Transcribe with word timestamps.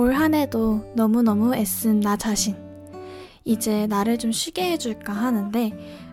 올 0.00 0.14
한 0.14 0.32
해도 0.32 0.90
너무너무 0.96 1.54
애쓴 1.54 2.00
나 2.00 2.16
자신. 2.16 2.56
이제 3.44 3.86
나를 3.86 4.16
좀 4.16 4.32
쉬게 4.32 4.72
해줄까 4.72 5.12
하는데 5.12 5.72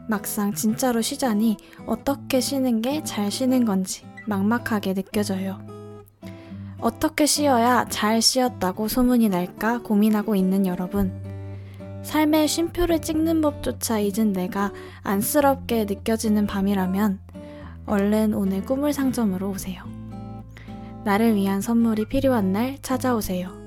막상 0.10 0.54
진짜로 0.54 1.02
쉬자니 1.02 1.56
어떻게 1.86 2.42
쉬는 2.42 2.82
게 2.82 3.02
잘 3.06 3.32
쉬는 3.32 3.64
건지 3.64 4.06
막막하게 4.26 4.94
느껴져요. 4.94 5.58
어떻게 6.82 7.26
쉬어야 7.26 7.86
잘 7.86 8.22
쉬었다고 8.22 8.90
소문이 8.90 9.30
날까 9.30 9.84
고민하고 9.84 10.36
있는 10.36 10.66
여러분. 10.66 11.14
삶의 12.04 12.50
쉼표를 12.50 13.00
찍는 13.00 13.40
법조차 13.40 14.00
잊은 14.00 14.34
내가 14.34 14.74
안쓰럽게 15.04 15.86
느껴지는 15.86 16.46
밤이라면 16.46 17.22
얼른 17.86 18.34
오늘 18.34 18.66
꿈을 18.66 18.92
상점으로 18.92 19.50
오세요. 19.50 19.84
나를 21.06 21.36
위한 21.36 21.62
선물이 21.62 22.10
필요한 22.10 22.52
날 22.52 22.78
찾아오세요. 22.82 23.67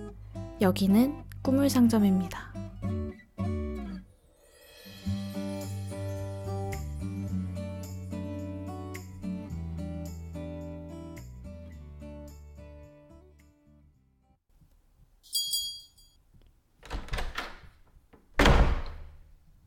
여기는 0.60 1.24
꿈을 1.42 1.70
상점입니다. 1.70 2.52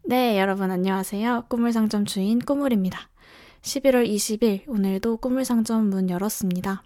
네, 0.05 0.39
여러분 0.39 0.69
안녕하세요. 0.69 1.45
꿈물 1.47 1.73
상점 1.73 2.05
주인 2.05 2.37
꾸물입니다. 2.37 3.09
11월 3.63 4.07
20일 4.07 4.67
오늘도 4.67 5.17
꿈물 5.17 5.43
상점 5.43 5.89
문 5.89 6.11
열었습니다. 6.11 6.83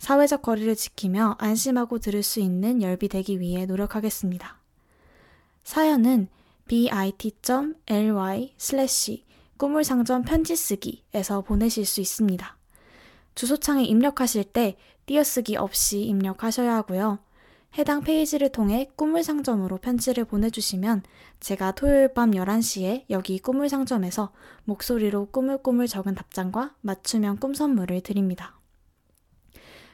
사회적 0.00 0.42
거리를 0.42 0.74
지키며 0.74 1.36
안심하고 1.38 1.98
들을 1.98 2.22
수 2.22 2.40
있는 2.40 2.80
열비 2.82 3.08
되기 3.08 3.38
위해 3.38 3.66
노력하겠습니다. 3.66 4.58
사연은 5.62 6.28
bit.ly 6.66 8.54
슬래시 8.56 9.24
꿈물상점 9.58 10.22
편지 10.22 10.56
쓰기에서 10.56 11.42
보내실 11.42 11.84
수 11.84 12.00
있습니다. 12.00 12.56
주소창에 13.34 13.84
입력하실 13.84 14.44
때 14.44 14.78
띄어쓰기 15.04 15.56
없이 15.56 16.00
입력하셔야 16.00 16.74
하고요. 16.76 17.18
해당 17.76 18.00
페이지를 18.00 18.48
통해 18.48 18.90
꿈물 18.96 19.22
상점으로 19.22 19.76
편지를 19.76 20.24
보내주시면 20.24 21.02
제가 21.40 21.72
토요일 21.72 22.14
밤 22.14 22.30
11시에 22.30 23.04
여기 23.10 23.38
꿈물 23.38 23.68
상점에서 23.68 24.32
목소리로 24.64 25.26
꾸물꾸물 25.26 25.88
적은 25.88 26.14
답장과 26.14 26.74
맞춤형 26.80 27.36
꿈 27.36 27.52
선물을 27.52 28.00
드립니다. 28.00 28.59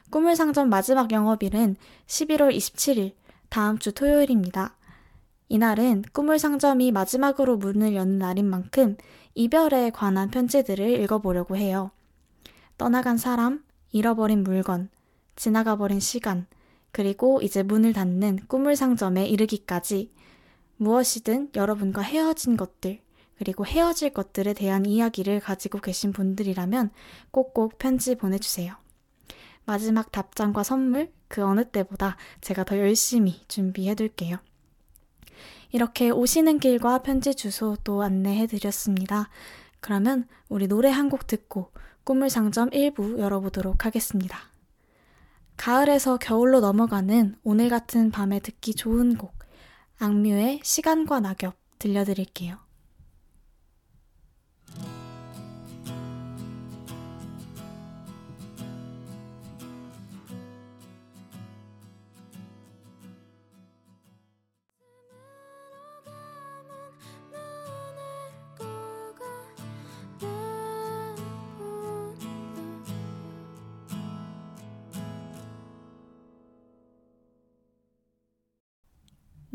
꿈물 0.09 0.37
상점 0.37 0.69
마지막 0.69 1.11
영업일은 1.11 1.75
11월 2.07 2.55
27일 2.55 3.13
다음 3.49 3.77
주 3.77 3.91
토요일입니다. 3.91 4.75
이날은 5.49 6.03
꿈물 6.13 6.39
상점이 6.39 6.91
마지막으로 6.93 7.57
문을 7.57 7.93
여는 7.93 8.17
날인 8.17 8.45
만큼 8.49 8.95
이별에 9.35 9.89
관한 9.89 10.29
편지들을 10.29 11.01
읽어보려고 11.01 11.57
해요. 11.57 11.91
떠나간 12.77 13.17
사람, 13.17 13.63
잃어버린 13.91 14.43
물건, 14.43 14.89
지나가버린 15.35 15.99
시간, 15.99 16.47
그리고 16.91 17.41
이제 17.41 17.61
문을 17.61 17.91
닫는 17.91 18.39
꿈물 18.47 18.77
상점에 18.77 19.27
이르기까지 19.27 20.13
무엇이든 20.77 21.51
여러분과 21.55 22.01
헤어진 22.01 22.55
것들, 22.55 23.01
그리고 23.37 23.65
헤어질 23.65 24.11
것들에 24.11 24.53
대한 24.53 24.85
이야기를 24.85 25.41
가지고 25.41 25.79
계신 25.79 26.13
분들이라면 26.13 26.91
꼭꼭 27.31 27.77
편지 27.77 28.15
보내주세요. 28.15 28.86
마지막 29.67 30.11
답장과 30.13 30.63
선물, 30.63 31.11
그 31.27 31.43
어느 31.43 31.65
때보다 31.69 32.15
제가 32.39 32.63
더 32.63 32.77
열심히 32.77 33.41
준비해 33.49 33.95
둘게요. 33.95 34.37
이렇게 35.71 36.09
오시는 36.09 36.59
길과 36.59 37.03
편지 37.03 37.35
주소 37.35 37.75
또 37.83 38.01
안내해 38.01 38.47
드렸습니다. 38.47 39.29
그러면 39.81 40.25
우리 40.49 40.67
노래 40.67 40.89
한 40.89 41.09
곡 41.09 41.27
듣고 41.27 41.71
꿈물 42.05 42.29
상점 42.29 42.69
1부 42.69 43.19
열어보도록 43.19 43.85
하겠습니다. 43.85 44.39
가을에서 45.57 46.17
겨울로 46.17 46.61
넘어가는 46.61 47.35
오늘 47.43 47.67
같은 47.67 48.09
밤에 48.09 48.39
듣기 48.39 48.73
좋은 48.73 49.17
곡, 49.17 49.33
악뮤의 49.99 50.61
시간과 50.63 51.19
낙엽 51.19 51.55
들려드릴게요. 51.79 52.66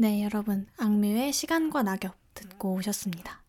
네, 0.02 0.24
여러분. 0.24 0.66
악뮤의 0.78 1.32
시간과 1.32 1.84
낙엽 1.84 2.16
듣고 2.34 2.74
오셨습니다. 2.74 3.40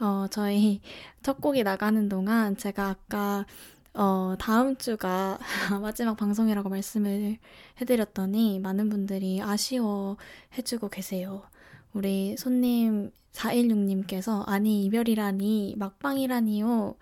어, 0.00 0.26
저희 0.28 0.80
첫 1.22 1.40
곡이 1.40 1.62
나가는 1.62 2.08
동안 2.08 2.56
제가 2.56 2.88
아까 2.88 3.46
어, 3.94 4.34
다음 4.40 4.74
주가 4.74 5.38
마지막 5.80 6.16
방송이라고 6.16 6.68
말씀을 6.68 7.38
해드렸더니 7.80 8.58
많은 8.58 8.88
분들이 8.88 9.40
아쉬워 9.40 10.16
해주고 10.58 10.88
계세요. 10.88 11.44
우리 11.92 12.36
손님 12.36 13.12
416님께서 13.30 14.42
아니 14.48 14.84
이별이라니 14.86 15.76
막방이라니요. 15.78 16.96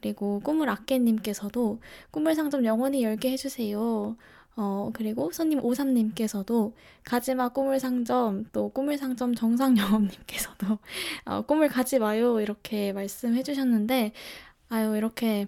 그리고 0.00 0.40
꿈을 0.40 0.70
아깨님께서도 0.70 1.80
꿈을 2.12 2.34
상점 2.34 2.64
영원히 2.64 3.04
열게 3.04 3.32
해주세요. 3.32 4.16
어, 4.56 4.90
그리고 4.94 5.30
손님 5.32 5.60
53님께서도 5.60 6.72
가지마 7.04 7.50
꿈을 7.50 7.78
상점, 7.78 8.46
또 8.52 8.70
꿈을 8.70 8.96
상점 8.96 9.34
정상영업님께서도 9.34 10.78
어, 11.26 11.42
꿈을 11.42 11.68
가지 11.68 11.98
마요. 11.98 12.40
이렇게 12.40 12.92
말씀해 12.94 13.42
주셨는데, 13.42 14.12
아유, 14.70 14.96
이렇게 14.96 15.46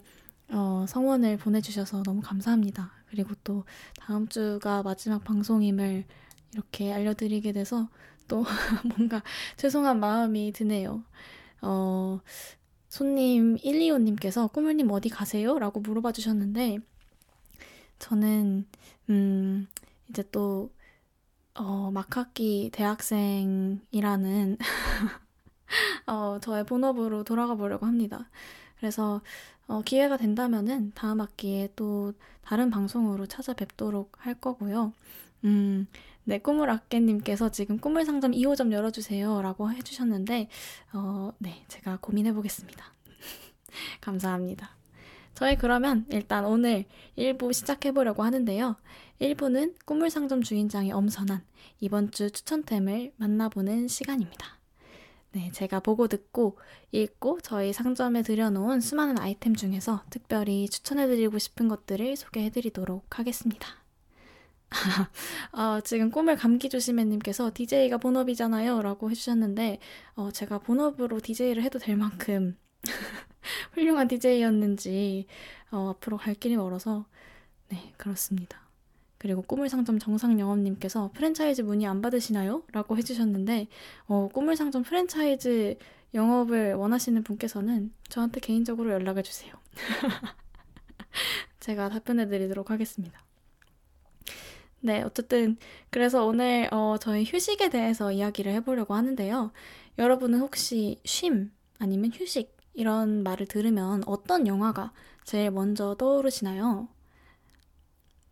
어, 0.51 0.85
성원을 0.87 1.39
보내주셔서 1.39 2.03
너무 2.03 2.21
감사합니다. 2.23 2.93
그리고 3.09 3.35
또 3.45 3.65
다음 3.99 4.29
주가 4.29 4.83
마지막 4.83 5.25
방송임을 5.25 6.05
이렇게 6.53 6.93
알려드리게 6.93 7.53
돼서 7.53 7.89
또 8.29 8.45
뭔가 8.97 9.23
죄송한 9.57 10.01
마음이 10.01 10.53
드네요. 10.53 11.03
어, 11.63 12.21
손님 12.89 13.57
125님께서 13.57 14.53
꾸물님 14.53 14.91
어디 14.91 15.09
가세요? 15.09 15.59
라고 15.59 15.81
물어봐 15.81 16.13
주셨는데, 16.13 16.79
저는 17.99 18.67
음, 19.11 19.67
이제 20.09 20.25
또, 20.31 20.73
어, 21.55 21.91
막학기 21.91 22.71
대학생이라는, 22.73 24.59
어, 26.07 26.39
저의 26.41 26.65
본업으로 26.65 27.25
돌아가 27.25 27.55
보려고 27.55 27.87
합니다. 27.87 28.31
그래서, 28.79 29.23
어, 29.67 29.83
기회가 29.83 30.17
된다면은 30.17 30.93
다음 30.95 31.21
학기에 31.21 31.71
또 31.77 32.13
다른 32.43 32.71
방송으로 32.71 33.27
찾아뵙도록 33.27 34.13
할 34.19 34.35
거고요. 34.35 34.93
음, 35.45 35.87
네, 36.25 36.39
꿈을 36.39 36.71
아깨님께서 36.71 37.51
지금 37.51 37.79
꿈을 37.79 38.05
상점 38.05 38.33
2호점 38.33 38.73
열어주세요. 38.73 39.43
라고 39.43 39.71
해주셨는데, 39.73 40.49
어, 40.95 41.33
네, 41.39 41.65
제가 41.69 41.99
고민해보겠습니다. 42.01 42.85
감사합니다. 44.01 44.78
저희 45.39 45.55
그러면 45.57 46.05
일단 46.11 46.45
오늘 46.45 46.85
1부 47.17 47.53
시작해보려고 47.53 48.25
하는데요. 48.25 48.75
1부는 49.21 49.77
꿈을 49.85 50.11
상점 50.11 50.43
주인장이 50.43 50.91
엄선한 50.91 51.45
이번 51.79 52.11
주 52.11 52.33
추천템을 52.33 53.13
만나보는 53.19 53.87
시간입니다. 53.87 54.59
네, 55.31 55.53
제가 55.53 55.79
보고 55.79 56.09
듣고 56.09 56.59
읽고 56.91 57.39
저희 57.41 57.73
상점에 57.73 58.23
들여놓은 58.23 58.81
수많은 58.81 59.17
아이템 59.21 59.55
중에서 59.55 60.03
특별히 60.11 60.69
추천해드리고 60.69 61.39
싶은 61.39 61.69
것들을 61.69 62.17
소개해드리도록 62.17 63.21
하겠습니다. 63.21 63.69
어, 65.53 65.81
지금 65.85 66.11
꿈을 66.11 66.35
감기 66.35 66.69
조심해님께서 66.69 67.53
DJ가 67.55 67.99
본업이잖아요 67.99 68.83
라고 68.83 69.09
해주셨는데 69.09 69.79
어, 70.17 70.33
제가 70.33 70.59
본업으로 70.59 71.21
DJ를 71.21 71.63
해도 71.63 71.79
될 71.79 71.97
만큼 71.97 72.57
훌륭한 73.79 74.09
DJ였는지 74.09 75.27
어, 75.71 75.95
앞으로 75.97 76.17
갈 76.17 76.35
길이 76.35 76.57
멀어서 76.57 77.07
네 77.69 77.93
그렇습니다. 77.97 78.61
그리고 79.19 79.43
꿈을 79.43 79.69
상점 79.69 79.99
정상영업님께서 79.99 81.11
프랜차이즈 81.15 81.63
문의 81.63 81.87
안 81.87 82.03
받으시나요? 82.03 82.63
라고 82.73 82.97
해주셨는데 82.97 83.69
어, 84.07 84.29
꿈을 84.33 84.57
상점 84.57 84.83
프랜차이즈 84.83 85.77
영업을 86.15 86.75
원하시는 86.75 87.23
분께서는 87.23 87.93
저한테 88.09 88.41
개인적으로 88.41 88.91
연락을 88.93 89.23
주세요. 89.23 89.53
제가 91.61 91.89
답변해 91.89 92.27
드리도록 92.29 92.71
하겠습니다. 92.71 93.21
네, 94.81 95.03
어쨌든 95.03 95.57
그래서 95.91 96.25
오늘 96.25 96.69
어, 96.73 96.97
저희 97.01 97.25
휴식에 97.25 97.69
대해서 97.69 98.11
이야기를 98.13 98.53
해보려고 98.53 98.95
하는데요. 98.95 99.53
여러분은 99.99 100.41
혹시 100.41 100.99
쉼 101.05 101.51
아니면 101.79 102.11
휴식 102.15 102.58
이런 102.79 103.23
말을 103.25 103.47
들으면 103.47 104.03
어떤 104.07 104.47
영화가 104.47 104.93
제일 105.25 105.51
먼저 105.51 105.97
떠오르시나요? 105.97 106.89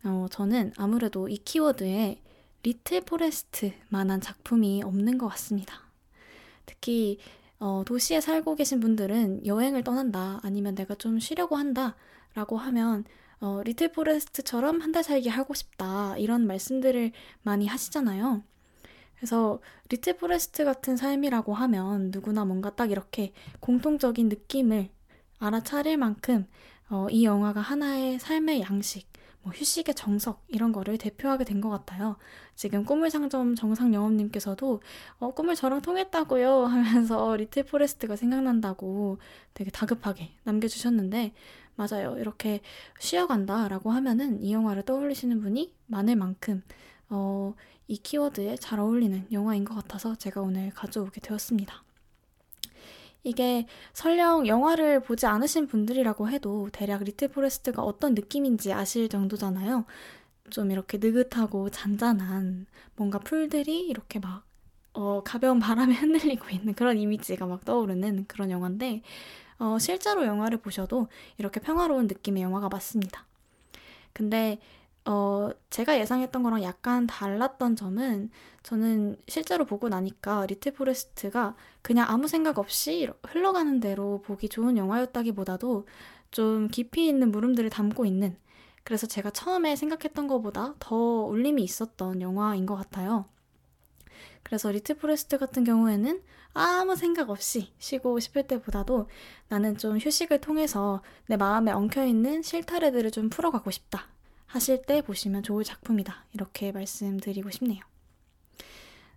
어, 0.03 0.27
저는 0.31 0.73
아무래도 0.77 1.27
이 1.27 1.37
키워드에 1.37 2.21
리틀 2.63 3.01
포레스트만한 3.01 4.21
작품이 4.21 4.83
없는 4.83 5.17
것 5.17 5.27
같습니다. 5.29 5.81
특히 6.65 7.19
어, 7.59 7.83
도시에 7.85 8.21
살고 8.21 8.55
계신 8.55 8.79
분들은 8.79 9.45
여행을 9.45 9.83
떠난다 9.83 10.39
아니면 10.43 10.75
내가 10.75 10.95
좀 10.95 11.19
쉬려고 11.19 11.55
한다 11.57 11.95
라고 12.35 12.57
하면 12.57 13.03
어, 13.39 13.61
리틀 13.65 13.91
포레스트처럼 13.91 14.81
한 14.81 14.91
달 14.93 15.03
살기 15.03 15.29
하고 15.29 15.53
싶다 15.53 16.17
이런 16.17 16.47
말씀들을 16.47 17.11
많이 17.43 17.67
하시잖아요. 17.67 18.43
그래서 19.17 19.59
리틀 19.89 20.17
포레스트 20.17 20.63
같은 20.65 20.95
삶이라고 20.95 21.53
하면 21.53 22.11
누구나 22.11 22.45
뭔가 22.45 22.69
딱 22.75 22.91
이렇게 22.91 23.33
공통적인 23.59 24.29
느낌을 24.29 24.89
알아차릴 25.39 25.97
만큼 25.97 26.45
어, 26.89 27.07
이 27.09 27.25
영화가 27.25 27.59
하나의 27.61 28.19
삶의 28.19 28.61
양식, 28.61 29.07
뭐 29.41 29.51
휴식의 29.53 29.95
정석 29.95 30.43
이런 30.47 30.71
거를 30.71 30.97
대표하게 30.97 31.43
된 31.45 31.61
것 31.61 31.69
같아요. 31.69 32.17
지금 32.55 32.85
꿈을 32.85 33.09
상점 33.11 33.55
정상 33.55 33.93
영업님께서도 33.93 34.81
어, 35.19 35.33
꿈을 35.33 35.55
저랑 35.55 35.81
통했다고요 35.81 36.65
하면서 36.65 37.35
리틀 37.37 37.63
포레스트가 37.63 38.15
생각난다고 38.15 39.17
되게 39.53 39.71
다급하게 39.71 40.31
남겨주셨는데 40.43 41.33
맞아요. 41.75 42.17
이렇게 42.17 42.61
쉬어간다라고 42.99 43.91
하면은 43.91 44.41
이 44.41 44.51
영화를 44.53 44.83
떠올리시는 44.83 45.41
분이 45.41 45.73
많을 45.87 46.15
만큼 46.15 46.63
어, 47.09 47.53
이 47.87 47.97
키워드에 47.97 48.57
잘 48.57 48.79
어울리는 48.79 49.27
영화인 49.31 49.63
것 49.63 49.75
같아서 49.75 50.15
제가 50.15 50.41
오늘 50.41 50.71
가져오게 50.71 51.21
되었습니다. 51.21 51.83
이게 53.23 53.67
설령 53.93 54.47
영화를 54.47 55.01
보지 55.01 55.25
않으신 55.25 55.67
분들이라고 55.67 56.29
해도 56.29 56.69
대략 56.71 57.03
리틀 57.03 57.27
포레스트가 57.27 57.81
어떤 57.83 58.13
느낌인지 58.13 58.71
아실 58.71 59.09
정도잖아요. 59.09 59.85
좀 60.49 60.71
이렇게 60.71 60.97
느긋하고 60.97 61.69
잔잔한 61.69 62.67
뭔가 62.95 63.19
풀들이 63.19 63.81
이렇게 63.81 64.19
막 64.19 64.43
어, 64.93 65.21
가벼운 65.23 65.59
바람에 65.59 65.93
흔들리고 65.95 66.49
있는 66.49 66.73
그런 66.73 66.97
이미지가 66.97 67.45
막 67.45 67.65
떠오르는 67.65 68.25
그런 68.27 68.49
영화인데 68.49 69.01
어, 69.59 69.77
실제로 69.79 70.25
영화를 70.25 70.59
보셔도 70.59 71.07
이렇게 71.37 71.59
평화로운 71.59 72.07
느낌의 72.07 72.43
영화가 72.43 72.69
맞습니다. 72.69 73.25
근데 74.13 74.59
어, 75.07 75.49
제가 75.69 75.97
예상했던 75.99 76.43
거랑 76.43 76.63
약간 76.63 77.07
달랐던 77.07 77.77
점은 77.77 78.29
저는 78.61 79.15
실제로 79.29 79.63
보고 79.63 79.87
나니까 79.87 80.45
리틀 80.47 80.73
포레스트가 80.73 81.55
그냥 81.81 82.07
아무 82.09 82.27
생각 82.27 82.59
없이 82.59 83.09
흘러가는 83.25 83.79
대로 83.79 84.21
보기 84.21 84.49
좋은 84.49 84.75
영화였다기보다도 84.75 85.87
좀 86.31 86.67
깊이 86.67 87.07
있는 87.07 87.31
물음들을 87.31 87.69
담고 87.69 88.05
있는 88.05 88.37
그래서 88.83 89.07
제가 89.07 89.29
처음에 89.29 89.77
생각했던 89.77 90.27
것보다 90.27 90.75
더 90.79 90.95
울림이 90.95 91.63
있었던 91.63 92.21
영화인 92.21 92.65
것 92.65 92.75
같아요. 92.75 93.25
그래서 94.43 94.71
리틀 94.71 94.97
포레스트 94.97 95.37
같은 95.37 95.63
경우에는 95.63 96.21
아무 96.53 96.97
생각 96.97 97.29
없이 97.29 97.71
쉬고 97.79 98.19
싶을 98.19 98.45
때보다도 98.47 99.09
나는 99.47 99.77
좀 99.77 99.97
휴식을 99.99 100.41
통해서 100.41 101.01
내 101.27 101.37
마음에 101.37 101.71
엉켜있는 101.71 102.41
실타래들을 102.41 103.11
좀 103.11 103.29
풀어가고 103.29 103.71
싶다 103.71 104.16
하실 104.47 104.81
때 104.81 105.01
보시면 105.01 105.43
좋을 105.43 105.63
작품이다. 105.63 106.25
이렇게 106.33 106.71
말씀드리고 106.71 107.51
싶네요. 107.51 107.81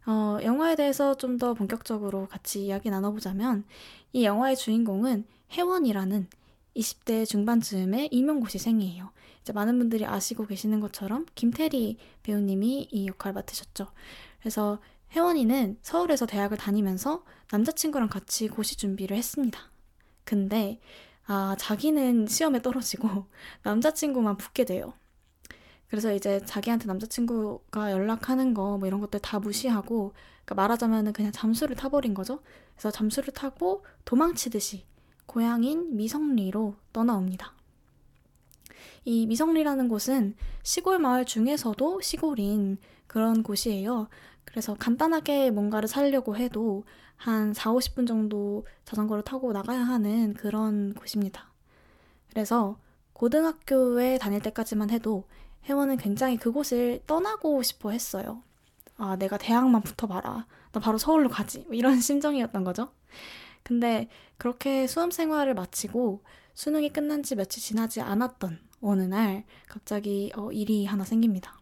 어, 0.07 0.39
영화에 0.43 0.77
대해서 0.77 1.17
좀 1.17 1.39
더 1.39 1.55
본격적으로 1.55 2.27
같이 2.29 2.67
이야기 2.67 2.91
나눠보자면 2.91 3.65
이 4.13 4.25
영화의 4.25 4.57
주인공은 4.57 5.25
혜원이라는 5.53 6.29
20대 6.77 7.27
중반쯤의 7.27 8.09
임용고시생이에요. 8.13 9.11
이제 9.41 9.53
많은 9.53 9.79
분들이 9.79 10.05
아시고 10.05 10.47
계시는 10.47 10.81
것처럼 10.81 11.27
김태리 11.35 11.97
배우님이 12.23 12.89
이 12.91 13.07
역할을 13.09 13.33
맡으셨죠. 13.35 13.87
그래서 14.41 14.81
혜원이는 15.13 15.79
서울에서 15.83 16.27
대학을 16.27 16.57
다니면서 16.57 17.25
남자친구랑 17.51 18.09
같이 18.09 18.49
고시 18.49 18.77
준비를 18.77 19.17
했습니다. 19.17 19.59
근데 20.25 20.79
아 21.27 21.57
자기는 21.59 22.27
시험에 22.27 22.61
떨어지고 22.63 23.27
남자친구만 23.63 24.37
붙게 24.37 24.65
돼요. 24.65 24.93
그래서 25.91 26.13
이제 26.15 26.41
자기한테 26.45 26.87
남자친구가 26.87 27.91
연락하는 27.93 28.55
거 28.55 28.79
뭐 28.79 28.87
이런 28.87 29.01
것들 29.01 29.21
다 29.21 29.39
무시하고 29.41 30.13
그러니까 30.45 30.55
말하자면은 30.55 31.13
그냥 31.13 31.33
잠수를 31.33 31.77
타버린 31.77 32.15
거죠. 32.15 32.41
그래서 32.75 32.91
잠수를 32.91 33.33
타고 33.35 33.85
도망치듯이 34.05 34.85
고향인 35.27 35.97
미성리로 35.97 36.75
떠나옵니다. 36.93 37.53
이 39.05 39.27
미성리라는 39.27 39.89
곳은 39.89 40.35
시골 40.63 40.99
마을 40.99 41.25
중에서도 41.25 42.01
시골인 42.01 42.79
그런 43.07 43.43
곳이에요. 43.43 44.09
그래서 44.45 44.75
간단하게 44.75 45.51
뭔가를 45.51 45.89
살려고 45.89 46.37
해도 46.37 46.85
한 47.17 47.53
4, 47.53 47.73
50분 47.73 48.07
정도 48.07 48.67
자전거를 48.85 49.23
타고 49.25 49.53
나가야 49.53 49.81
하는 49.81 50.35
그런 50.35 50.95
곳입니다. 50.95 51.51
그래서 52.31 52.79
고등학교에 53.13 54.19
다닐 54.19 54.41
때까지만 54.41 54.91
해도 54.91 55.25
혜원은 55.65 55.97
굉장히 55.99 56.37
그곳을 56.37 57.01
떠나고 57.07 57.63
싶어 57.63 57.91
했어요. 57.91 58.43
아, 58.97 59.17
내가 59.17 59.39
대학만 59.39 59.83
붙어봐라. 59.83 60.47
나 60.73 60.81
바로 60.81 60.99
서울로 60.99 61.29
가지. 61.29 61.61
뭐 61.67 61.75
이런 61.75 61.99
심정이었던 62.01 62.65
거죠. 62.65 62.91
근데 63.63 64.09
그렇게 64.37 64.87
수험 64.87 65.11
생활을 65.11 65.55
마치고 65.55 66.23
수능이 66.55 66.93
끝난 66.93 67.23
지 67.23 67.37
며칠 67.37 67.63
지나지 67.63 68.01
않았던 68.01 68.59
어느 68.83 69.03
날 69.03 69.45
갑자기 69.69 70.33
어, 70.37 70.51
일이 70.53 70.87
하나 70.87 71.05
생깁니다. 71.05 71.59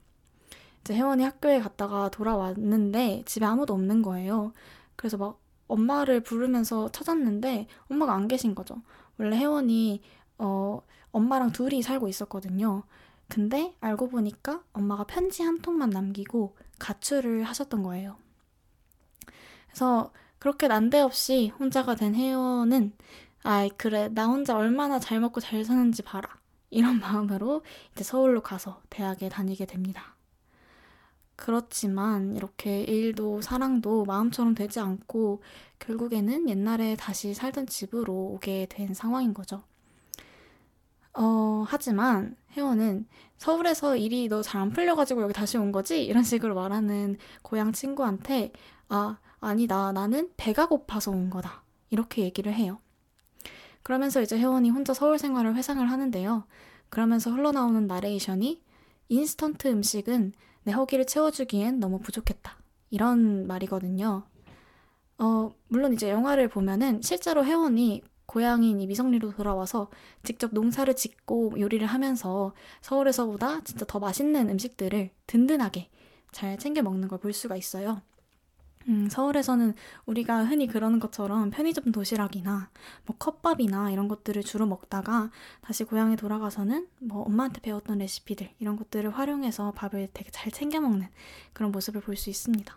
이제 0.81 0.95
혜원이 0.95 1.23
학교에 1.23 1.61
갔다가 1.61 2.09
돌아왔는데 2.09 3.25
집에 3.27 3.45
아무도 3.45 3.75
없는 3.75 4.03
거예요. 4.03 4.53
그래서 4.97 5.17
막 5.17 5.41
엄마를 5.67 6.21
부르면서 6.21 6.91
찾았는데 6.91 7.67
엄마가 7.91 8.15
안 8.15 8.27
계신 8.27 8.55
거죠. 8.55 8.83
원래 9.19 9.37
혜원이 9.37 10.01
어, 10.39 10.81
엄마랑 11.13 11.53
둘이 11.53 11.83
살고 11.83 12.09
있었거든요. 12.09 12.85
근데 13.29 13.75
알고 13.81 14.09
보니까 14.09 14.63
엄마가 14.73 15.05
편지 15.05 15.43
한 15.43 15.61
통만 15.61 15.91
남기고 15.91 16.57
가출을 16.79 17.45
하셨던 17.45 17.83
거예요. 17.83 18.17
그래서 19.67 20.13
그렇게 20.39 20.69
난데없이 20.69 21.53
혼자가 21.59 21.95
된 21.95 22.15
혜원은 22.15 22.93
아이 23.43 23.71
그래 23.71 24.09
나 24.09 24.27
혼자 24.27 24.57
얼마나 24.57 24.99
잘 24.99 25.21
먹고 25.21 25.41
잘 25.41 25.65
사는지 25.65 26.03
봐라 26.03 26.39
이런 26.71 26.99
마음으로 27.01 27.63
이제 27.93 28.05
서울로 28.05 28.43
가서 28.43 28.83
대학에 28.91 29.29
다니게 29.29 29.67
됩니다. 29.67 30.17
그렇지만 31.37 32.35
이렇게 32.35 32.83
일도 32.83 33.43
사랑도 33.43 34.05
마음처럼 34.05 34.55
되지 34.55 34.81
않고 34.81 35.41
결국에는 35.79 36.49
옛날에 36.49 36.97
다시 36.97 37.33
살던 37.33 37.67
집으로 37.67 38.13
오게 38.13 38.67
된 38.69 38.93
상황인 38.93 39.35
거죠. 39.35 39.63
어, 41.15 41.65
하지만 41.69 42.37
혜원은 42.57 43.07
서울에서 43.37 43.97
일이 43.97 44.29
너 44.29 44.43
잘 44.43 44.61
안 44.63 44.71
풀려가지고 44.71 45.23
여기 45.23 45.33
다시 45.33 45.59
온 45.59 45.71
거지? 45.73 46.05
이런 46.05 46.23
식으로 46.25 46.55
말하는 46.55 47.17
고향 47.43 47.73
친구한테 47.73 48.53
아, 48.89 49.19
아니다. 49.41 49.93
나는 49.93 50.31
배가 50.37 50.67
고파서 50.67 51.11
온 51.11 51.31
거다. 51.31 51.63
이렇게 51.91 52.23
얘기를 52.23 52.53
해요. 52.53 52.81
그러면서 53.83 54.21
이제 54.21 54.37
혜원이 54.39 54.71
혼자 54.71 54.93
서울 54.93 55.19
생활을 55.19 55.55
회상을 55.55 55.89
하는데요. 55.91 56.45
그러면서 56.91 57.31
흘러나오는 57.31 57.87
나레이션이 57.87 58.63
인스턴트 59.09 59.69
음식은 59.69 60.33
내 60.65 60.73
허기를 60.73 61.07
채워주기엔 61.07 61.81
너무 61.81 61.99
부족했다. 62.01 62.59
이런 62.91 63.47
말이거든요. 63.47 64.25
어, 65.19 65.51
물론 65.69 65.93
이제 65.95 66.11
영화를 66.11 66.49
보면은 66.49 67.01
실제로 67.03 67.45
혜원이 67.45 68.03
고향인 68.29 68.81
이 68.81 68.87
미성리로 68.87 69.33
돌아와서 69.33 69.91
직접 70.23 70.53
농사를 70.55 70.95
짓고 70.97 71.55
요리를 71.61 71.87
하면서 71.87 72.55
서울에서보다 72.83 73.63
진짜 73.65 73.87
더 73.87 73.99
맛있는 73.99 74.51
음식들을 74.51 75.11
든든하게 75.27 75.91
잘 76.33 76.59
챙겨 76.59 76.83
먹는 76.83 77.09
걸 77.09 77.19
볼 77.21 77.33
수가 77.33 77.57
있어요. 77.57 78.03
음, 78.89 79.09
서울에서는 79.11 79.75
우리가 80.07 80.45
흔히 80.47 80.67
그러는 80.67 80.99
것처럼 81.01 81.51
편의점 81.51 81.93
도시락이나 81.93 82.71
뭐 83.07 83.17
컵밥이나 83.19 83.91
이런 83.91 84.09
것들을 84.09 84.43
주로 84.45 84.67
먹다가 84.67 85.31
다시 85.61 85.85
고향에 85.85 86.17
돌아가서는 86.17 86.89
뭐 87.01 87.23
엄마한테 87.25 87.61
배웠던 87.61 87.99
레시피들 87.99 88.51
이런 88.61 88.77
것들을 88.77 89.11
활용해서 89.11 89.73
밥을 89.73 90.09
되게 90.15 90.31
잘 90.31 90.53
챙겨 90.53 90.81
먹는 90.81 91.07
그런 91.53 91.73
모습을 91.73 92.01
볼 92.03 92.17
수 92.17 92.31
있습니다. 92.31 92.77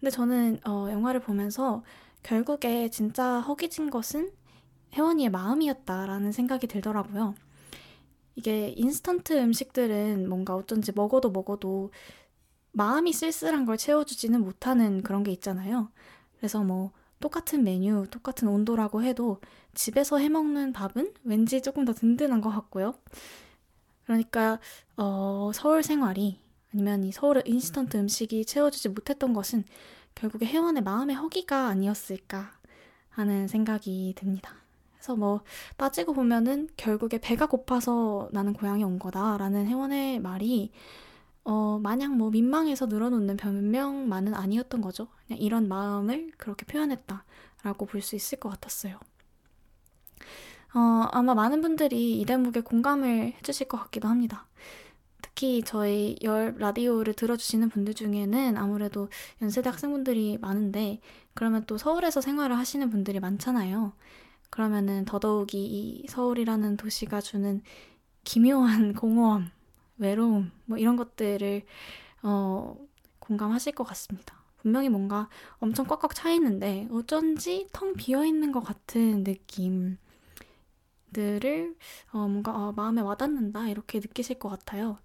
근데 0.00 0.10
저는 0.10 0.60
어, 0.66 0.88
영화를 0.90 1.20
보면서 1.20 1.82
결국에 2.22 2.90
진짜 2.90 3.40
허기진 3.40 3.90
것은 3.90 4.30
혜원이의 4.94 5.30
마음이었다라는 5.30 6.32
생각이 6.32 6.66
들더라고요. 6.66 7.34
이게 8.36 8.72
인스턴트 8.76 9.32
음식들은 9.38 10.28
뭔가 10.28 10.54
어쩐지 10.54 10.92
먹어도 10.92 11.30
먹어도 11.30 11.90
마음이 12.72 13.12
쓸쓸한 13.12 13.66
걸 13.66 13.76
채워주지는 13.76 14.40
못하는 14.40 15.02
그런 15.02 15.22
게 15.22 15.30
있잖아요. 15.32 15.90
그래서 16.36 16.62
뭐 16.62 16.92
똑같은 17.20 17.62
메뉴, 17.62 18.06
똑같은 18.10 18.48
온도라고 18.48 19.02
해도 19.02 19.40
집에서 19.74 20.18
해먹는 20.18 20.72
밥은 20.72 21.14
왠지 21.24 21.62
조금 21.62 21.84
더 21.84 21.92
든든한 21.92 22.40
것 22.40 22.50
같고요. 22.50 22.94
그러니까 24.04 24.58
어, 24.96 25.50
서울 25.54 25.82
생활이 25.82 26.40
아니면 26.72 27.04
이 27.04 27.12
서울의 27.12 27.44
인스턴트 27.46 27.96
음식이 27.96 28.44
채워주지 28.44 28.90
못했던 28.90 29.32
것은 29.32 29.64
결국에 30.14 30.46
회원의 30.46 30.82
마음의 30.82 31.16
허기가 31.16 31.68
아니었을까 31.68 32.52
하는 33.10 33.46
생각이 33.46 34.14
듭니다. 34.16 34.63
그래서 35.04 35.16
뭐 35.16 35.42
따지고 35.76 36.14
보면은 36.14 36.66
결국에 36.78 37.18
배가 37.18 37.44
고파서 37.44 38.30
나는 38.32 38.54
고향에 38.54 38.84
온 38.84 38.98
거다라는 38.98 39.66
회원의 39.66 40.18
말이 40.20 40.72
어, 41.44 41.78
마냥 41.82 42.16
뭐 42.16 42.30
민망해서 42.30 42.86
늘어놓는 42.86 43.36
변명만은 43.36 44.34
아니었던 44.34 44.80
거죠. 44.80 45.08
그냥 45.26 45.40
이런 45.40 45.68
마음을 45.68 46.32
그렇게 46.38 46.64
표현했다라고 46.64 47.84
볼 47.86 48.00
수 48.00 48.16
있을 48.16 48.40
것 48.40 48.48
같았어요. 48.48 48.98
어, 50.74 50.78
아마 51.12 51.34
많은 51.34 51.60
분들이 51.60 52.18
이 52.18 52.24
대목에 52.24 52.62
공감을 52.62 53.34
해주실 53.36 53.68
것 53.68 53.76
같기도 53.76 54.08
합니다. 54.08 54.46
특히 55.20 55.62
저희 55.64 56.16
열 56.22 56.54
라디오를 56.58 57.12
들어주시는 57.12 57.68
분들 57.68 57.92
중에는 57.92 58.56
아무래도 58.56 59.08
연세대 59.42 59.68
학생분들이 59.68 60.38
많은데, 60.40 61.00
그러면 61.34 61.64
또 61.66 61.76
서울에서 61.76 62.20
생활을 62.22 62.56
하시는 62.56 62.88
분들이 62.90 63.20
많잖아요. 63.20 63.92
그러면은 64.54 65.04
더더욱이 65.04 65.58
이 65.66 66.06
서울이라는 66.06 66.76
도시가 66.76 67.20
주는 67.20 67.60
기묘한 68.22 68.92
공허함, 68.94 69.50
외로움, 69.96 70.52
뭐 70.66 70.78
이런 70.78 70.94
것들을 70.94 71.64
어, 72.22 72.76
공감하실 73.18 73.74
것 73.74 73.82
같습니다. 73.82 74.44
분명히 74.58 74.88
뭔가 74.88 75.28
엄청 75.58 75.88
꽉꽉 75.88 76.14
차 76.14 76.30
있는데 76.34 76.86
어쩐지 76.92 77.66
텅 77.72 77.94
비어 77.94 78.24
있는 78.24 78.52
것 78.52 78.60
같은 78.60 79.24
느낌들을 79.24 79.98
어, 82.12 82.18
뭔가 82.18 82.52
어, 82.54 82.70
마음에 82.70 83.00
와닿는다 83.00 83.68
이렇게 83.68 83.98
느끼실 83.98 84.38
것 84.38 84.50
같아요. 84.50 84.98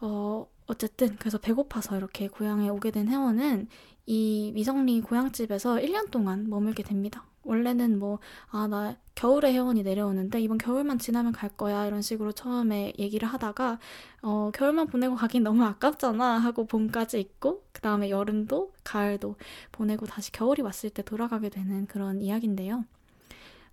어, 0.00 0.44
어쨌든 0.66 1.14
그래서 1.18 1.38
배고파서 1.38 1.96
이렇게 1.96 2.26
고향에 2.26 2.68
오게 2.68 2.90
된 2.90 3.06
혜원은 3.06 3.68
이 4.06 4.50
미성리 4.56 5.00
고향집에서 5.02 5.76
1년 5.76 6.10
동안 6.10 6.50
머물게 6.50 6.82
됩니다. 6.82 7.24
원래는 7.46 7.98
뭐, 7.98 8.18
아, 8.50 8.66
나 8.66 8.96
겨울에 9.14 9.52
회원이 9.52 9.82
내려오는데 9.82 10.40
이번 10.40 10.58
겨울만 10.58 10.98
지나면 10.98 11.32
갈 11.32 11.48
거야. 11.48 11.86
이런 11.86 12.02
식으로 12.02 12.32
처음에 12.32 12.92
얘기를 12.98 13.26
하다가, 13.26 13.78
어, 14.22 14.50
겨울만 14.52 14.88
보내고 14.88 15.14
가긴 15.14 15.42
너무 15.42 15.64
아깝잖아. 15.64 16.38
하고 16.38 16.66
봄까지 16.66 17.18
있고, 17.20 17.64
그 17.72 17.80
다음에 17.80 18.10
여름도, 18.10 18.72
가을도 18.84 19.36
보내고 19.72 20.06
다시 20.06 20.32
겨울이 20.32 20.62
왔을 20.62 20.90
때 20.90 21.02
돌아가게 21.02 21.48
되는 21.48 21.86
그런 21.86 22.20
이야기인데요. 22.20 22.84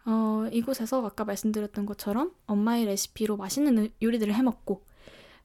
어, 0.06 0.48
이곳에서 0.52 1.06
아까 1.06 1.26
말씀드렸던 1.26 1.86
것처럼 1.86 2.32
엄마의 2.46 2.86
레시피로 2.86 3.38
맛있는 3.38 3.90
요리들을 4.02 4.34
해먹고, 4.34 4.84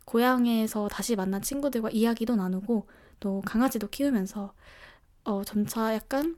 고향에서 0.04 0.88
다시 0.88 1.16
만난 1.16 1.42
친구들과 1.42 1.90
이야기도 1.90 2.36
나누고, 2.36 2.86
또 3.20 3.42
강아지도 3.44 3.88
키우면서, 3.88 4.52
어, 5.24 5.44
점차 5.44 5.94
약간 5.94 6.36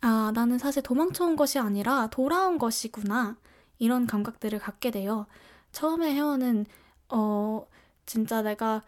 아, 0.00 0.32
나는 0.34 0.58
사실 0.58 0.82
도망쳐 0.82 1.24
온 1.24 1.36
것이 1.36 1.58
아니라 1.58 2.08
돌아온 2.08 2.58
것이구나. 2.58 3.36
이런 3.78 4.06
감각들을 4.06 4.58
갖게 4.58 4.90
돼요. 4.90 5.26
처음에 5.72 6.14
혜원은, 6.14 6.66
어, 7.10 7.66
진짜 8.06 8.42
내가 8.42 8.82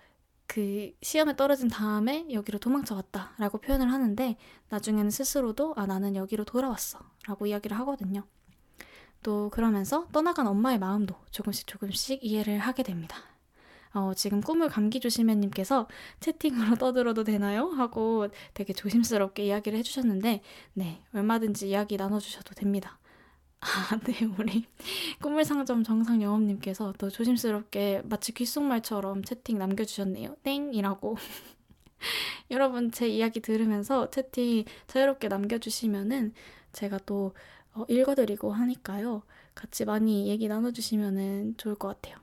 그 0.47 0.93
시험에 1.03 1.37
떨어진 1.37 1.69
다음에 1.69 2.27
여기로 2.33 2.59
도망쳐 2.59 2.95
왔다. 2.97 3.33
라고 3.39 3.59
표현을 3.59 3.93
하는데, 3.93 4.37
나중에는 4.69 5.11
스스로도, 5.11 5.75
아, 5.77 5.87
나는 5.87 6.17
여기로 6.17 6.45
돌아왔어. 6.45 6.99
라고 7.27 7.47
이야기를 7.47 7.79
하거든요. 7.81 8.25
또 9.23 9.51
그러면서 9.51 10.07
떠나간 10.13 10.47
엄마의 10.47 10.79
마음도 10.79 11.15
조금씩 11.31 11.67
조금씩 11.67 12.25
이해를 12.25 12.59
하게 12.59 12.83
됩니다. 12.83 13.17
어, 13.93 14.13
지금 14.15 14.41
꿈을 14.41 14.69
감기 14.69 15.01
조심해님께서 15.01 15.89
채팅으로 16.21 16.77
떠들어도 16.77 17.25
되나요? 17.25 17.69
하고 17.71 18.29
되게 18.55 18.73
조심스럽게 18.73 19.47
이야기를 19.47 19.79
해주셨는데, 19.79 20.43
네, 20.75 21.03
얼마든지 21.13 21.69
이야기 21.69 21.97
나눠주셔도 21.97 22.55
됩니다. 22.55 22.99
아, 23.61 23.99
네, 24.05 24.27
우리 24.39 24.67
꿈을 25.21 25.45
상점 25.45 25.85
정상 25.85 26.23
영업님께서 26.23 26.95
또 26.99 27.11
조심스럽게 27.11 28.03
마치 28.05 28.33
귓속말처럼 28.33 29.23
채팅 29.25 29.59
남겨주셨네요. 29.59 30.37
땡이라고. 30.43 31.17
여러분 32.51 32.91
제 32.91 33.07
이야기 33.07 33.41
들으면서 33.41 34.11
채팅 34.11 34.65
자유롭게 34.87 35.29
남겨주시면은 35.29 36.33
제가 36.73 36.99
또 37.05 37.35
어, 37.75 37.85
읽어드리고 37.89 38.53
하니까요. 38.53 39.23
같이 39.55 39.85
많이 39.85 40.29
얘기 40.29 40.49
나눠주시면은 40.49 41.57
좋을 41.59 41.75
것 41.75 41.89
같아요. 41.89 42.17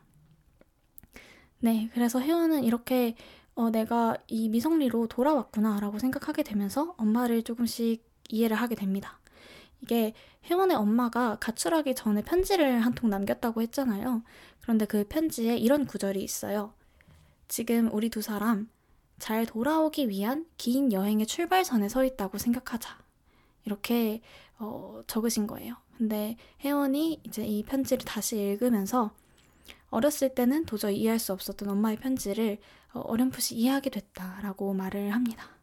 네, 1.59 1.89
그래서 1.93 2.19
혜원은 2.19 2.63
이렇게 2.63 3.15
어, 3.55 3.69
내가 3.71 4.17
이 4.27 4.49
미성리로 4.49 5.07
돌아왔구나라고 5.07 5.97
생각하게 5.99 6.43
되면서 6.43 6.93
엄마를 6.97 7.41
조금씩 7.43 8.05
이해를 8.29 8.55
하게 8.57 8.75
됩니다. 8.75 9.19
이게 9.81 10.13
혜원의 10.45 10.77
엄마가 10.77 11.37
가출하기 11.39 11.95
전에 11.95 12.21
편지를 12.23 12.79
한 12.81 12.93
통 12.93 13.09
남겼다고 13.09 13.61
했잖아요. 13.63 14.23
그런데 14.61 14.85
그 14.85 15.05
편지에 15.07 15.57
이런 15.57 15.85
구절이 15.85 16.23
있어요. 16.23 16.73
지금 17.47 17.89
우리 17.93 18.09
두 18.09 18.21
사람 18.21 18.69
잘 19.19 19.45
돌아오기 19.45 20.09
위한 20.09 20.45
긴 20.57 20.91
여행의 20.93 21.25
출발선에 21.25 21.89
서 21.89 22.03
있다고 22.05 22.37
생각하자. 22.37 22.97
이렇게 23.65 24.21
어, 24.59 25.01
적으신 25.07 25.47
거예요. 25.47 25.75
근데 25.97 26.37
혜원이 26.63 27.21
이제 27.23 27.45
이 27.45 27.63
편지를 27.63 28.05
다시 28.05 28.37
읽으면서 28.37 29.11
어렸을 29.89 30.33
때는 30.33 30.65
도저히 30.65 30.97
이해할 30.97 31.19
수 31.19 31.33
없었던 31.33 31.69
엄마의 31.69 31.97
편지를 31.97 32.57
어, 32.93 32.99
어렴풋이 33.01 33.55
이해하게 33.55 33.89
됐다라고 33.89 34.73
말을 34.73 35.13
합니다. 35.13 35.57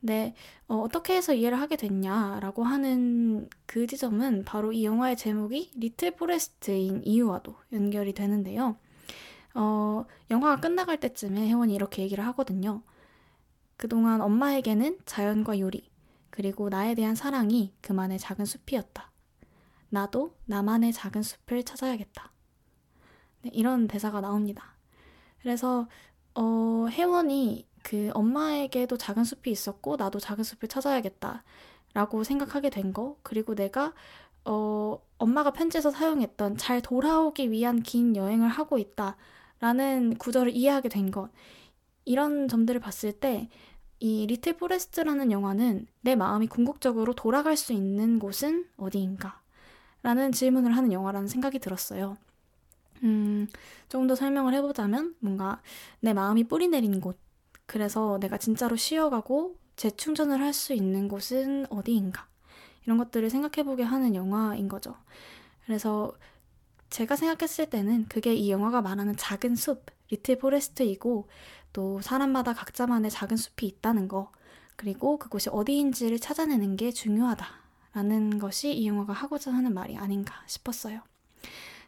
네, 0.00 0.34
어떻게 0.68 1.16
해서 1.16 1.32
이해를 1.32 1.58
하게 1.58 1.76
됐냐라고 1.76 2.62
하는 2.62 3.48
그 3.64 3.86
지점은 3.86 4.44
바로 4.44 4.70
이 4.70 4.84
영화의 4.84 5.16
제목이 5.16 5.70
리틀 5.76 6.10
포레스트인 6.10 7.02
이유와도 7.04 7.56
연결이 7.72 8.12
되는데요. 8.12 8.76
어, 9.54 10.04
영화가 10.30 10.60
끝나갈 10.60 11.00
때쯤에 11.00 11.48
혜원이 11.48 11.74
이렇게 11.74 12.02
얘기를 12.02 12.26
하거든요. 12.26 12.82
그동안 13.78 14.20
엄마에게는 14.20 14.98
자연과 15.06 15.58
요리, 15.60 15.90
그리고 16.28 16.68
나에 16.68 16.94
대한 16.94 17.14
사랑이 17.14 17.72
그만의 17.80 18.18
작은 18.18 18.44
숲이었다. 18.44 19.10
나도 19.88 20.36
나만의 20.44 20.92
작은 20.92 21.22
숲을 21.22 21.62
찾아야겠다. 21.62 22.33
네, 23.44 23.50
이런 23.52 23.88
대사가 23.88 24.20
나옵니다. 24.20 24.74
그래서 25.40 25.88
어, 26.34 26.86
혜원이 26.90 27.66
그 27.82 28.10
엄마에게도 28.14 28.96
작은 28.96 29.24
숲이 29.24 29.50
있었고 29.50 29.96
나도 29.96 30.18
작은 30.18 30.42
숲을 30.44 30.68
찾아야겠다 30.68 31.44
라고 31.94 32.24
생각하게 32.24 32.70
된 32.70 32.92
거, 32.92 33.16
그리고 33.22 33.54
내가 33.54 33.92
어, 34.44 34.98
엄마가 35.18 35.52
편지에서 35.52 35.90
사용했던 35.90 36.56
잘 36.56 36.80
돌아오기 36.82 37.50
위한 37.50 37.82
긴 37.82 38.16
여행을 38.16 38.48
하고 38.48 38.78
있다라는 38.78 40.16
구절을 40.18 40.54
이해하게 40.56 40.88
된 40.88 41.10
것. 41.10 41.30
이런 42.04 42.48
점들을 42.48 42.80
봤을 42.80 43.12
때 43.12 43.48
이 44.00 44.26
리틀 44.26 44.58
포레스트라는 44.58 45.32
영화는 45.32 45.86
내 46.02 46.14
마음이 46.14 46.46
궁극적으로 46.48 47.14
돌아갈 47.14 47.56
수 47.56 47.72
있는 47.72 48.18
곳은 48.18 48.66
어디인가? 48.76 49.40
라는 50.02 50.30
질문을 50.30 50.76
하는 50.76 50.92
영화라는 50.92 51.26
생각이 51.26 51.58
들었어요. 51.58 52.18
음, 53.04 53.46
조금 53.88 54.06
더 54.06 54.14
설명을 54.14 54.54
해보자면 54.54 55.14
뭔가 55.20 55.60
내 56.00 56.12
마음이 56.12 56.44
뿌리 56.44 56.68
내린 56.68 57.00
곳. 57.00 57.18
그래서 57.66 58.18
내가 58.20 58.38
진짜로 58.38 58.76
쉬어가고 58.76 59.56
재충전을 59.76 60.40
할 60.40 60.52
수 60.52 60.72
있는 60.74 61.08
곳은 61.08 61.66
어디인가? 61.70 62.26
이런 62.84 62.98
것들을 62.98 63.30
생각해보게 63.30 63.82
하는 63.82 64.14
영화인 64.14 64.68
거죠. 64.68 64.96
그래서 65.66 66.12
제가 66.90 67.16
생각했을 67.16 67.70
때는 67.70 68.06
그게 68.08 68.34
이 68.34 68.50
영화가 68.50 68.82
말하는 68.82 69.16
작은 69.16 69.56
숲, 69.56 69.86
리틀 70.10 70.38
포레스트이고 70.38 71.28
또 71.72 72.00
사람마다 72.02 72.52
각자만의 72.52 73.10
작은 73.10 73.36
숲이 73.36 73.66
있다는 73.66 74.08
거, 74.08 74.30
그리고 74.76 75.18
그곳이 75.18 75.48
어디인지를 75.50 76.18
찾아내는 76.20 76.76
게 76.76 76.92
중요하다라는 76.92 78.38
것이 78.38 78.72
이 78.74 78.86
영화가 78.86 79.12
하고자 79.12 79.52
하는 79.52 79.74
말이 79.74 79.96
아닌가 79.96 80.34
싶었어요. 80.46 81.00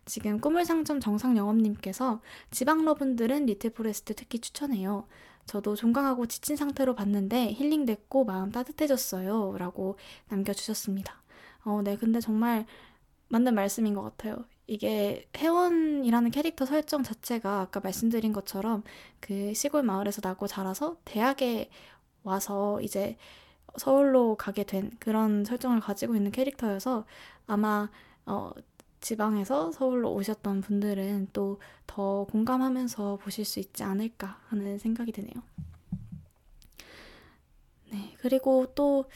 지금 0.06 0.40
꿈을 0.40 0.64
상점 0.64 1.00
정상 1.00 1.36
영업님께서 1.36 2.20
지방러분들은 2.52 3.46
리틀 3.46 3.70
포레스트 3.70 4.14
특히 4.14 4.38
추천해요. 4.38 5.06
저도 5.46 5.76
종강하고 5.76 6.26
지친 6.26 6.56
상태로 6.56 6.94
봤는데 6.94 7.52
힐링됐고 7.52 8.24
마음 8.24 8.50
따뜻해졌어요. 8.50 9.56
라고 9.58 9.96
남겨주셨습니다. 10.28 11.22
어, 11.64 11.82
네. 11.82 11.96
근데 11.96 12.20
정말 12.20 12.66
맞는 13.28 13.54
말씀인 13.54 13.94
것 13.94 14.02
같아요. 14.02 14.44
이게 14.68 15.28
혜원이라는 15.36 16.30
캐릭터 16.30 16.66
설정 16.66 17.02
자체가 17.02 17.60
아까 17.62 17.80
말씀드린 17.80 18.32
것처럼 18.32 18.82
그 19.20 19.54
시골 19.54 19.82
마을에서 19.82 20.20
나고 20.22 20.46
자라서 20.46 20.96
대학에 21.04 21.68
와서 22.22 22.80
이제 22.80 23.16
서울로 23.76 24.36
가게 24.36 24.64
된 24.64 24.90
그런 24.98 25.44
설정을 25.44 25.80
가지고 25.80 26.16
있는 26.16 26.30
캐릭터여서 26.32 27.04
아마 27.46 27.90
어, 28.24 28.50
지방에서 29.06 29.72
서울로 29.72 30.12
오셨던 30.12 30.60
분들은 30.60 31.28
또 31.32 31.58
더 31.86 32.24
공감하면서 32.24 33.16
보실 33.16 33.44
수 33.44 33.58
있지 33.58 33.82
않을까 33.82 34.38
하는 34.48 34.78
생각이 34.78 35.12
드네요. 35.12 35.32
네, 37.90 38.14
그리고 38.18 38.66
또, 38.74 39.06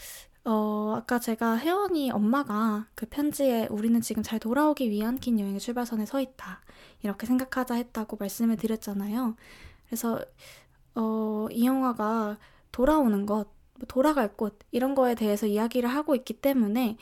어, 0.44 0.94
아까 0.96 1.18
제가 1.18 1.56
혜원이 1.56 2.10
엄마가 2.10 2.86
그 2.94 3.06
편지에 3.06 3.66
우리는 3.70 4.00
지금 4.00 4.22
잘 4.22 4.38
돌아오기 4.38 4.88
위한 4.88 5.18
긴 5.18 5.38
여행의 5.38 5.60
출발선에 5.60 6.06
서 6.06 6.20
있다. 6.20 6.62
이렇게 7.02 7.26
생각하자 7.26 7.74
했다고 7.74 8.16
말씀을 8.18 8.56
드렸잖아요. 8.56 9.36
그래서, 9.86 10.18
어, 10.94 11.48
이 11.50 11.66
영화가 11.66 12.38
돌아오는 12.72 13.26
것, 13.26 13.48
뭐 13.74 13.86
돌아갈 13.88 14.34
곳, 14.36 14.58
이런 14.70 14.94
거에 14.94 15.14
대해서 15.14 15.46
이야기를 15.46 15.88
하고 15.88 16.14
있기 16.14 16.34
때문에 16.34 16.96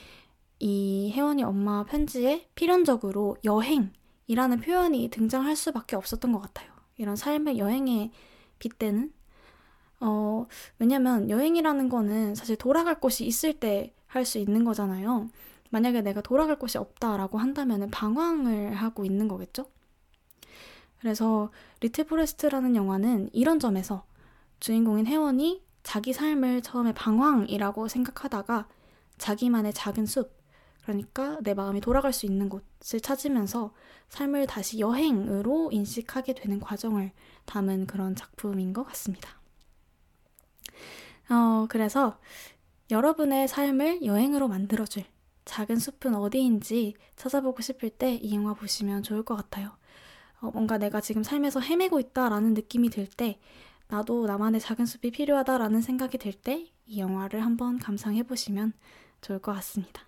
이 0.59 1.13
혜원이 1.15 1.43
엄마 1.45 1.85
편지에 1.85 2.49
필연적으로 2.55 3.37
여행이라는 3.45 4.61
표현이 4.61 5.11
등장할 5.11 5.57
수밖에 5.57 5.97
없었던 5.97 6.33
것 6.33 6.41
같아요. 6.41 6.71
이런 6.97 7.17
삶의 7.17 7.59
여행에 7.59 8.11
빗대는 8.59 9.13
어, 10.01 10.47
왜냐면 10.79 11.31
여행이라는 11.31 11.89
거는 11.89 12.35
사실 12.35 12.57
돌아갈 12.57 13.01
곳이 13.01 13.27
있을 13.27 13.55
때 13.55 13.95
할 14.09 14.25
수 14.25 14.39
있는 14.39 14.65
거잖아요. 14.65 15.31
만약에 15.71 16.01
내가 16.01 16.21
돌아갈 16.21 16.59
곳이 16.59 16.79
없다라고 16.79 17.39
한다면 17.39 17.91
방황을 17.91 18.75
하고 18.75 19.05
있는 19.05 19.29
거겠죠? 19.29 19.67
그래서 20.99 21.51
리틀 21.81 22.05
포레스트라는 22.05 22.75
영화는 22.75 23.31
이런 23.33 23.61
점에서 23.61 24.05
주인공인 24.61 25.07
혜원이 25.07 25.63
자기 25.83 26.13
삶을 26.13 26.63
처음에 26.63 26.93
방황이라고 26.95 27.87
생각하다가 27.87 28.67
자기만의 29.19 29.75
작은 29.75 30.07
숲, 30.07 30.33
그러니까 30.89 31.37
내 31.43 31.53
마음이 31.53 31.83
돌아갈 31.83 32.15
수 32.15 32.25
있는 32.25 32.49
곳을 32.49 33.01
찾으면서 33.03 33.75
삶을 34.09 34.47
다시 34.47 34.79
여행으로 34.81 35.69
인식하게 35.71 36.33
되는 36.33 36.61
과정을 36.61 37.13
담은 37.45 37.87
그런 37.87 38.17
작품인 38.17 38.73
것 38.73 38.85
같습니다. 38.85 39.39
어, 41.29 41.67
그래서 41.69 42.19
여러분의 42.91 43.49
삶을 43.49 44.03
여행으로 44.03 44.49
만들어줄 44.49 45.05
작은 45.45 45.77
숲은 45.79 46.15
어디인지 46.15 46.95
찾아보고 47.17 47.61
싶을 47.63 47.91
때 47.91 48.15
이 48.23 48.35
영화 48.35 48.55
보시면 48.55 49.03
좋을 49.03 49.23
것 49.25 49.37
같아요. 49.37 49.77
어, 50.41 50.51
뭔가 50.53 50.79
내가 50.79 51.03
지금 51.03 51.23
삶에서 51.23 51.61
헤매고 51.61 52.01
있다라는 52.01 52.55
느낌이 52.55 52.89
들 52.89 53.07
때, 53.07 53.39
나도 53.89 54.27
나만의 54.27 54.61
작은 54.61 54.87
숲이 54.87 55.11
필요하다라는 55.11 55.83
생각이 55.83 56.17
들 56.19 56.33
때 56.33 56.67
이 56.87 57.01
영화를 57.01 57.45
한번 57.45 57.79
감상해 57.79 58.23
보시면 58.23 58.73
좋을 59.21 59.39
것 59.41 59.53
같습니다. 59.53 60.08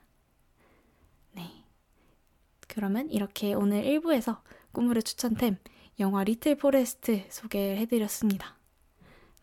그러면 2.81 3.11
이렇게 3.11 3.53
오늘 3.53 3.83
1부에서 3.83 4.40
꿈물의 4.73 5.03
추천템 5.03 5.57
영화 5.99 6.25
리틀 6.25 6.57
포레스트 6.57 7.25
소개해드렸습니다. 7.29 8.57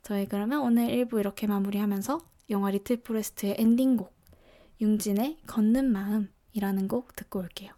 저희 0.01 0.25
그러면 0.25 0.61
오늘 0.61 0.87
1부 0.87 1.19
이렇게 1.19 1.45
마무리하면서 1.45 2.19
영화 2.49 2.71
리틀 2.71 3.03
포레스트의 3.03 3.55
엔딩곡 3.59 4.15
융진의 4.81 5.39
걷는 5.45 5.91
마음이라는 5.91 6.87
곡 6.87 7.15
듣고 7.15 7.39
올게요. 7.39 7.71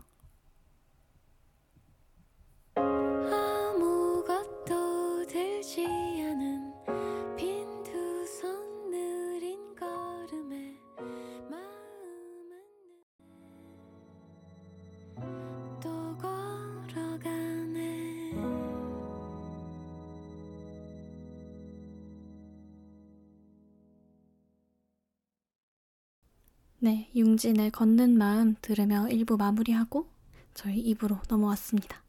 네, 26.89 27.07
융진의 27.15 27.69
걷는 27.69 28.17
마음 28.17 28.55
들으며 28.63 29.05
1부 29.11 29.37
마무리하고 29.37 30.07
저희 30.55 30.83
2부로 30.95 31.19
넘어왔습니다. 31.29 32.01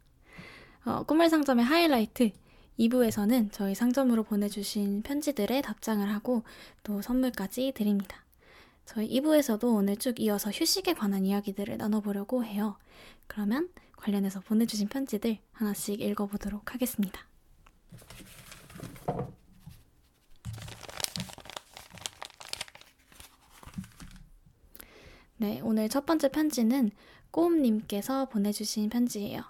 어, 0.86 1.02
꿈을 1.02 1.28
상점의 1.28 1.66
하이라이트 1.66 2.30
2부에서는 2.78 3.52
저희 3.52 3.74
상점으로 3.74 4.22
보내주신 4.22 5.02
편지들의 5.02 5.60
답장을 5.60 6.08
하고 6.08 6.44
또 6.82 7.02
선물까지 7.02 7.72
드립니다. 7.74 8.24
저희 8.86 9.20
2부에서도 9.20 9.64
오늘 9.64 9.98
쭉 9.98 10.18
이어서 10.18 10.48
휴식에 10.50 10.94
관한 10.94 11.26
이야기들을 11.26 11.76
나눠보려고 11.76 12.42
해요. 12.42 12.78
그러면 13.26 13.68
관련해서 13.98 14.40
보내주신 14.40 14.88
편지들 14.88 15.36
하나씩 15.52 16.00
읽어보도록 16.00 16.72
하겠습니다. 16.72 17.26
네, 25.40 25.59
오늘 25.64 25.88
첫 25.88 26.05
번째 26.05 26.29
편지는 26.29 26.90
꼬음님께서 27.31 28.26
보내주신 28.26 28.90
편지예요. 28.90 29.40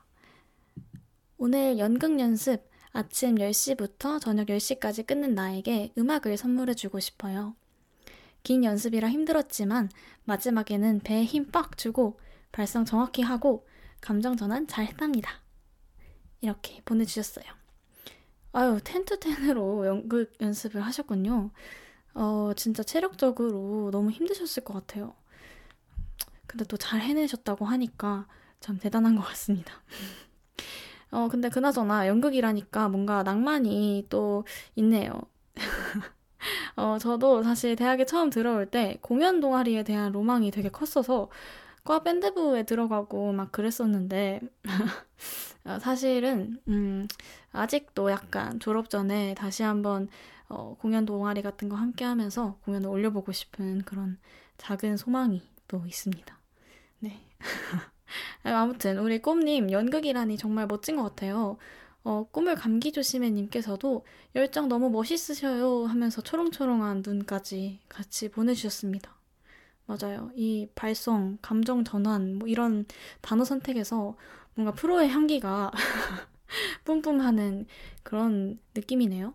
오늘 1.36 1.80
연극 1.80 2.20
연습 2.20 2.62
아침 2.92 3.34
10시부터 3.34 4.20
저녁 4.20 4.46
10시까지 4.46 5.04
끊는 5.04 5.34
나에게 5.34 5.92
음악을 5.98 6.36
선물해주고 6.36 7.00
싶어요. 7.00 7.56
긴 8.44 8.62
연습이라 8.62 9.10
힘들었지만 9.10 9.90
마지막에는 10.26 11.00
배에 11.00 11.24
힘 11.24 11.50
빡 11.50 11.76
주고 11.76 12.20
발성 12.52 12.84
정확히 12.84 13.22
하고 13.22 13.66
감정 14.00 14.36
전환 14.36 14.68
잘 14.68 14.86
했답니다. 14.86 15.42
이렇게 16.40 16.82
보내주셨어요. 16.84 17.46
아유, 18.52 18.78
텐트텐으로 18.84 19.86
연극 19.86 20.32
연습을 20.40 20.82
하셨군요. 20.82 21.50
어, 22.14 22.52
진짜 22.54 22.84
체력적으로 22.84 23.90
너무 23.90 24.12
힘드셨을 24.12 24.62
것 24.62 24.74
같아요. 24.74 25.14
근데 26.50 26.64
또 26.64 26.76
잘 26.76 27.00
해내셨다고 27.00 27.64
하니까 27.64 28.26
참 28.60 28.78
대단한 28.78 29.14
것 29.16 29.22
같습니다. 29.22 29.72
어, 31.12 31.28
근데 31.30 31.48
그나저나 31.48 32.06
연극이라니까 32.08 32.88
뭔가 32.88 33.22
낭만이 33.22 34.06
또 34.10 34.44
있네요. 34.76 35.12
어, 36.76 36.98
저도 36.98 37.42
사실 37.42 37.76
대학에 37.76 38.04
처음 38.06 38.30
들어올 38.30 38.66
때 38.66 38.98
공연 39.02 39.40
동아리에 39.40 39.82
대한 39.84 40.12
로망이 40.12 40.50
되게 40.50 40.68
컸어서 40.68 41.28
과 41.84 42.02
밴드부에 42.02 42.64
들어가고 42.64 43.32
막 43.32 43.52
그랬었는데, 43.52 44.40
어, 45.66 45.78
사실은, 45.80 46.60
음, 46.68 47.08
아직도 47.52 48.10
약간 48.10 48.60
졸업 48.60 48.90
전에 48.90 49.34
다시 49.34 49.62
한번 49.64 50.08
어, 50.48 50.76
공연 50.80 51.06
동아리 51.06 51.42
같은 51.42 51.68
거 51.68 51.76
함께 51.76 52.04
하면서 52.04 52.58
공연을 52.64 52.88
올려보고 52.88 53.32
싶은 53.32 53.82
그런 53.84 54.18
작은 54.58 54.96
소망이 54.98 55.42
또 55.68 55.84
있습니다. 55.86 56.39
네. 57.00 57.20
아무튼 58.42 58.98
우리 58.98 59.20
꿈님 59.20 59.70
연극이라니 59.70 60.36
정말 60.36 60.66
멋진 60.66 60.96
것 60.96 61.02
같아요. 61.02 61.58
어, 62.02 62.26
꿈을 62.30 62.54
감기 62.54 62.92
조심해 62.92 63.30
님께서도 63.30 64.06
열정 64.34 64.68
너무 64.68 64.88
멋있으셔요 64.90 65.84
하면서 65.84 66.22
초롱초롱한 66.22 67.02
눈까지 67.04 67.80
같이 67.88 68.30
보내주셨습니다. 68.30 69.14
맞아요. 69.86 70.30
이 70.34 70.68
발성, 70.74 71.38
감정 71.42 71.84
전환, 71.84 72.36
뭐 72.38 72.48
이런 72.48 72.86
단어 73.20 73.44
선택에서 73.44 74.16
뭔가 74.54 74.72
프로의 74.72 75.08
향기가 75.08 75.72
뿜뿜하는 76.84 77.66
그런 78.02 78.58
느낌이네요. 78.74 79.34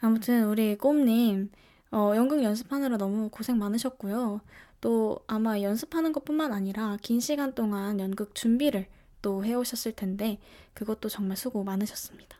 아무튼 0.00 0.44
우리 0.48 0.76
꼼님 0.76 1.50
어, 1.90 2.12
연극 2.16 2.42
연습하느라 2.42 2.96
너무 2.96 3.28
고생 3.30 3.58
많으셨고요. 3.58 4.40
또 4.84 5.18
아마 5.26 5.62
연습하는 5.62 6.12
것뿐만 6.12 6.52
아니라 6.52 6.98
긴 7.00 7.18
시간 7.18 7.54
동안 7.54 7.98
연극 8.00 8.34
준비를 8.34 8.86
또 9.22 9.42
해오셨을 9.42 9.92
텐데 9.92 10.38
그것도 10.74 11.08
정말 11.08 11.38
수고 11.38 11.64
많으셨습니다. 11.64 12.36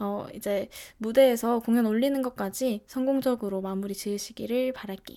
어, 0.00 0.26
이제 0.34 0.68
무대에서 0.98 1.60
공연 1.60 1.86
올리는 1.86 2.20
것까지 2.20 2.82
성공적으로 2.86 3.62
마무리 3.62 3.94
지으시기를 3.94 4.74
바랄게요. 4.74 5.16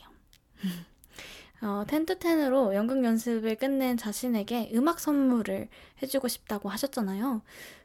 어, 1.61 1.83
10to10으로 1.87 2.73
연극 2.73 3.03
연습을 3.03 3.57
끝낸 3.57 3.97
자신에게 3.97 4.71
음악 4.75 5.01
선물을 5.01 5.67
해주고 6.01 6.29
싶다고 6.29 6.69
하셨잖아요. 6.69 7.41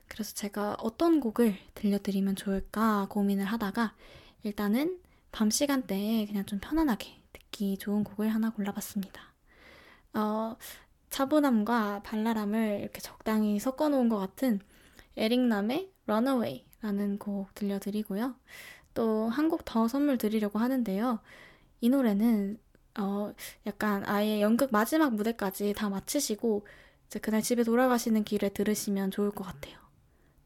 그래서 0.06 0.32
제가 0.36 0.76
어떤 0.78 1.18
곡을 1.18 1.56
들려드리면 1.74 2.36
좋을까 2.36 3.08
고민을 3.10 3.46
하다가 3.46 3.96
일단은 4.44 5.00
밤 5.32 5.50
시간대에 5.50 6.24
그냥 6.26 6.46
좀 6.46 6.60
편안하게 6.60 7.18
듣기 7.50 7.78
좋은 7.78 8.04
곡을 8.04 8.28
하나 8.28 8.50
골라봤습니다. 8.50 9.20
어, 10.14 10.56
차분함과 11.10 12.02
발랄함을 12.02 12.80
이렇게 12.82 13.00
적당히 13.00 13.58
섞어 13.58 13.88
놓은 13.88 14.08
것 14.08 14.18
같은 14.18 14.60
에릭남의 15.16 15.92
Runaway라는 16.06 17.18
곡 17.18 17.54
들려드리고요. 17.54 18.34
또 18.94 19.28
한 19.30 19.48
곡 19.48 19.64
더 19.64 19.88
선물 19.88 20.18
드리려고 20.18 20.58
하는데요. 20.58 21.20
이 21.80 21.88
노래는 21.88 22.58
어, 22.98 23.32
약간 23.66 24.04
아예 24.06 24.40
연극 24.42 24.70
마지막 24.72 25.14
무대까지 25.14 25.74
다 25.74 25.88
마치시고 25.88 26.66
이제 27.06 27.18
그날 27.20 27.42
집에 27.42 27.62
돌아가시는 27.62 28.24
길에 28.24 28.48
들으시면 28.50 29.10
좋을 29.10 29.30
것 29.30 29.44
같아요. 29.44 29.78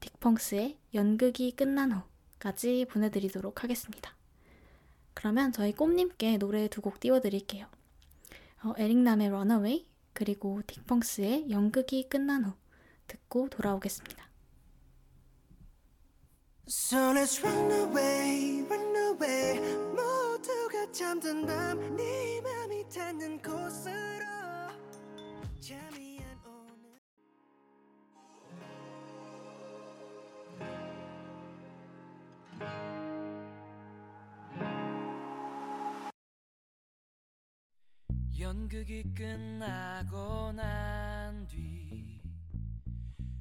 딕펑스의 0.01 0.77
연극이 0.95 1.53
끝난 1.57 1.93
후까지 1.93 2.87
보내드리도록 2.91 3.63
하겠습니다. 3.65 4.15
그러면 5.15 5.53
저희 5.53 5.73
꼼님께 5.73 6.39
노래 6.39 6.69
두 6.69 6.81
곡 6.81 7.01
띄워드릴게요. 7.01 7.67
어, 8.65 8.75
에릭남의 8.77 9.29
Runaway 9.29 9.87
그리고 10.13 10.61
딕펑스의 10.67 11.51
연극이 11.51 12.09
끝난 12.09 12.45
후 12.45 12.53
듣고 13.07 13.49
돌아오겠습니다. 13.49 14.29
잠든 20.93 21.47
밤네 21.47 22.41
맘이 22.43 22.85
닿는 22.91 23.41
곳으로 23.41 24.22
연극이 38.73 39.03
끝나고 39.15 40.53
난 40.53 41.47
뒤 41.47 42.19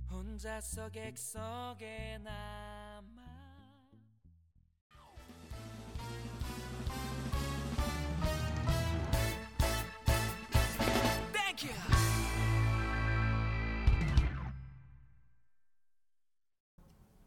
혼자서 0.10 0.90
객석에 0.90 2.18
남아. 2.22 3.22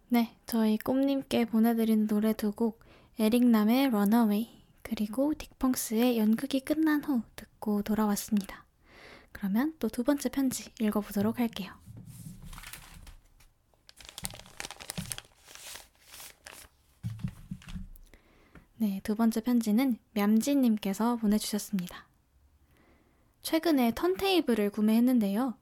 네, 0.08 0.36
저희 0.46 0.76
꿈님께 0.78 1.46
보내드린 1.46 2.06
노래 2.06 2.32
두 2.34 2.52
곡 2.52 2.80
에릭남의 3.18 3.86
Runaway 3.86 4.48
그리고 4.82 5.32
딕펑스의 5.32 6.16
연극이 6.18 6.60
끝난 6.60 7.02
후 7.02 7.22
듣고 7.36 7.53
돌아왔습니다. 7.82 8.64
그러면 9.32 9.74
또 9.78 9.88
두 9.88 10.04
번째 10.04 10.28
편지 10.28 10.70
읽어보도록 10.80 11.38
할게요. 11.40 11.72
네, 18.76 19.00
두 19.02 19.14
번째 19.14 19.40
편지는 19.40 19.96
냠지님께서 20.12 21.16
보내주셨습니다. 21.16 22.06
최근에 23.42 23.92
턴테이블을 23.94 24.70
구매했는데요. 24.70 25.54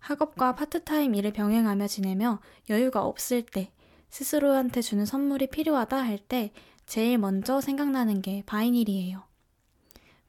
학업과 0.00 0.54
파트타임 0.54 1.14
일을 1.14 1.32
병행하며 1.32 1.86
지내며 1.88 2.40
여유가 2.70 3.04
없을 3.04 3.42
때, 3.42 3.72
스스로한테 4.10 4.80
주는 4.80 5.04
선물이 5.04 5.48
필요하다 5.48 5.96
할 5.96 6.18
때 6.18 6.52
제일 6.86 7.18
먼저 7.18 7.60
생각나는 7.60 8.22
게 8.22 8.42
vinyl이에요. 8.46 9.22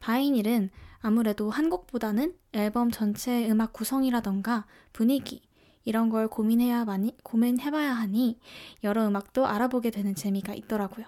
vinyl은 0.00 0.70
아무래도 1.00 1.50
한 1.50 1.70
곡보다는 1.70 2.36
앨범 2.52 2.90
전체의 2.90 3.50
음악 3.50 3.72
구성이라던가 3.72 4.66
분위기, 4.92 5.42
이런 5.84 6.10
걸 6.10 6.28
고민해야 6.28 6.84
많이, 6.84 7.16
고민해봐야 7.22 7.92
하니 7.92 8.38
여러 8.84 9.06
음악도 9.06 9.46
알아보게 9.46 9.90
되는 9.90 10.14
재미가 10.14 10.54
있더라고요. 10.54 11.06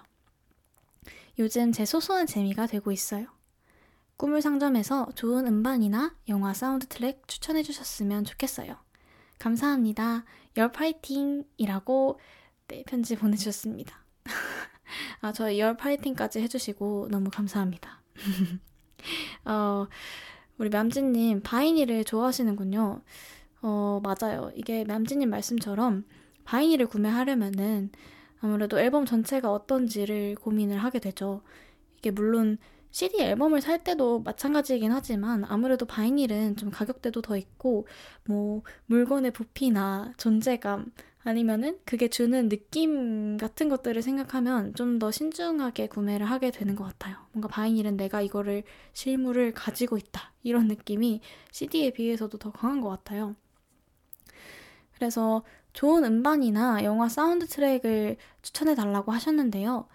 요즘 1.39 1.71
제 1.71 1.85
소소한 1.85 2.25
재미가 2.25 2.67
되고 2.67 2.91
있어요. 2.91 3.27
꿈을 4.17 4.41
상점에서 4.41 5.09
좋은 5.15 5.47
음반이나 5.47 6.15
영화 6.29 6.53
사운드 6.53 6.87
트랙 6.87 7.27
추천해 7.27 7.63
주셨으면 7.63 8.23
좋겠어요. 8.23 8.77
감사합니다. 9.39 10.25
열 10.57 10.71
파이팅 10.71 11.43
이라고 11.57 12.19
네, 12.67 12.83
편지 12.87 13.15
보내주셨습니다. 13.15 14.03
아, 15.21 15.33
저희 15.33 15.59
열 15.59 15.75
파이팅까지 15.75 16.39
해주시고 16.41 17.09
너무 17.09 17.29
감사합니다. 17.29 18.01
어, 19.45 19.87
우리 20.57 20.69
맘지님 20.69 21.41
vinyl을 21.41 22.03
좋아하시는군요. 22.03 23.01
어, 23.61 24.01
맞아요. 24.03 24.51
이게 24.55 24.83
맘지님 24.83 25.29
말씀처럼 25.29 26.05
vinyl을 26.45 26.87
구매하려면은 26.87 27.91
아무래도 28.41 28.79
앨범 28.79 29.05
전체가 29.05 29.51
어떤지를 29.51 30.35
고민을 30.35 30.77
하게 30.77 30.99
되죠. 30.99 31.41
이게 31.97 32.11
물론 32.11 32.57
CD 32.91 33.21
앨범을 33.21 33.61
살 33.61 33.83
때도 33.83 34.19
마찬가지이긴 34.19 34.91
하지만 34.91 35.45
아무래도 35.45 35.85
vinyl은 35.85 36.57
좀 36.57 36.69
가격대도 36.69 37.23
더 37.23 37.37
있고 37.37 37.87
뭐 38.25 38.61
물건의 38.85 39.31
부피나 39.31 40.13
존재감 40.17 40.91
아니면은 41.23 41.79
그게 41.85 42.09
주는 42.09 42.49
느낌 42.49 43.37
같은 43.37 43.69
것들을 43.69 44.01
생각하면 44.01 44.73
좀 44.75 44.99
더 44.99 45.09
신중하게 45.11 45.87
구매를 45.87 46.25
하게 46.29 46.51
되는 46.51 46.75
것 46.75 46.83
같아요. 46.83 47.17
뭔가 47.31 47.47
vinyl은 47.47 47.97
내가 47.97 48.21
이거를 48.21 48.63
실물을 48.93 49.53
가지고 49.53 49.97
있다. 49.97 50.31
이런 50.43 50.67
느낌이 50.67 51.21
CD에 51.51 51.91
비해서도 51.91 52.37
더 52.37 52.51
강한 52.51 52.79
것 52.81 52.89
같아요. 52.89 53.35
그래서 54.95 55.43
좋은 55.73 56.03
음반이나 56.05 56.83
영화 56.83 57.09
사운드 57.09 57.47
트랙을 57.47 58.17
추천해 58.41 58.75
달라고 58.75 59.11
하셨는데요. 59.11 59.87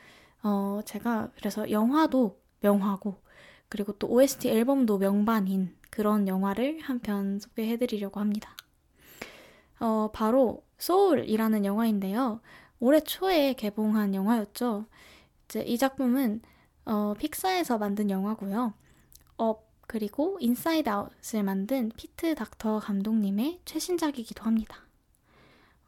어, 0.43 0.81
제가 0.85 1.31
그래서 1.37 1.71
영화도 1.71 2.41
명화고, 2.61 3.23
그리고 3.69 3.93
또 3.93 4.09
OST 4.09 4.49
앨범도 4.49 4.99
명반인 4.99 5.77
그런 5.91 6.27
영화를 6.29 6.81
한 6.83 6.99
편 7.01 7.39
소개해 7.39 7.77
드리려고 7.77 8.21
합니다. 8.21 8.57
어, 9.81 10.11
바로 10.13 10.63
소울이라는 10.79 11.65
영화인데요. 11.65 12.41
올해 12.81 13.01
초에 13.01 13.55
개봉한 13.55 14.15
영화였죠. 14.15 14.87
이제 15.45 15.63
이 15.63 15.77
작품은 15.79 16.43
어, 16.85 17.15
픽사에서 17.19 17.79
만든 17.79 18.11
영화고요. 18.11 18.73
업 19.37 19.69
그리고 19.87 20.37
인사이드 20.41 20.89
아웃을 20.89 21.43
만든 21.43 21.91
피트 21.97 22.35
닥터 22.35 22.79
감독님의 22.79 23.61
최신작이기도 23.65 24.45
합니다. 24.45 24.85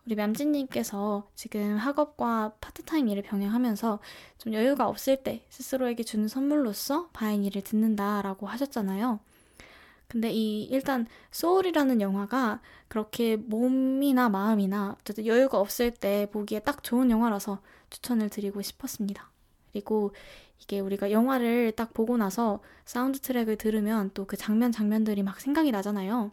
우리 0.07 0.14
맘지님께서 0.14 1.29
지금 1.35 1.76
학업과 1.76 2.55
파트타임 2.61 3.09
일을 3.09 3.22
병행하면서 3.22 4.00
좀 4.38 4.55
여유가 4.55 4.88
없을 4.88 5.22
때 5.22 5.44
스스로에게 5.50 6.03
주는 6.03 6.26
선물로서 6.26 7.11
vinyl을 7.12 7.62
듣는다라고 7.62 8.46
하셨잖아요. 8.46 9.20
근데 10.11 10.31
이 10.33 10.64
일단 10.64 11.07
소울이라는 11.31 12.01
영화가 12.01 12.61
그렇게 12.88 13.37
몸이나 13.37 14.29
마음이나 14.29 14.96
어쨌든 15.01 15.25
여유가 15.27 15.61
없을 15.61 15.92
때 15.92 16.29
보기에 16.33 16.61
딱 16.61 16.83
좋은 16.83 17.11
영화라서 17.11 17.61
추천을 17.90 18.29
드리고 18.29 18.61
싶었습니다. 18.62 19.31
그리고 19.73 20.12
이게 20.61 20.81
우리가 20.81 21.12
영화를 21.12 21.73
딱 21.73 21.94
보고 21.94 22.16
나서 22.16 22.61
사운드 22.85 23.20
트랙을 23.20 23.57
들으면 23.57 24.11
또 24.14 24.25
그 24.27 24.37
장면 24.37 24.73
장면들이 24.73 25.23
막 25.23 25.40
생각이 25.40 25.70
나잖아요. 25.70 26.33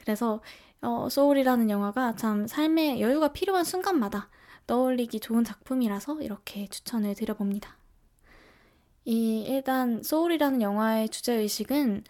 그래서 0.00 0.42
어, 0.82 1.08
소울이라는 1.08 1.70
영화가 1.70 2.16
참 2.16 2.46
삶의 2.46 3.00
여유가 3.00 3.28
필요한 3.32 3.64
순간마다 3.64 4.28
떠올리기 4.66 5.20
좋은 5.20 5.44
작품이라서 5.44 6.20
이렇게 6.20 6.66
추천을 6.68 7.14
드려봅니다. 7.14 7.76
이 9.04 9.44
일단 9.46 10.02
소울이라는 10.02 10.62
영화의 10.62 11.08
주제 11.10 11.34
의식은 11.34 12.04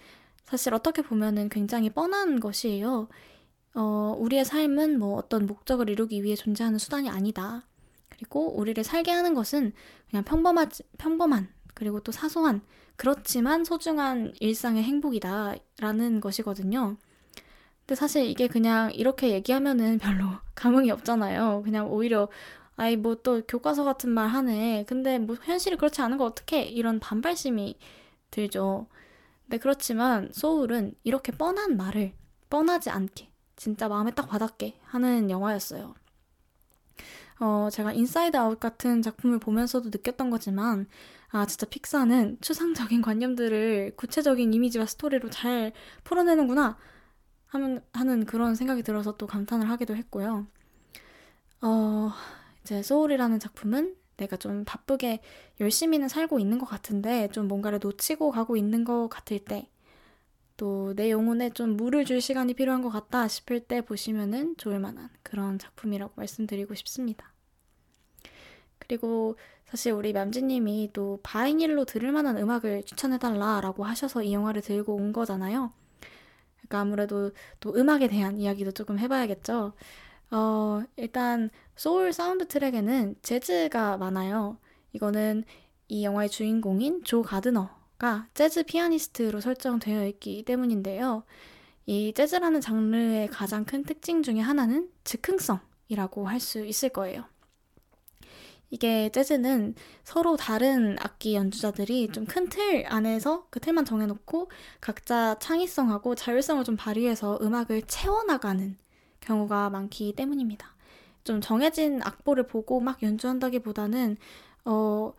사실 0.45 0.75
어떻게 0.75 1.03
보면은 1.03 1.49
굉장히 1.49 1.91
뻔한 1.91 2.39
것이에요. 2.41 3.09
어, 3.75 4.17
우리의 4.19 4.45
삶은 4.45 4.99
뭐 4.99 5.17
어떤 5.17 5.47
목적을 5.47 5.91
이루기 5.91 6.23
위해 6.23 6.37
존재하는 6.37 6.79
수단이 6.79 7.11
아니다. 7.11 7.67
그리고 8.09 8.57
우리를 8.57 8.83
살게 8.85 9.11
하는 9.11 9.35
것은 9.35 9.73
그냥 10.09 10.25
평범하, 10.25 10.69
평범한, 10.99 11.49
그리고 11.75 11.99
또 12.01 12.13
사소한, 12.13 12.63
그렇지만 12.97 13.65
소중한 13.65 14.33
일상의 14.39 14.85
행복이다. 14.85 15.57
라는 15.81 16.21
것이거든요. 16.21 16.97
근데 17.81 17.95
사실 17.97 18.25
이게 18.25 18.47
그냥 18.47 18.93
이렇게 18.95 19.31
얘기하면은 19.31 19.99
별로 19.99 20.27
감흥이 20.55 20.91
없잖아요. 20.93 21.63
그냥 21.65 21.91
오히려 21.91 22.29
아이 22.77 22.97
뭐 22.97 23.17
또 23.23 23.43
교과서 23.47 23.85
같은 23.85 24.11
말 24.11 24.29
하네. 24.29 24.85
근데 24.89 25.19
뭐 25.19 25.37
현실이 25.43 25.77
그렇지 25.77 26.01
않은 26.03 26.19
거 26.19 26.25
어떻게 26.25 26.63
이런 26.63 27.01
반발심이 27.01 27.79
들죠. 28.31 28.89
근데 29.45 29.59
그렇지만 29.59 30.31
소울은 30.33 30.95
이렇게 31.05 31.33
뻔한 31.33 31.77
말을 31.77 32.15
뻔하지 32.51 32.91
않게 32.91 33.31
진짜 33.57 33.89
마음에 33.89 34.11
딱 34.13 34.33
와닿게 34.33 34.81
하는 34.85 35.31
영화였어요. 35.31 35.95
어, 37.41 37.69
제가 37.71 37.93
인사이드 37.93 38.37
아웃 38.37 38.61
같은 38.61 39.03
작품을 39.03 39.39
보면서도 39.39 39.91
느꼈던 39.91 40.31
거지만, 40.31 40.87
아, 41.31 41.47
진짜 41.47 41.67
픽사는 41.67 42.39
추상적인 42.41 43.03
관념들을 43.03 43.95
구체적인 43.97 44.53
이미지와 44.55 44.87
스토리로 44.87 45.31
잘 45.31 45.73
풀어내는구나 46.05 46.77
하는, 47.47 47.83
하는 47.93 48.25
그런 48.27 48.55
생각이 48.55 48.83
들어서 48.83 49.17
또 49.17 49.27
감탄을 49.27 49.69
하기도 49.71 49.97
했고요. 49.97 50.47
어, 51.63 52.13
이 52.43 52.44
제 52.65 52.83
소울이라는 52.83 53.39
작품은 53.41 53.97
내가 54.17 54.37
좀 54.37 54.65
바쁘게 54.67 55.21
열심히는 55.61 56.09
살고 56.09 56.39
있는 56.39 56.59
것 56.59 56.67
같은데 56.67 57.29
좀 57.33 57.49
뭔가를 57.49 57.81
놓치고 57.83 58.31
가고 58.31 58.57
있는 58.57 58.85
것 58.85 59.09
같을 59.09 59.39
때 59.41 59.69
또 60.57 60.95
내 60.95 61.11
영혼에 61.11 61.51
좀 61.51 61.77
물을 61.77 62.05
줄 62.05 62.21
시간이 62.21 62.55
필요한 62.55 62.83
것 62.83 62.89
같다 62.91 63.29
싶을 63.29 63.61
때 63.61 63.81
보시면은 63.83 64.57
좋을 64.57 64.79
만한 64.81 65.09
그런 65.23 65.59
작품이라고 65.59 66.13
말씀드리고 66.17 66.75
싶습니다. 66.75 67.33
그리고 68.79 69.37
사실 69.67 69.93
우리 69.93 70.13
맘지님이 70.13 70.91
또 70.93 71.19
vinyl로 71.23 71.85
들을 71.85 72.13
만한 72.13 72.37
음악을 72.39 72.85
추천해달라라고 72.85 73.85
하셔서 73.85 74.23
이 74.23 74.33
영화를 74.33 74.63
들고 74.63 74.95
온 74.95 75.13
거잖아요. 75.13 75.73
그러니까 76.59 76.81
아무래도 76.81 77.33
또 77.61 77.75
음악에 77.77 78.09
대한 78.09 78.39
이야기도 78.39 78.73
조금 78.73 78.99
해봐야겠죠. 78.99 79.75
어, 80.35 80.83
일단 80.97 81.49
소울 81.77 82.13
사운드 82.13 82.47
트랙에는 82.49 83.17
재즈가 83.23 83.97
많아요. 83.99 84.59
이거는 84.93 85.45
이 85.89 86.05
영화의 86.05 86.29
주인공인 86.31 87.05
조 87.05 87.23
가드너가 87.23 88.29
재즈 88.35 88.65
피아니스트로 88.65 89.41
설정되어 89.41 90.07
있기 90.09 90.43
때문인데요. 90.45 91.25
이 91.87 92.13
재즈라는 92.15 92.61
장르의 92.61 93.29
가장 93.29 93.65
큰 93.65 93.85
특징 93.85 94.23
중에 94.23 94.41
하나는 94.41 94.91
즉흥성이라고 95.05 96.27
할 96.29 96.41
수 96.41 96.65
있을 96.65 96.89
거예요. 96.91 97.25
이게 98.71 99.09
재즈는 99.11 99.75
서로 100.05 100.37
다른 100.37 100.97
악기 101.01 101.35
연주자들이 101.37 102.09
좀 102.13 102.27
큰 102.27 102.49
틀 102.49 102.85
안에서 102.89 103.47
그 103.51 103.61
틀만 103.61 103.85
정해놓고 103.85 104.51
각자 104.81 105.39
창의성하고 105.39 106.15
자율성을 106.17 106.65
좀 106.65 106.77
발휘해서 106.77 107.39
음악을 107.41 107.83
채워나가는 107.87 108.77
경우가 109.25 109.71
많기 109.71 110.13
때문입니다. 110.15 110.75
좀 111.25 111.41
정해진 111.41 112.03
악보를 112.03 112.47
보고 112.47 112.81
막 112.81 113.03
연주한다기보다는 113.03 114.17
어, 114.67 115.13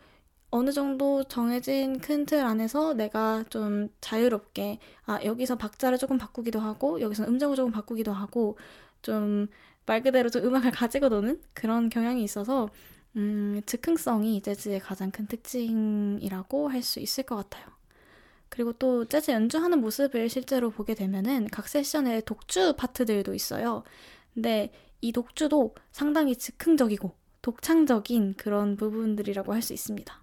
어느 0.51 0.71
정도 0.71 1.23
정해진 1.25 1.99
큰 1.99 2.25
틀 2.25 2.39
안에서 2.45 2.93
내가 2.93 3.43
좀 3.49 3.89
자유롭게 4.01 4.79
아 5.05 5.19
여기서 5.23 5.57
박자를 5.57 5.97
조금 5.97 6.17
바꾸기도 6.17 6.59
하고 6.59 7.01
여기서 7.01 7.25
음정을 7.25 7.55
조금 7.55 7.71
바꾸기도 7.71 8.13
하고 8.13 8.57
좀 9.01 9.47
말 9.87 10.01
그대로 10.01 10.29
좀 10.29 10.43
음악을 10.45 10.71
가지고 10.71 11.09
노는 11.09 11.41
그런 11.53 11.89
경향이 11.89 12.23
있어서 12.23 12.69
음, 13.17 13.61
즉흥성이 13.67 14.41
재즈의 14.41 14.79
가장 14.79 15.11
큰 15.11 15.27
특징이라고 15.27 16.69
할 16.69 16.81
수 16.83 16.99
있을 16.99 17.23
것 17.23 17.35
같아요. 17.35 17.74
그리고 18.49 18.73
또 18.73 19.05
재즈 19.05 19.31
연주하는 19.31 19.81
모습을 19.81 20.29
실제로 20.29 20.69
보게 20.71 20.95
되면은 20.95 21.47
각 21.51 21.67
세션에 21.67 22.21
독주 22.21 22.75
파트들도 22.77 23.33
있어요. 23.33 23.83
근데 24.33 24.71
이 25.01 25.11
독주도 25.11 25.75
상당히 25.91 26.35
즉흥적이고 26.35 27.11
독창적인 27.41 28.35
그런 28.37 28.75
부분들이라고 28.75 29.53
할 29.53 29.61
수 29.61 29.73
있습니다. 29.73 30.21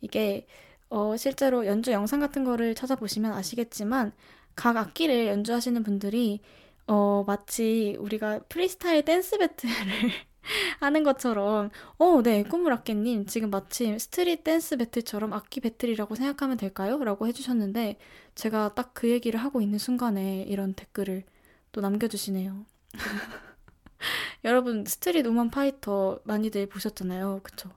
이게 0.00 0.46
어, 0.90 1.16
실제로 1.16 1.66
연주 1.66 1.92
영상 1.92 2.20
같은 2.20 2.44
거를 2.44 2.74
찾아보시면 2.74 3.32
아시겠지만 3.32 4.12
각 4.54 4.76
악기를 4.76 5.26
연주하시는 5.26 5.82
분들이 5.82 6.40
어, 6.86 7.24
마치 7.26 7.96
우리가 7.98 8.40
프리스타일 8.48 9.04
댄스 9.04 9.38
배틀을 9.38 9.74
하는 10.80 11.02
것처럼 11.04 11.70
어, 11.98 12.22
네, 12.22 12.42
꿈물악기님 12.44 13.26
지금 13.26 13.50
마침 13.50 13.98
street 13.98 14.44
댄스 14.44 14.76
배틀처럼 14.76 15.32
악기 15.32 15.60
배틀이라고 15.60 16.14
생각하면 16.14 16.56
될까요? 16.56 17.02
라고 17.02 17.26
해주셨는데 17.26 17.96
제가 18.34 18.74
딱 18.74 18.92
그 18.94 19.10
얘기를 19.10 19.40
하고 19.40 19.60
있는 19.60 19.78
순간에 19.78 20.42
이런 20.48 20.72
댓글을 20.74 21.24
또 21.72 21.80
남겨주시네요. 21.80 22.64
여러분 24.44 24.84
스트릿 24.84 25.26
우먼 25.26 25.50
파이터 25.50 26.20
많이들 26.24 26.66
보셨잖아요. 26.68 27.40
그쵸? 27.42 27.70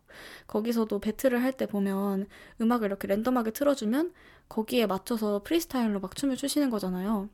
거기서도 0.47 0.99
배틀을 0.99 1.41
할 1.43 1.53
때 1.53 1.65
보면 1.67 2.27
음악을 2.61 2.87
이렇게 2.87 3.07
랜덤하게 3.07 3.51
틀어주면 3.51 4.13
거기에 4.49 4.85
맞춰서 4.87 5.41
프리스타일로 5.43 5.99
막 5.99 6.15
춤을 6.15 6.37
추시는 6.37 6.69
거잖아요. 6.69 7.29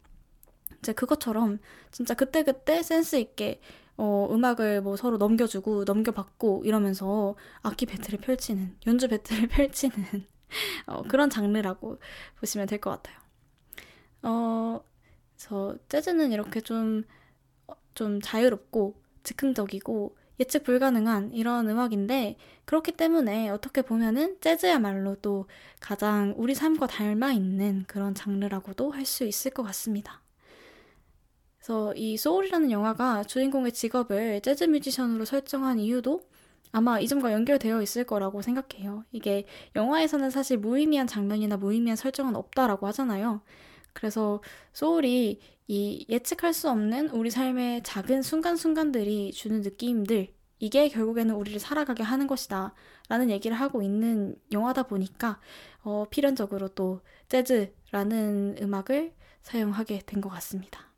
이제 0.80 0.94
그것처럼 0.94 1.60
진짜 1.92 2.14
그때그때 2.16 2.84
센스 2.84 3.18
있게 3.18 3.62
어, 3.98 4.28
음악을 4.32 4.82
뭐 4.82 4.96
서로 4.98 5.18
넘겨주고 5.18 5.86
넘겨받고 5.86 6.64
이러면서 6.66 7.36
악기 7.64 7.86
배틀을 7.88 8.20
펼치는 8.20 8.78
연주 8.88 9.08
배틀을 9.10 9.48
펼치는 9.50 10.28
어, 10.88 11.04
그런 11.04 11.30
장르라고 11.30 12.00
보시면 12.40 12.68
될 12.68 12.80
것 12.82 12.92
같아요. 12.92 13.18
어, 14.24 14.84
저 15.38 15.78
재즈는 15.90 16.34
이렇게 16.34 16.62
좀, 16.62 17.06
어, 17.68 17.74
좀 17.96 18.22
자유롭고 18.22 19.02
즉흥적이고 19.24 20.18
예측 20.42 20.66
불가능한 20.66 21.34
이런 21.34 21.70
음악인데 21.70 22.38
그렇기 22.66 22.94
때문에 22.94 23.50
어떻게 23.52 23.84
보면은 23.84 24.38
재즈야말로 24.42 25.18
또 25.18 25.48
가장 25.82 26.36
우리 26.38 26.56
삶과 26.56 26.88
닮아 26.88 27.34
있는 27.34 27.86
그런 27.88 28.16
장르라고도 28.16 28.92
할 28.94 29.06
수 29.08 29.26
있을 29.26 29.52
것 29.52 29.64
같습니다. 29.64 30.23
그래서 31.64 31.94
이 31.96 32.18
소울이라는 32.18 32.72
영화가 32.72 33.24
주인공의 33.24 33.72
직업을 33.72 34.42
재즈 34.42 34.66
뮤지션으로 34.66 35.24
설정한 35.24 35.80
이유도 35.80 36.20
아마 36.74 37.00
이 37.00 37.08
점과 37.08 37.32
연결되어 37.32 37.82
있을 37.82 38.04
거라고 38.04 38.42
생각해요. 38.42 39.06
이게 39.14 39.46
영화에서는 39.76 40.30
사실 40.30 40.58
무의미한 40.58 41.08
장면이나 41.08 41.56
무의미한 41.58 41.96
설정은 41.96 42.36
없다라고 42.36 42.86
하잖아요. 42.88 43.42
그래서 43.94 44.42
소울이 44.74 45.40
이 45.68 46.06
예측할 46.10 46.54
수 46.54 46.70
없는 46.70 47.10
우리 47.12 47.30
삶의 47.30 47.84
작은 47.84 48.24
순간순간들이 48.24 49.32
주는 49.32 49.62
느낌들, 49.62 50.34
이게 50.60 50.90
결국에는 50.90 51.34
우리를 51.36 51.60
살아가게 51.60 52.04
하는 52.04 52.28
것이다. 52.28 52.74
라는 53.08 53.30
얘기를 53.30 53.56
하고 53.58 53.82
있는 53.82 54.36
영화다 54.52 54.84
보니까, 54.84 55.40
어, 55.84 56.06
필연적으로 56.10 56.70
또 56.70 57.02
재즈라는 57.30 58.58
음악을 58.62 59.14
사용하게 59.44 60.02
된 60.06 60.20
것 60.22 60.30
같습니다. 60.30 60.93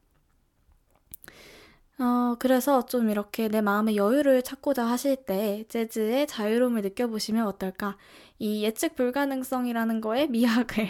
어, 1.97 2.35
그래서 2.39 2.85
좀 2.85 3.09
이렇게 3.09 3.47
내 3.47 3.61
마음의 3.61 3.95
여유를 3.95 4.43
찾고자 4.43 4.85
하실 4.85 5.15
때 5.15 5.63
재즈의 5.69 6.27
자유로움을 6.27 6.81
느껴보시면 6.81 7.47
어떨까? 7.47 7.97
이 8.37 8.63
예측 8.63 8.95
불가능성이라는 8.95 10.01
거에 10.01 10.27
미학을 10.27 10.87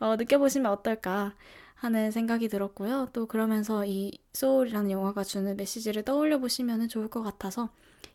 어, 0.00 0.16
느껴보시면 0.16 0.70
어떨까 0.72 1.34
하는 1.74 2.10
생각이 2.10 2.48
들었고요. 2.48 3.08
또 3.12 3.26
그러면서 3.26 3.84
이 3.84 4.18
소울이라는 4.32 4.90
영화가 4.90 5.24
주는 5.24 5.56
메시지를 5.56 6.04
떠올려 6.04 6.38
보시면 6.38 6.88
좋을 6.88 7.08
것 7.08 7.22
같아서 7.22 7.68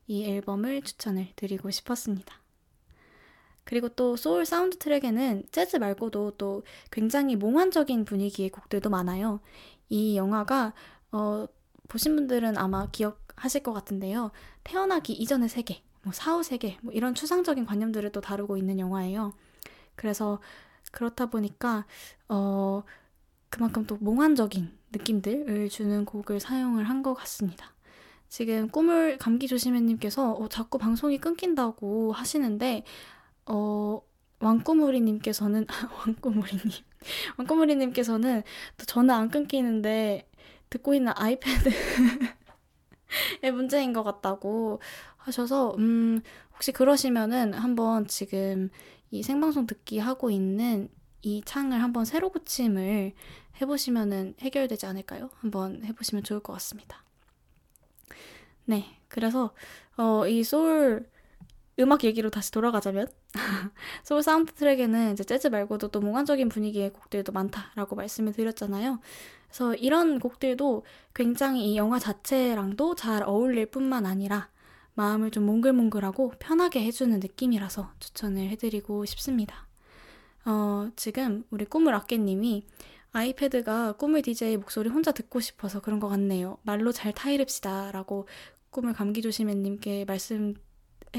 이 0.07 0.25
앨범을 0.25 0.81
추천을 0.81 1.27
드리고 1.35 1.69
싶었습니다. 1.71 2.41
그리고 3.63 3.89
또 3.89 4.15
소울 4.15 4.45
사운드 4.45 4.77
트랙에는 4.77 5.43
재즈 5.51 5.77
말고도 5.77 6.33
또 6.37 6.63
굉장히 6.91 7.35
몽환적인 7.35 8.05
분위기의 8.05 8.49
곡들도 8.49 8.89
많아요. 8.89 9.39
이 9.89 10.17
영화가 10.17 10.73
어, 11.11 11.47
보신 11.87 12.15
분들은 12.15 12.57
아마 12.57 12.87
기억하실 12.91 13.63
것 13.63 13.73
같은데요. 13.73 14.31
태어나기 14.63 15.13
이전의 15.13 15.49
세계, 15.49 15.83
뭐 16.03 16.13
사후 16.13 16.43
세계, 16.43 16.77
뭐 16.81 16.93
이런 16.93 17.13
추상적인 17.15 17.65
관념들을 17.65 18.11
또 18.11 18.21
다루고 18.21 18.57
있는 18.57 18.79
영화예요. 18.79 19.33
그래서 19.95 20.39
그렇다 20.91 21.27
보니까 21.27 21.85
어 22.29 22.83
그만큼 23.49 23.85
또 23.85 23.97
몽환적인 23.97 24.77
느낌들을 24.91 25.69
주는 25.69 26.05
곡을 26.05 26.39
사용을 26.39 26.85
한 26.89 27.03
것 27.03 27.13
같습니다. 27.13 27.73
지금 28.29 28.67
꿈을 28.69 29.17
감기 29.17 29.47
조심해님께서 29.47 30.33
어, 30.33 30.47
자꾸 30.49 30.77
방송이 30.77 31.19
끊긴다고 31.19 32.11
하시는데 32.13 32.83
어 33.45 34.01
왕꾸무리님께서는 34.39 35.65
왕꾸무리님 36.05 36.71
왕꾸무리님께서는 37.37 38.43
또 38.77 38.85
저는 38.85 39.13
안 39.13 39.29
끊기는데 39.29 40.27
듣고 40.69 40.93
있는 40.93 41.13
아이패드의 41.15 41.75
문제인 43.53 43.93
것 43.93 44.03
같다고 44.03 44.79
하셔서 45.17 45.75
음 45.77 46.21
혹시 46.53 46.71
그러시면은 46.71 47.53
한번 47.53 48.07
지금 48.07 48.69
이 49.11 49.23
생방송 49.23 49.67
듣기 49.67 49.99
하고 49.99 50.29
있는 50.29 50.89
이 51.21 51.41
창을 51.43 51.81
한번 51.81 52.05
새로 52.05 52.29
고침을 52.29 53.13
해보시면은 53.61 54.35
해결되지 54.39 54.85
않을까요? 54.85 55.29
한번 55.39 55.83
해보시면 55.83 56.23
좋을 56.23 56.39
것 56.41 56.53
같습니다. 56.53 57.03
네, 58.65 58.99
그래서 59.07 59.53
어, 59.97 60.27
이 60.27 60.43
소울 60.43 61.09
음악 61.79 62.03
얘기로 62.03 62.29
다시 62.29 62.51
돌아가자면 62.51 63.07
소울 64.03 64.23
사운드 64.23 64.53
트랙에는 64.53 65.13
이제 65.13 65.23
재즈 65.23 65.47
말고도 65.47 65.89
또 65.89 65.99
몽환적인 65.99 66.49
분위기의 66.49 66.93
곡들도 66.93 67.31
많다라고 67.31 67.95
말씀을 67.95 68.33
드렸잖아요. 68.33 68.99
그래서 69.47 69.75
이런 69.75 70.19
곡들도 70.19 70.85
굉장히 71.13 71.71
이 71.71 71.77
영화 71.77 71.99
자체랑도 71.99 72.95
잘 72.95 73.23
어울릴 73.23 73.67
뿐만 73.67 74.05
아니라 74.05 74.49
마음을 74.95 75.31
좀 75.31 75.45
몽글몽글하고 75.45 76.33
편하게 76.39 76.83
해주는 76.85 77.19
느낌이라서 77.19 77.91
추천을 77.99 78.49
해드리고 78.49 79.05
싶습니다. 79.05 79.67
어, 80.45 80.89
지금 80.95 81.43
우리 81.49 81.65
꿈을 81.65 81.93
아깨님이 81.93 82.65
아이패드가 83.11 83.93
꿈을 83.93 84.21
DJ 84.21 84.57
목소리 84.57 84.89
혼자 84.89 85.11
듣고 85.11 85.39
싶어서 85.39 85.79
그런 85.81 85.99
것 85.99 86.07
같네요. 86.09 86.57
말로 86.63 86.91
잘 86.91 87.13
타이릅시다. 87.13 87.91
라고 87.91 88.27
꿈을 88.71 88.93
감기조심해님께 88.93 90.05
말씀 90.05 90.53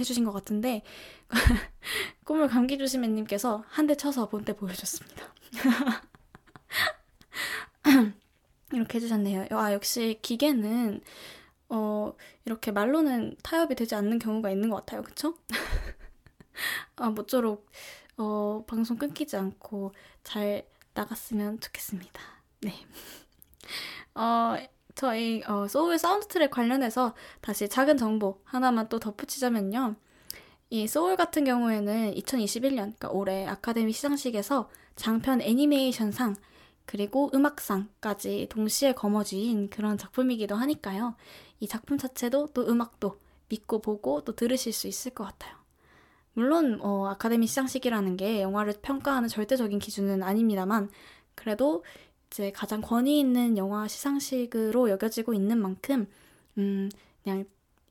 해주신 0.01 0.25
것 0.25 0.33
같은데, 0.33 0.83
꿈을 2.25 2.49
감기 2.49 2.79
조심해님께서 2.79 3.65
한 3.69 3.87
대 3.87 3.95
쳐서 3.97 4.29
본때 4.29 4.53
보여줬습니다. 4.55 5.33
이렇게 8.73 8.99
해주셨네요. 8.99 9.47
아, 9.51 9.73
역시 9.73 10.19
기계는 10.23 11.01
어, 11.69 12.13
이렇게 12.45 12.71
말로는 12.73 13.37
타협이 13.43 13.75
되지 13.75 13.95
않는 13.97 14.19
경우가 14.19 14.51
있는 14.51 14.69
것 14.71 14.77
같아요. 14.77 15.03
그쵸? 15.03 15.37
아, 16.97 17.11
모쪼록, 17.11 17.67
어, 18.19 18.65
방송 18.67 18.97
끊기지 18.99 19.37
않고 19.37 19.93
잘 20.25 20.67
나갔으면 20.95 21.61
좋겠습니다. 21.61 22.21
네. 22.63 22.75
어, 24.15 24.57
저희, 24.97 25.43
어, 25.47 25.69
소울 25.69 25.99
사운드 25.99 26.27
트랙 26.27 26.51
관련해서 26.51 27.15
다시 27.43 27.69
작은 27.69 27.99
정보 27.99 28.41
하나만 28.45 28.89
또 28.89 28.99
덧붙이자면요. 28.99 29.95
이 30.71 30.89
소울 30.89 31.17
같은 31.17 31.45
경우에는 31.45 32.15
2021년, 32.15 32.75
그러니까 32.75 33.11
올해 33.11 33.47
아카데미 33.47 33.93
시상식에서 33.93 34.71
장편 34.97 35.43
애니메이션상, 35.43 36.35
그리고 36.87 37.31
음악상까지 37.35 38.47
동시에 38.51 38.93
거머쥔 38.93 39.69
그런 39.69 39.99
작품이기도 39.99 40.55
하니까요. 40.55 41.15
이 41.61 41.69
작품 41.69 41.99
자체도 41.99 42.49
또 42.55 42.67
음악도 42.67 43.19
믿고 43.51 43.83
보고 43.83 44.23
또 44.25 44.35
들으실 44.35 44.73
수 44.73 44.89
있을 44.89 45.13
것 45.13 45.25
같아요. 45.25 45.55
물론 46.33 46.81
어, 46.81 47.07
아카데미 47.09 47.47
시상식이라는 47.47 48.17
게 48.17 48.41
영화를 48.41 48.75
평가하는 48.81 49.29
절대적인 49.29 49.79
기준은 49.79 50.23
아닙니다만 50.23 50.91
그래도 51.35 51.85
이제 52.31 52.51
가장 52.53 52.81
권위 52.81 53.19
있는 53.19 53.57
영화 53.57 53.87
시상식으로 53.89 54.91
여겨지고 54.91 55.35
있는 55.35 55.59
만큼 55.61 56.09
음, 56.59 56.91
그냥 57.23 57.45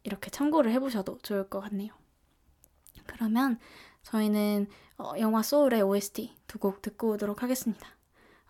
이렇게 0.03 0.29
참고를 0.29 0.71
해보셔도 0.71 1.17
좋을 1.23 1.49
것 1.49 1.61
같네요. 1.61 1.93
그러면 3.05 3.59
저희는 4.03 4.67
어, 4.97 5.13
영화 5.19 5.41
소울의 5.41 5.81
OST 5.81 6.33
두 6.47 6.59
곡 6.59 6.81
듣고 6.81 7.11
오도록 7.11 7.43
하겠습니다. 7.43 7.87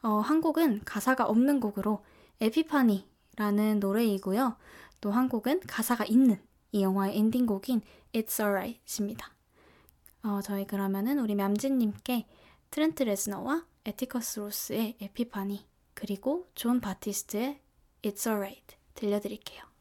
어, 0.02 0.19
한 0.19 0.41
곡은 0.41 0.82
가사가 0.86 1.26
없는 1.26 1.60
곡으로 1.60 2.04
Epiphany라는 2.41 3.80
노래이고요. 3.80 4.58
또 5.02 5.12
한 5.12 5.30
곡은 5.30 5.62
가사가 5.67 6.06
있는 6.06 6.39
이 6.71 6.82
영화의 6.84 7.17
엔딩곡인 7.17 7.82
It's 8.13 8.39
Alright입니다. 8.39 9.34
어, 10.24 10.41
저희 10.43 10.65
그러면은 10.65 11.19
우리 11.19 11.36
맘진님께 11.36 12.26
트렌트 12.71 13.04
레즈너와 13.04 13.65
애티커스 13.86 14.39
로스의 14.39 14.98
Epiphany 14.99 15.65
그리고 15.95 16.47
존 16.53 16.79
바티스트의 16.81 17.60
It's 18.03 18.27
Alright 18.27 18.77
들려드릴게요. 18.93 19.74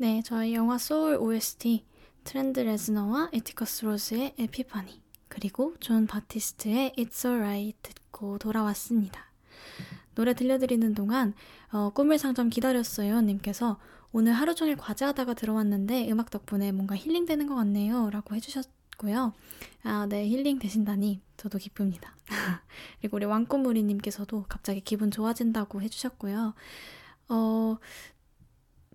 네, 0.00 0.22
저희 0.24 0.54
영화 0.54 0.78
소울 0.78 1.16
OST 1.16 1.84
트렌트 2.22 2.60
레즈너와 2.60 3.30
애티커스 3.32 3.84
로스의 3.84 4.34
Epiphany 4.38 5.02
그리고 5.26 5.74
존 5.80 6.06
바티스트의 6.06 6.92
It's 6.96 7.26
Alright 7.26 7.76
듣고 7.82 8.38
돌아왔습니다. 8.38 9.32
노래 10.14 10.34
들려드리는 10.34 10.94
동안 10.94 11.34
어, 11.72 11.90
꿈을 11.90 12.18
상점 12.18 12.48
기다렸어요 12.48 13.20
님께서 13.22 13.78
오늘 14.12 14.32
하루 14.32 14.54
종일 14.54 14.76
과제하다가 14.76 15.34
들어왔는데 15.34 16.10
음악 16.10 16.30
덕분에 16.30 16.70
뭔가 16.70 16.96
힐링되는 16.96 17.46
것 17.46 17.54
같네요 17.56 18.10
라고 18.10 18.34
해주셨고요. 18.34 19.32
아, 19.84 20.06
네, 20.08 20.28
힐링 20.28 20.58
되신다니 20.58 21.22
저도 21.36 21.58
기쁩니다. 21.58 22.14
그리고 23.00 23.16
우리 23.16 23.24
왕꿈무리님께서도 23.24 24.44
갑자기 24.48 24.80
기분 24.80 25.10
좋아진다고 25.10 25.80
해주셨고요. 25.80 26.54
어, 27.30 27.78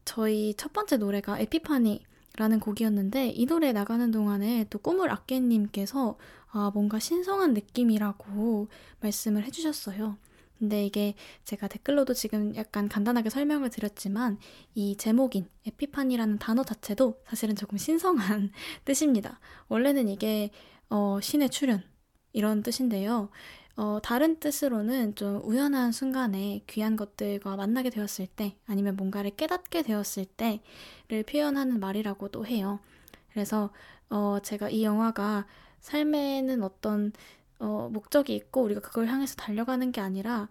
저희 0.06 0.54
첫 0.56 0.74
번째 0.74 0.98
노래가 0.98 1.40
에피파니 1.40 2.04
라는 2.36 2.60
곡이었는데 2.60 3.30
이 3.30 3.46
노래 3.46 3.72
나가는 3.72 4.10
동안에 4.12 4.66
또 4.70 4.80
꿈을 4.80 5.12
아깨님께서 5.12 6.18
아, 6.52 6.72
뭔가 6.74 7.00
신성한 7.00 7.54
느낌이라고 7.54 8.68
말씀을 9.02 9.44
해주셨어요. 9.46 10.18
근데 10.64 10.86
이게 10.86 11.14
제가 11.44 11.68
댓글로도 11.68 12.14
지금 12.14 12.56
약간 12.56 12.88
간단하게 12.88 13.30
설명을 13.30 13.70
드렸지만 13.70 14.38
이 14.76 14.96
제목인 14.96 15.50
에피판이라는 15.68 16.40
단어 16.40 16.64
자체도 16.64 17.20
사실은 17.28 17.58
조금 17.58 17.78
신성한 17.78 18.50
뜻입니다. 18.86 19.42
원래는 19.68 20.08
이게 20.08 20.52
어, 20.90 21.20
신의 21.22 21.50
출현 21.50 21.84
이런 22.32 22.64
뜻인데요. 22.64 23.28
어, 23.76 24.00
다른 24.02 24.40
뜻으로는 24.40 25.16
좀 25.16 25.42
우연한 25.44 25.92
순간에 25.92 26.64
귀한 26.68 26.96
것들과 26.96 27.58
만나게 27.58 27.90
되었을 27.90 28.28
때 28.28 28.56
아니면 28.66 28.96
뭔가를 28.96 29.32
깨닫게 29.32 29.84
되었을 29.84 30.24
때를 30.24 31.24
표현하는 31.28 31.82
말이라고도 31.82 32.46
해요. 32.46 32.80
그래서 33.34 33.70
어, 34.10 34.38
제가 34.42 34.70
이 34.70 34.86
영화가 34.86 35.46
삶에는 35.82 36.64
어떤 36.64 37.12
어, 37.64 37.90
목적이 37.92 38.36
있고 38.36 38.62
우리가 38.64 38.82
그걸 38.82 39.08
향해서 39.08 39.36
달려가는 39.36 39.92
게 39.92 40.02
아니라 40.02 40.50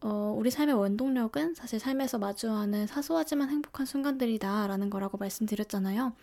어, 0.00 0.34
우리 0.36 0.50
삶의 0.50 0.74
원동력은 0.74 1.54
사실 1.54 1.78
삶에서 1.78 2.18
마주하는 2.18 2.86
사소하지만 2.86 3.50
행복한 3.50 3.86
순간들이다라는 3.86 4.90
거라고 4.90 5.16
말씀드렸잖아요. 5.18 6.14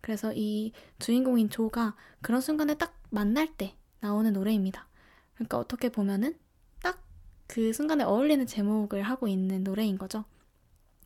그래서 0.00 0.32
이 0.34 0.72
주인공인 0.98 1.50
조가 1.50 1.94
그런 2.22 2.40
순간에 2.40 2.74
딱 2.76 2.94
만날 3.10 3.48
때 3.56 3.76
나오는 4.00 4.32
노래입니다. 4.32 4.88
그러니까 5.34 5.58
어떻게 5.58 5.88
보면은 5.90 6.36
딱 6.82 6.98
그 7.46 7.72
순간에 7.72 8.04
어울리는 8.04 8.46
제목을 8.46 9.02
하고 9.02 9.28
있는 9.28 9.62
노래인 9.64 9.98
거죠. 9.98 10.24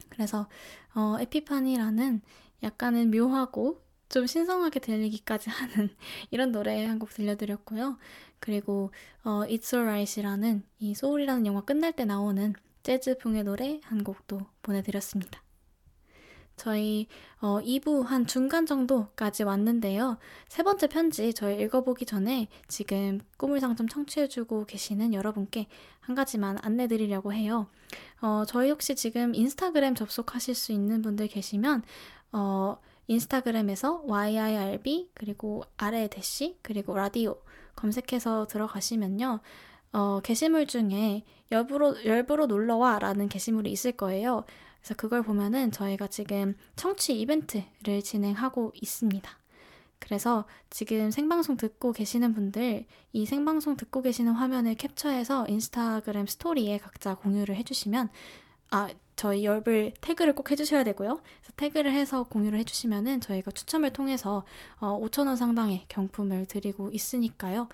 그래서 0.09 0.49
어, 0.95 1.16
에피파니라는 1.20 2.22
약간은 2.62 3.11
묘하고 3.11 3.83
좀 4.09 4.26
신성하게 4.26 4.81
들리기까지 4.81 5.51
하는 5.51 5.91
이런 6.31 6.53
노래 6.53 6.85
한 6.87 6.99
곡 6.99 7.11
들려드렸고요. 7.11 7.99
그리고 8.41 8.91
어, 9.22 9.43
It's 9.47 9.72
Alright이라는 9.74 10.64
이 10.80 10.95
소울이라는 10.95 11.47
영화 11.47 11.61
끝날 11.61 11.93
때 11.93 12.05
나오는 12.05 12.55
재즈풍의 12.82 13.45
노래 13.45 13.80
한 13.84 14.03
곡도 14.03 14.41
보내드렸습니다. 14.62 15.43
저희 16.61 17.07
어, 17.41 17.59
2부 17.62 18.05
한 18.05 18.26
중간 18.26 18.66
정도까지 18.66 19.45
왔는데요. 19.45 20.18
세 20.47 20.62
번째 20.62 20.88
편지 20.88 21.32
저희 21.32 21.59
읽어보기 21.62 22.05
전에 22.05 22.49
지금 22.68 23.18
꿈을 23.38 23.61
상점 23.61 23.88
청취해주고 23.88 24.66
계시는 24.66 25.14
여러분께 25.14 25.68
한 26.01 26.14
가지만 26.14 26.59
안내드리려고 26.61 27.32
해요. 27.32 27.68
어, 28.20 28.45
저희 28.47 28.68
혹시 28.68 28.95
지금 28.95 29.34
인스타그램 29.34 29.95
접속하실 29.95 30.55
수 30.55 30.72
있는 30.72 31.01
분들 31.01 31.28
계시면 31.28 31.82
어, 32.32 32.76
인스타그램에서 33.07 34.03
YIRB 34.07 35.12
그리고 35.14 35.64
아래 35.78 36.09
대시 36.09 36.59
그리고 36.61 36.95
라디오 36.95 37.41
검색해서 37.81 38.47
들어가시면요. 38.47 39.41
어, 39.93 40.20
게시물 40.22 40.66
중에 40.66 41.24
열부로, 41.51 42.05
열부로 42.05 42.47
놀러와 42.47 42.99
라는 42.99 43.28
게시물이 43.28 43.70
있을 43.72 43.93
거예요. 43.93 44.45
그래서 44.81 44.95
그걸 44.95 45.22
보면은 45.22 45.72
저희가 45.72 46.07
지금 46.07 46.55
청취 46.76 47.20
이벤트를 47.20 48.03
진행하고 48.03 48.72
있습니다. 48.74 49.31
그래서 49.99 50.47
지금 50.70 51.11
생방송 51.11 51.57
듣고 51.57 51.93
계시는 51.93 52.35
분들 52.35 52.87
이 53.12 53.26
생방송 53.26 53.76
듣고 53.76 54.01
계시는 54.01 54.33
화면을 54.33 54.74
캡처해서 54.74 55.47
인스타그램 55.49 56.26
스토리에 56.26 56.78
각자 56.78 57.14
공유를 57.14 57.55
해주시면 57.57 58.09
아 58.70 58.89
저희 59.21 59.45
열불 59.45 59.93
태그를 60.01 60.35
꼭 60.35 60.51
해주셔야 60.51 60.83
되고요. 60.83 61.21
그래서 61.21 61.53
태그를 61.57 61.93
해서 61.93 62.23
공유를 62.23 62.59
해주시면은 62.61 63.21
저희가 63.21 63.51
추첨을 63.51 63.93
통해서 63.93 64.47
어, 64.79 64.99
5천원 64.99 65.37
상당의 65.37 65.85
경품을 65.89 66.47
드리고 66.47 66.91
있으니까요. 66.91 67.68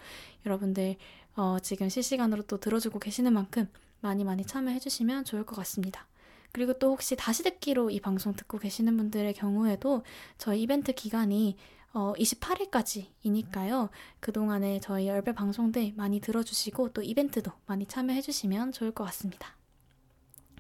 여러분들 0.45 0.97
어, 1.37 1.59
지금 1.63 1.89
실시간으로 1.89 2.43
또 2.49 2.59
들어주고 2.59 2.99
계시는 2.99 3.33
만큼 3.33 3.69
많이 4.01 4.25
많이 4.25 4.45
참여해주시면 4.45 5.23
좋을 5.25 5.47
것 5.47 5.55
같습니다. 5.55 6.09
그리고 6.51 6.73
또 6.81 6.91
혹시 6.91 7.15
다시 7.15 7.45
듣기로 7.45 7.91
이 7.91 8.01
방송 8.01 8.35
듣고 8.35 8.59
계시는 8.59 8.97
분들의 8.97 9.33
경우에도 9.35 10.03
저희 10.39 10.63
이벤트 10.63 10.93
기간이 10.93 11.57
어, 11.93 12.13
28일까지이니까요. 12.15 13.91
그동안에 14.19 14.81
저희 14.81 15.07
열배 15.07 15.33
방송들 15.33 15.93
많이 15.95 16.19
들어주시고 16.19 16.89
또 16.89 17.03
이벤트도 17.03 17.53
많이 17.67 17.87
참여해주시면 17.87 18.73
좋을 18.73 18.91
것 18.91 19.05
같습니다. 19.05 19.55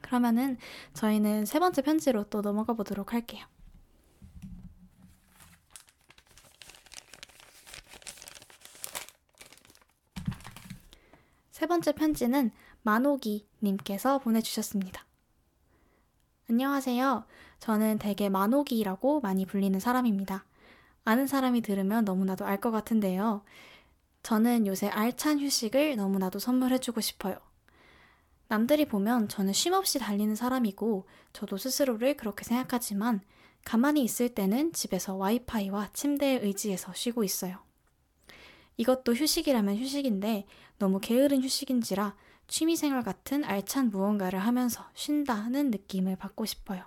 그러면은 0.06 0.56
저희는 0.94 1.46
세 1.46 1.58
번째 1.58 1.82
편지로 1.82 2.24
또 2.30 2.40
넘어가 2.40 2.74
보도록 2.74 3.12
할게요. 3.12 3.44
세 11.50 11.66
번째 11.66 11.92
편지는 11.92 12.50
만옥이님께서 12.82 14.18
보내주셨습니다. 14.18 15.04
안녕하세요. 16.48 17.24
저는 17.58 17.98
되게 17.98 18.28
만옥이라고 18.28 19.20
많이 19.20 19.44
불리는 19.46 19.78
사람입니다. 19.80 20.44
아는 21.04 21.26
사람이 21.26 21.62
들으면 21.62 22.04
너무나도 22.04 22.44
알 22.44 22.60
것 22.60 22.70
같은데요. 22.70 23.42
저는 24.22 24.66
요새 24.66 24.88
알찬 24.88 25.40
휴식을 25.40 25.96
너무나도 25.96 26.38
선물해주고 26.38 27.00
싶어요. 27.00 27.45
남들이 28.48 28.84
보면 28.84 29.28
저는 29.28 29.52
쉼없이 29.52 29.98
달리는 29.98 30.34
사람이고 30.34 31.06
저도 31.32 31.56
스스로를 31.56 32.16
그렇게 32.16 32.44
생각하지만 32.44 33.20
가만히 33.64 34.04
있을 34.04 34.28
때는 34.28 34.72
집에서 34.72 35.16
와이파이와 35.16 35.90
침대에 35.92 36.40
의지해서 36.42 36.92
쉬고 36.94 37.24
있어요. 37.24 37.58
이것도 38.76 39.14
휴식이라면 39.14 39.76
휴식인데 39.78 40.46
너무 40.78 41.00
게으른 41.00 41.42
휴식인지라 41.42 42.14
취미생활 42.46 43.02
같은 43.02 43.42
알찬 43.42 43.90
무언가를 43.90 44.38
하면서 44.38 44.84
쉰다는 44.94 45.70
느낌을 45.72 46.16
받고 46.16 46.44
싶어요. 46.44 46.84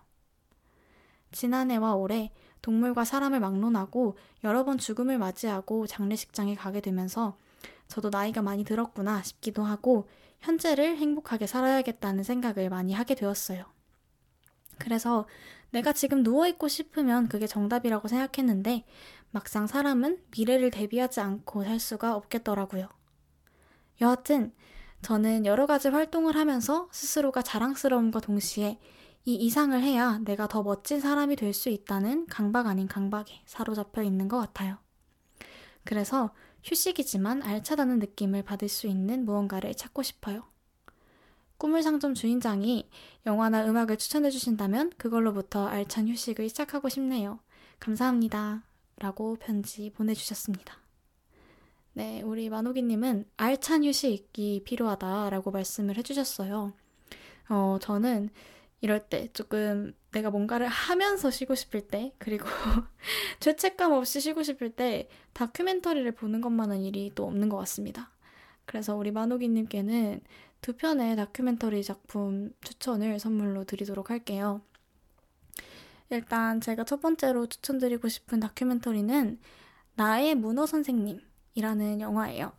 지난해와 1.32 1.96
올해 1.96 2.32
동물과 2.62 3.04
사람을 3.06 3.40
막론하고 3.40 4.18
여러 4.44 4.64
번 4.64 4.78
죽음을 4.78 5.18
맞이하고 5.18 5.88
장례식장에 5.88 6.56
가게 6.56 6.80
되면서 6.80 7.38
저도 7.90 8.10
나이가 8.10 8.42
많이 8.42 8.64
들었구나 8.64 9.22
싶기도 9.24 9.64
하고 9.64 10.08
현재를 10.40 10.98
행복하게 10.98 11.48
살아야겠다는 11.48 12.24
생각을 12.24 12.70
많이 12.70 12.94
하게 12.94 13.16
되었어요. 13.16 13.66
그래서 14.78 15.28
내가 15.72 15.92
지금 15.92 16.24
누워있고 16.24 16.68
싶으면 16.68 17.28
그게 17.28 17.46
정답이라고 17.48 18.08
생각했는데 18.08 18.86
막상 19.32 19.68
사람은 19.68 20.24
미래를 20.36 20.72
대비하지 20.72 21.20
않고 21.20 21.64
살 21.64 21.80
수가 21.80 22.16
없겠더라고요. 22.16 22.88
여하튼 24.02 24.54
저는 25.02 25.46
여러 25.46 25.66
가지 25.66 25.90
활동을 25.90 26.36
하면서 26.36 26.88
스스로가 26.92 27.42
자랑스러움과 27.42 28.20
동시에 28.20 28.80
이 29.26 29.36
이상을 29.36 29.80
해야 29.82 30.20
내가 30.20 30.48
더 30.48 30.64
멋진 30.64 31.00
사람이 31.00 31.36
될 31.36 31.54
수 31.54 31.70
있다는 31.70 32.28
강박 32.28 32.68
아닌 32.68 32.88
강박에 32.88 33.42
사로잡혀 33.46 34.04
있는 34.04 34.28
것 34.28 34.38
같아요. 34.40 34.78
그래서 35.84 36.34
휴식이지만 36.70 37.42
알차다는 37.42 37.98
느낌을 37.98 38.44
받을 38.44 38.70
수 38.70 38.86
있는 38.86 39.26
무언가를 39.26 39.74
찾고 39.74 40.04
싶어요. 40.04 40.44
꿈을 41.58 41.82
상점 41.82 42.14
주인장이 42.14 42.88
영화나 43.26 43.66
음악을 43.66 43.98
추천해 43.98 44.30
주신다면 44.30 44.92
그걸로부터 44.98 45.66
알찬 45.68 46.08
휴식을 46.08 46.48
시작하고 46.48 46.88
싶네요. 46.88 47.40
감사합니다. 47.80 48.64
라고 48.98 49.36
편지 49.36 49.90
보내주셨습니다. 49.90 50.78
네, 51.94 52.22
우리 52.22 52.50
만호기님은 52.50 53.26
알찬 53.36 53.84
휴식이 53.84 54.62
필요하다라고 54.64 55.50
말씀을 55.52 55.98
해주셨어요. 55.98 56.74
어, 57.50 57.78
저는 57.82 58.30
이럴 58.82 59.10
때 59.10 59.30
조금 59.34 59.94
내가 60.12 60.32
뭔가를 60.32 60.68
하면서 60.68 61.30
쉬고 61.30 61.56
싶을 61.56 61.82
때, 61.82 62.14
그리고 62.18 62.46
죄책감 63.40 63.92
없이 63.92 64.20
쉬고 64.20 64.44
싶을 64.44 64.72
때 64.72 65.08
다큐멘터리를 65.34 66.12
보는 66.14 66.42
것만한 66.42 66.82
일이 66.82 67.12
또 67.14 67.26
없는 67.26 67.50
것 67.50 67.58
같습니다. 67.58 68.12
그래서 68.66 68.96
우리 68.96 69.12
만호기님께는 69.12 70.22
두 70.62 70.74
편의 70.74 71.16
다큐멘터리 71.16 71.84
작품 71.84 72.54
추천을 72.62 73.20
선물로 73.20 73.64
드리도록 73.64 74.10
할게요. 74.10 74.62
일단 76.10 76.60
제가 76.60 76.84
첫 76.86 77.02
번째로 77.02 77.48
추천드리고 77.48 78.08
싶은 78.10 78.40
다큐멘터리는 78.40 79.40
나의 79.96 80.36
문어 80.36 80.66
선생님이라는 80.66 82.02
영화예요. 82.02 82.52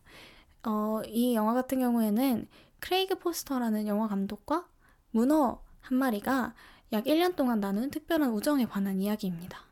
어, 0.64 1.00
이 1.06 1.34
영화 1.34 1.54
같은 1.54 1.80
경우에는 1.80 2.46
크레이그 2.80 3.18
포스터라는 3.18 3.86
영화 3.86 4.08
감독과 4.08 4.68
문어 5.10 5.62
한 5.80 5.98
마리가 5.98 6.54
약 6.92 7.04
1년 7.04 7.36
동안 7.36 7.60
나눈 7.60 7.90
특별한 7.90 8.32
우정에 8.32 8.66
관한 8.66 9.00
이야기입니다. 9.00 9.64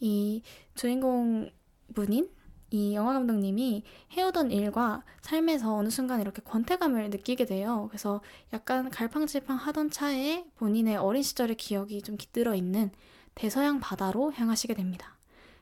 이 0.00 0.42
주인공 0.74 1.50
분인 1.94 2.28
이 2.70 2.94
영화 2.94 3.12
감독님이 3.12 3.84
해오던 4.16 4.50
일과 4.50 5.04
삶에서 5.22 5.76
어느 5.76 5.90
순간 5.90 6.20
이렇게 6.20 6.42
권태감을 6.42 7.10
느끼게 7.10 7.44
돼요. 7.44 7.86
그래서 7.88 8.20
약간 8.52 8.90
갈팡질팡 8.90 9.56
하던 9.56 9.90
차에 9.90 10.44
본인의 10.56 10.96
어린 10.96 11.22
시절의 11.22 11.56
기억이 11.56 12.02
좀 12.02 12.16
깃들어 12.16 12.56
있는 12.56 12.90
대서양 13.36 13.78
바다로 13.78 14.32
향하시게 14.32 14.74
됩니다. 14.74 15.16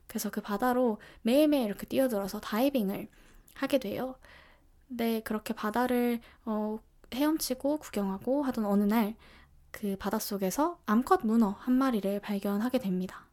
그래서 0.07 0.31
그 0.31 0.41
바다로 0.41 0.99
매일매일 1.21 1.67
이렇게 1.67 1.87
뛰어들어서 1.87 2.41
다이빙을 2.41 3.09
하게 3.55 3.79
돼요. 3.79 4.15
근데 4.89 5.21
그렇게 5.21 5.53
바다를 5.53 6.21
어, 6.47 6.79
헤엄치고 7.13 7.79
구경하고 7.79 8.43
하던 8.43 8.65
어느 8.65 8.85
날 8.85 9.15
그 9.73 9.97
바닷속에서 9.97 10.79
암컷 10.87 11.27
문어 11.27 11.57
한 11.59 11.75
마리를 11.75 12.21
발견하게 12.21 12.79
됩니다. 12.79 13.27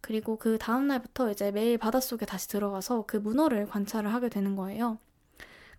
그리고 0.00 0.36
그 0.36 0.56
다음날부터 0.58 1.30
이제 1.32 1.50
매일 1.50 1.76
바닷속에 1.78 2.26
다시 2.26 2.48
들어가서 2.48 3.04
그 3.06 3.16
문어를 3.16 3.66
관찰을 3.66 4.14
하게 4.14 4.28
되는 4.28 4.54
거예요. 4.54 4.98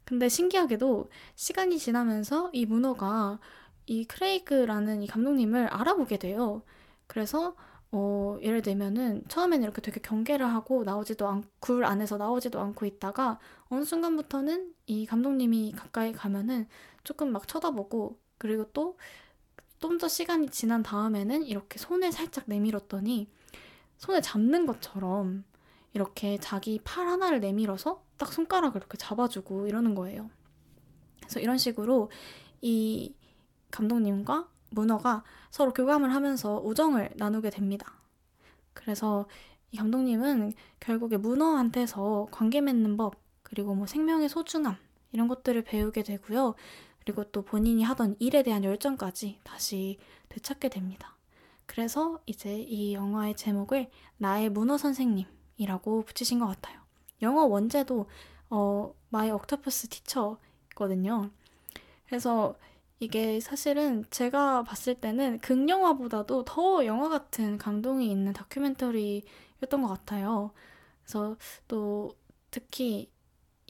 근데 0.04 0.28
신기하게도 0.28 1.10
시간이 1.36 1.80
지나면서 1.80 2.50
이 2.54 2.66
문어가 2.66 3.40
이 3.86 4.06
크레이그라는 4.06 5.04
이 5.04 5.08
감독님을 5.08 5.68
알아보게 5.68 6.18
돼요. 6.18 6.64
그래서 7.08 7.56
어, 7.92 8.38
예를 8.42 8.62
들면은 8.62 9.24
처음에는 9.28 9.64
이렇게 9.64 9.82
되게 9.82 10.00
경계를 10.00 10.46
하고 10.46 10.84
나오지도 10.84 11.28
않, 11.28 11.44
굴 11.60 11.84
안에서 11.84 12.18
나오지도 12.18 12.60
않고 12.60 12.86
있다가 12.86 13.38
어느 13.70 13.84
순간부터는 13.84 14.74
이 14.88 15.06
감독님이 15.06 15.74
가까이 15.74 16.14
가면은 16.14 16.68
조금 17.04 17.32
막 17.32 17.48
쳐다보고 17.48 18.18
그리고 18.38 18.66
또 18.72 18.98
좀 19.82 19.98
더 19.98 20.08
시간이 20.08 20.50
지난 20.50 20.84
다음에는 20.84 21.44
이렇게 21.44 21.78
손을 21.78 22.12
살짝 22.12 22.46
내밀었더니 22.48 23.28
손에 23.98 24.22
잡는 24.22 24.66
것처럼 24.66 25.44
이렇게 25.94 26.38
자기 26.40 26.80
팔 26.84 27.08
하나를 27.08 27.40
내밀어서 27.40 28.04
딱 28.18 28.32
손가락을 28.32 28.80
이렇게 28.80 28.98
잡아주고 28.98 29.68
이러는 29.68 29.94
거예요. 29.96 30.30
그래서 31.20 31.40
이런 31.40 31.58
식으로 31.58 32.10
이 32.62 33.14
감독님과 33.72 34.48
문어가 34.70 35.24
서로 35.50 35.74
교감을 35.74 36.14
하면서 36.14 36.60
우정을 36.64 37.12
나누게 37.16 37.50
됩니다. 37.50 37.94
그래서 38.74 39.28
이 39.72 39.78
감독님은 39.78 40.54
결국에 40.80 41.18
문어한테서 41.18 42.28
관계 42.32 42.62
맺는 42.62 42.98
법, 42.98 43.16
그리고 43.44 43.76
뭐 43.76 43.86
생명의 43.86 44.30
소중함, 44.30 44.78
이런 45.12 45.28
것들을 45.28 45.62
배우게 45.64 46.04
되고요. 46.04 46.56
그리고 47.04 47.24
또 47.26 47.42
본인이 47.42 47.84
하던 47.84 48.16
일에 48.20 48.44
대한 48.44 48.64
열정까지 48.64 49.40
다시 49.44 49.98
되찾게 50.30 50.70
됩니다. 50.70 51.16
그래서 51.66 52.20
이제 52.26 52.60
이 52.60 52.94
영화의 52.94 53.36
제목을 53.36 53.90
나의 54.18 54.50
문어 54.50 54.78
선생님이라고 54.78 56.04
붙이신 56.04 56.40
것 56.40 56.48
같아요. 56.48 56.80
영어 57.22 57.46
원제도 57.46 58.08
어, 58.50 58.94
My 59.10 59.32
Octopus 59.32 59.88
Teacher거든요. 59.90 61.30
그래서 62.08 62.56
이게 63.00 63.40
사실은 63.40 64.06
제가 64.12 64.64
봤을 64.64 64.96
때는 64.96 65.40
극영화보다도 65.40 66.44
더 66.44 66.86
영화 66.86 67.10
같은 67.10 67.58
감동이 67.58 68.12
있는 68.12 68.34
다큐멘터리였던 68.34 69.82
것 69.82 69.88
같아요. 69.88 70.52
그래서 71.02 71.36
또 71.68 72.16
특히 72.52 73.10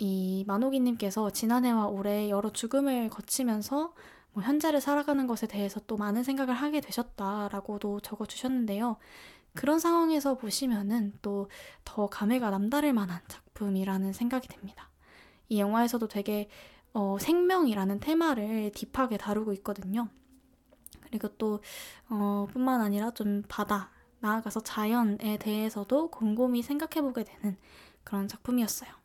이 0.03 0.43
만옥이님께서 0.47 1.29
지난해와 1.29 1.87
올해 1.87 2.29
여러 2.29 2.51
죽음을 2.51 3.09
거치면서 3.09 3.93
뭐 4.33 4.43
현재를 4.43 4.81
살아가는 4.81 5.27
것에 5.27 5.45
대해서 5.45 5.79
또 5.85 5.95
많은 5.97 6.23
생각을 6.23 6.55
하게 6.55 6.81
되셨다라고도 6.81 7.99
적어주셨는데요. 7.99 8.97
그런 9.53 9.79
상황에서 9.79 10.37
보시면은 10.37 11.13
또 11.21 11.47
더 11.85 12.07
감회가 12.07 12.49
남다를 12.49 12.93
만한 12.93 13.19
작품이라는 13.27 14.13
생각이 14.13 14.47
듭니다. 14.47 14.89
이 15.49 15.59
영화에서도 15.59 16.07
되게 16.07 16.49
어, 16.93 17.17
생명이라는 17.19 17.99
테마를 17.99 18.71
딥하게 18.73 19.17
다루고 19.17 19.53
있거든요. 19.53 20.07
그리고 21.01 21.27
또 21.37 21.59
어, 22.09 22.47
뿐만 22.51 22.81
아니라 22.81 23.11
좀 23.11 23.43
바다, 23.47 23.91
나아가서 24.19 24.61
자연에 24.61 25.37
대해서도 25.37 26.09
곰곰이 26.09 26.63
생각해보게 26.63 27.23
되는 27.23 27.57
그런 28.03 28.27
작품이었어요. 28.27 29.00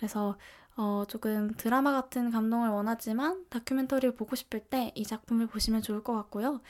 그래서 0.00 0.38
어, 0.76 1.04
조금 1.08 1.52
드라마 1.58 1.92
같은 1.92 2.30
감동을 2.30 2.70
원하지만 2.70 3.44
다큐멘터리를 3.50 4.14
보고 4.16 4.34
싶을 4.34 4.60
때 4.60 4.92
이 4.94 5.04
작품을 5.04 5.46
보시면 5.46 5.82
좋을 5.82 6.02
것 6.02 6.14
같고요. 6.14 6.62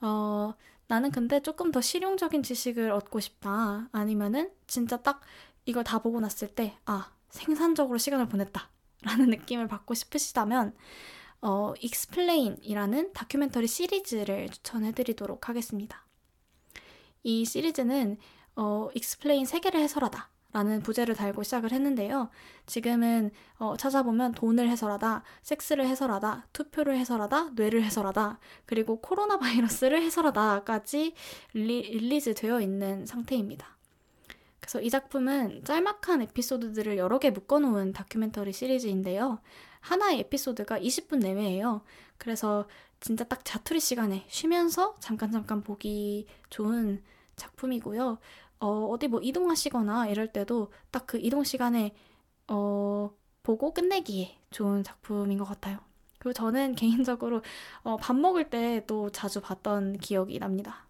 어, 0.00 0.54
나는 0.88 1.10
근데 1.10 1.40
조금 1.40 1.70
더 1.70 1.80
실용적인 1.82 2.42
지식을 2.42 2.90
얻고 2.92 3.20
싶다. 3.20 3.88
아니면은 3.92 4.50
진짜 4.66 4.96
딱 4.98 5.20
이걸 5.66 5.84
다 5.84 5.98
보고 6.00 6.20
났을 6.20 6.48
때, 6.48 6.78
아, 6.86 7.12
생산적으로 7.30 7.98
시간을 7.98 8.28
보냈다. 8.28 8.70
라는 9.04 9.30
느낌을 9.30 9.68
받고 9.68 9.94
싶으시다면 9.94 10.74
어, 11.42 11.74
익스플레인이라는 11.80 13.12
다큐멘터리 13.12 13.66
시리즈를 13.68 14.48
추천해드리도록 14.50 15.48
하겠습니다. 15.48 16.06
이 17.24 17.44
시리즈는 17.44 18.18
어, 18.56 18.88
익스플레인 18.94 19.44
세계를 19.46 19.80
해설하다 19.80 20.30
라는 20.52 20.82
부제를 20.82 21.14
달고 21.14 21.42
시작을 21.42 21.72
했는데요. 21.72 22.28
지금은 22.66 23.30
어, 23.58 23.76
찾아보면 23.76 24.32
돈을 24.32 24.68
해설하다, 24.68 25.22
섹스를 25.42 25.86
해설하다, 25.86 26.48
투표를 26.52 26.96
해설하다, 26.98 27.50
뇌를 27.54 27.82
해설하다, 27.82 28.38
그리고 28.66 29.00
코로나 29.00 29.38
바이러스를 29.38 30.02
해설하다까지 30.02 31.14
release 31.54 32.34
되어 32.34 32.60
있는 32.60 33.06
상태입니다. 33.06 33.66
그래서 34.60 34.80
이 34.80 34.90
작품은 34.90 35.64
짤막한 35.64 36.22
에피소드들을 36.22 36.96
여러 36.96 37.18
개 37.18 37.30
묶어놓은 37.30 37.92
다큐멘터리 37.92 38.52
시리즈인데요. 38.52 39.40
하나의 39.80 40.20
에피소드가 40.20 40.78
20분 40.78 41.18
내외예요. 41.18 41.82
그래서 42.16 42.68
진짜 43.00 43.24
딱 43.24 43.44
자투리 43.44 43.80
시간에 43.80 44.24
쉬면서 44.28 44.94
잠깐 45.00 45.32
잠깐 45.32 45.62
보기 45.62 46.26
좋은 46.50 47.02
작품이고요. 47.34 48.18
어, 48.62 48.86
어디 48.86 49.08
뭐 49.08 49.20
이동하시거나 49.22 50.08
이럴 50.08 50.32
때도 50.32 50.72
딱 50.90 51.06
그 51.06 51.18
이동 51.20 51.44
시간에 51.44 51.94
어, 52.48 53.10
보고 53.42 53.74
끝내기에 53.74 54.38
좋은 54.50 54.84
작품인 54.84 55.38
것 55.38 55.44
같아요. 55.46 55.80
그리고 56.20 56.34
저는 56.34 56.74
개인적으로 56.76 57.42
어, 57.84 57.96
밥 57.98 58.16
먹을 58.16 58.50
때 58.50 58.84
또 58.86 59.10
자주 59.10 59.40
봤던 59.40 59.98
기억이 59.98 60.38
납니다. 60.38 60.86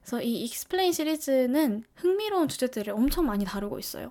그래서 0.00 0.20
이 0.22 0.42
익스플레인 0.44 0.92
시리즈는 0.92 1.84
흥미로운 1.96 2.48
주제들을 2.48 2.92
엄청 2.92 3.26
많이 3.26 3.44
다루고 3.44 3.78
있어요. 3.78 4.10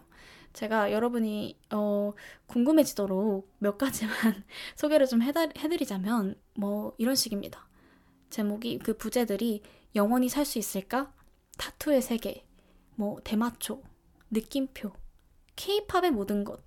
제가 0.54 0.92
여러분이 0.92 1.58
어, 1.72 2.14
궁금해지도록 2.48 3.50
몇 3.60 3.78
가지만 3.78 4.14
소개를 4.76 5.08
좀 5.08 5.22
해드리자면 5.22 6.36
뭐 6.56 6.94
이런 6.98 7.16
식입니다. 7.16 7.68
제목이 8.30 8.80
그 8.80 8.96
부제들이 8.98 9.62
영원히 9.96 10.30
살 10.30 10.46
수 10.46 10.60
있을까? 10.60 11.14
타투의 11.58 12.02
세계, 12.02 12.46
뭐 12.96 13.20
대마초, 13.24 13.82
느낌표, 14.30 14.92
케이팝의 15.56 16.12
모든 16.12 16.44
것, 16.44 16.62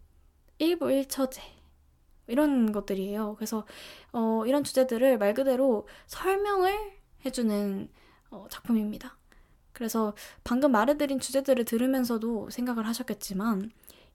일부 0.59 0.91
일처제 0.91 1.43
이런 2.27 2.73
것들이에요. 2.73 3.35
그래서 3.37 3.67
어, 4.13 4.45
이런 4.47 4.65
주제들을 4.65 5.19
말 5.19 5.35
그대로 5.35 5.87
설명을 6.07 6.93
해주는 7.25 7.89
어, 8.31 8.47
작품입니다. 8.51 9.17
그래서 9.73 10.15
방금 10.45 10.73
말해드린 10.73 11.19
주제들을 11.19 11.65
들으면서도 11.65 12.51
생각을 12.51 12.87
하셨겠지만 12.87 13.73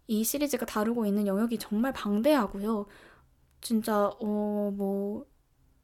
이 0.07 0.23
시리즈가 0.23 0.65
다루고 0.65 1.05
있는 1.05 1.27
영역이 1.27 1.59
정말 1.59 1.93
방대하고요. 1.93 2.87
진짜 3.61 4.07
어뭐 4.19 5.25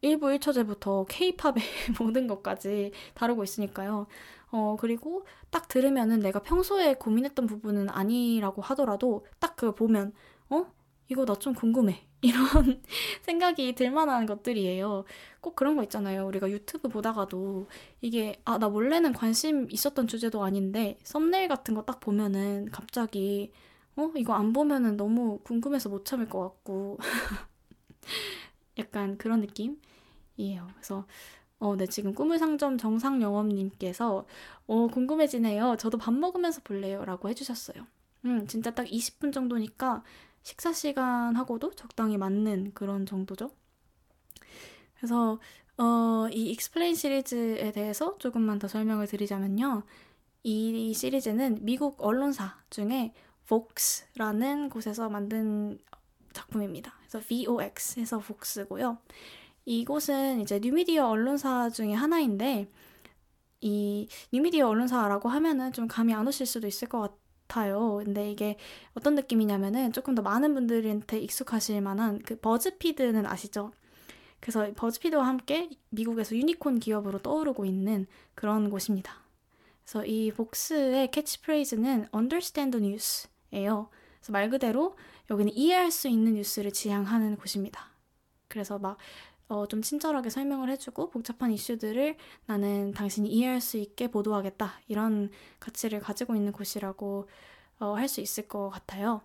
1부 0.02 0.40
1처제부터 0.40 1.06
케이팝의 1.10 1.56
모든 2.00 2.28
것까지 2.28 2.92
다루고 3.14 3.44
있으니까요. 3.44 4.08
어 4.52 4.76
그리고 4.80 5.26
딱 5.50 5.68
들으면은 5.68 6.20
내가 6.20 6.42
평소에 6.42 6.96
고민했던 6.96 7.48
부분은 7.48 7.90
아니라고 7.90 8.62
하더라도 8.62 9.26
딱 9.40 9.56
그걸 9.56 9.76
보면 9.76 10.14
어 10.50 10.66
이거 11.10 11.26
나 11.26 11.36
좀 11.36 11.54
궁금해. 11.54 12.08
이런 12.26 12.82
생각이 13.22 13.76
들 13.76 13.92
만한 13.92 14.26
것들이에요. 14.26 15.06
꼭 15.42 15.56
그런 15.56 15.76
거 15.76 15.84
있잖아요. 15.84 16.26
우리가 16.28 16.50
유튜브 16.50 16.90
보다가도 16.90 17.68
이게, 18.02 18.42
아, 18.46 18.58
나 18.58 18.68
원래는 18.68 19.14
관심 19.14 19.68
있었던 19.70 20.08
주제도 20.08 20.44
아닌데, 20.44 20.98
썸네일 21.04 21.48
같은 21.48 21.76
거 21.76 21.84
딱 21.86 22.00
보면은 22.00 22.66
갑자기, 22.72 23.52
어? 23.96 24.12
이거 24.16 24.34
안 24.34 24.54
보면은 24.54 24.98
너무 24.98 25.40
궁금해서 25.44 25.90
못 25.90 26.04
참을 26.06 26.28
것 26.28 26.40
같고. 26.42 26.98
약간 28.78 29.18
그런 29.18 29.42
느낌이에요. 29.42 30.68
그래서, 30.76 31.06
어, 31.60 31.76
네, 31.76 31.88
지금 31.88 32.14
꿈을 32.14 32.38
상점 32.38 32.78
정상영업님께서, 32.78 34.26
어, 34.68 34.88
궁금해지네요. 34.88 35.78
저도 35.78 35.98
밥 35.98 36.14
먹으면서 36.14 36.62
볼래요. 36.64 37.04
라고 37.06 37.30
해주셨어요. 37.30 37.86
음, 38.26 38.48
진짜 38.48 38.72
딱 38.72 38.86
20분 38.86 39.32
정도니까 39.32 40.04
식사 40.44 40.74
시간하고도 40.74 41.72
적당히 41.72 42.18
맞는 42.18 42.72
그런 42.74 43.06
정도죠. 43.06 43.52
그래서 44.98 45.40
어, 45.78 46.28
이 46.32 46.52
익스플레인 46.52 46.96
시리즈에 46.96 47.72
대해서 47.72 48.18
조금만 48.18 48.60
더 48.60 48.68
설명을 48.68 49.08
드리자면요. 49.08 49.84
이 50.44 50.94
시리즈는 50.94 51.60
미국 51.62 52.02
언론사 52.02 52.58
중에 52.70 53.14
Vox라는 53.48 54.70
곳에서 54.70 55.10
만든 55.10 55.80
작품입니다. 56.34 56.94
그래서 57.00 57.20
VOX에서 57.28 58.20
Vox고요. 58.20 58.98
이곳은 59.66 60.42
이제 60.42 60.60
뉴미디어 60.60 61.08
언론사 61.08 61.70
중에 61.70 61.94
하나인데 61.94 62.70
이 63.62 64.08
뉴미디어 64.32 64.68
언론사라고 64.68 65.28
하면은 65.30 65.72
좀 65.74 65.88
감이 65.88 66.14
안 66.14 66.28
오실 66.28 66.46
수도 66.46 66.68
있을 66.68 66.88
것 66.88 67.18
같아요. 67.48 68.02
근데 68.04 68.32
이게 68.32 68.58
어떤 68.94 69.16
느낌이냐면은 69.16 69.92
조금 69.92 70.14
더 70.14 70.22
많은 70.22 70.54
분들한테 70.54 71.20
익숙하실 71.20 71.82
만한 71.82 72.20
그 72.20 72.40
버즈피드는 72.40 73.26
아시죠? 73.26 73.72
그래서 74.40 74.72
버즈피드와 74.76 75.26
함께 75.26 75.70
미국에서 75.90 76.36
유니콘 76.36 76.80
기업으로 76.80 77.20
떠오르고 77.20 77.66
있는 77.66 78.06
그런 78.36 78.70
곳입니다. 78.70 79.24
그래서 79.84 80.06
이 80.06 80.32
Vox의 80.32 81.10
캐치프레이즈는 81.10 82.08
understand 82.14 82.78
news예요. 82.78 83.90
그래서 84.20 84.32
말 84.32 84.50
그대로 84.50 84.96
여기는 85.32 85.54
이해할 85.54 85.90
수 85.90 86.08
있는 86.08 86.36
뉴스를 86.36 86.72
지향하는 86.72 87.38
곳입니다. 87.38 87.90
그래서 88.48 88.78
막 88.78 88.98
어, 89.48 89.68
좀 89.68 89.82
친절하게 89.82 90.30
설명을 90.30 90.70
해주고 90.72 91.10
복잡한 91.12 91.52
이슈들을 91.52 92.16
나는 92.48 92.94
당신이 92.94 93.30
이해할 93.30 93.62
수 93.62 93.78
있게 93.78 94.08
보도하겠다. 94.10 94.80
이런 94.88 95.30
가치를 95.60 96.00
가지고 96.00 96.36
있는 96.36 96.52
곳이라고 96.52 97.28
어, 97.80 97.94
할 97.96 98.08
수 98.08 98.22
있을 98.22 98.48
것 98.48 98.70
같아요. 98.70 99.22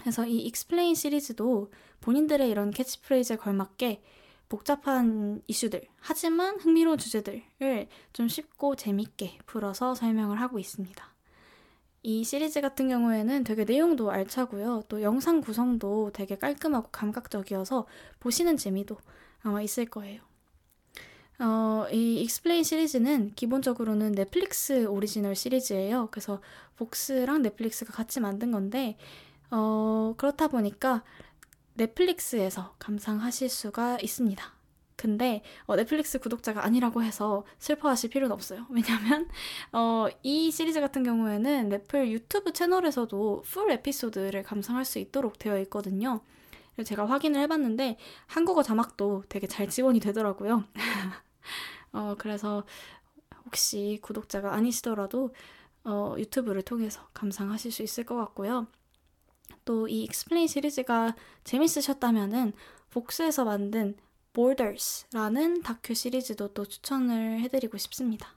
그래서 0.00 0.26
이 0.26 0.38
Explain 0.42 0.94
시리즈도 0.94 1.72
본인들의 2.00 2.48
이런 2.48 2.70
캐치프레이즈에 2.70 3.36
걸맞게 3.36 4.02
복잡한 4.48 5.42
이슈들, 5.48 5.82
하지만 5.98 6.60
흥미로운 6.60 6.98
주제들을 6.98 7.88
좀 8.12 8.28
쉽고 8.28 8.76
재밌게 8.76 9.38
풀어서 9.46 9.94
설명을 9.96 10.40
하고 10.40 10.58
있습니다. 10.60 11.14
이 12.04 12.22
시리즈 12.22 12.60
같은 12.60 12.88
경우에는 12.88 13.42
되게 13.42 13.64
내용도 13.64 14.10
알차고요. 14.12 14.84
또 14.88 15.02
영상 15.02 15.40
구성도 15.40 16.10
되게 16.14 16.36
깔끔하고 16.36 16.88
감각적이어서 16.92 17.86
보시는 18.20 18.56
재미도 18.56 18.96
아마 19.46 19.62
있을 19.62 19.86
거예요. 19.86 20.20
어, 21.38 21.86
이 21.92 22.22
Explain 22.22 22.64
시리즈는 22.64 23.32
기본적으로는 23.34 24.12
넷플릭스 24.12 24.86
오리지널 24.86 25.34
시리즈예요. 25.34 26.08
그래서 26.10 26.40
Vox랑 26.76 27.42
넷플릭스가 27.42 27.92
같이 27.92 28.20
만든 28.20 28.50
건데, 28.50 28.96
어, 29.50 30.14
그렇다 30.16 30.48
보니까 30.48 31.04
넷플릭스에서 31.74 32.74
감상하실 32.78 33.48
수가 33.50 33.98
있습니다. 34.02 34.56
근데 34.96 35.42
어, 35.66 35.76
넷플릭스 35.76 36.18
구독자가 36.18 36.64
아니라고 36.64 37.02
해서 37.02 37.44
슬퍼하실 37.58 38.10
필요는 38.10 38.32
없어요. 38.32 38.66
왜냐면 38.70 39.28
어, 39.72 40.06
이 40.22 40.50
시리즈 40.50 40.80
같은 40.80 41.02
경우에는 41.02 41.68
넷플 41.68 42.10
유튜브 42.10 42.54
채널에서도 42.54 43.42
풀 43.44 43.70
에피소드를 43.72 44.42
감상할 44.42 44.86
수 44.86 44.98
있도록 44.98 45.38
되어 45.38 45.60
있거든요. 45.60 46.22
제가 46.84 47.06
확인을 47.06 47.40
해봤는데 47.42 47.98
한국어 48.26 48.62
자막도 48.62 49.24
되게 49.28 49.46
잘 49.46 49.68
지원이 49.68 50.00
되더라고요. 50.00 50.64
어, 51.92 52.14
그래서 52.18 52.64
혹시 53.44 53.98
구독자가 54.02 54.52
아니시더라도 54.54 55.34
어, 55.84 56.14
유튜브를 56.18 56.62
통해서 56.62 57.08
감상하실 57.14 57.72
수 57.72 57.82
있을 57.82 58.04
것 58.04 58.16
같고요. 58.16 58.66
또 59.64 59.86
이 59.88 60.04
Explain 60.04 60.46
시리즈가 60.46 61.14
재밌으셨다면은 61.44 62.52
Vox에서 62.90 63.44
만든 63.44 63.96
Borders라는 64.32 65.62
다큐 65.62 65.94
시리즈도 65.94 66.48
또 66.48 66.64
추천을 66.64 67.40
해드리고 67.40 67.78
싶습니다. 67.78 68.36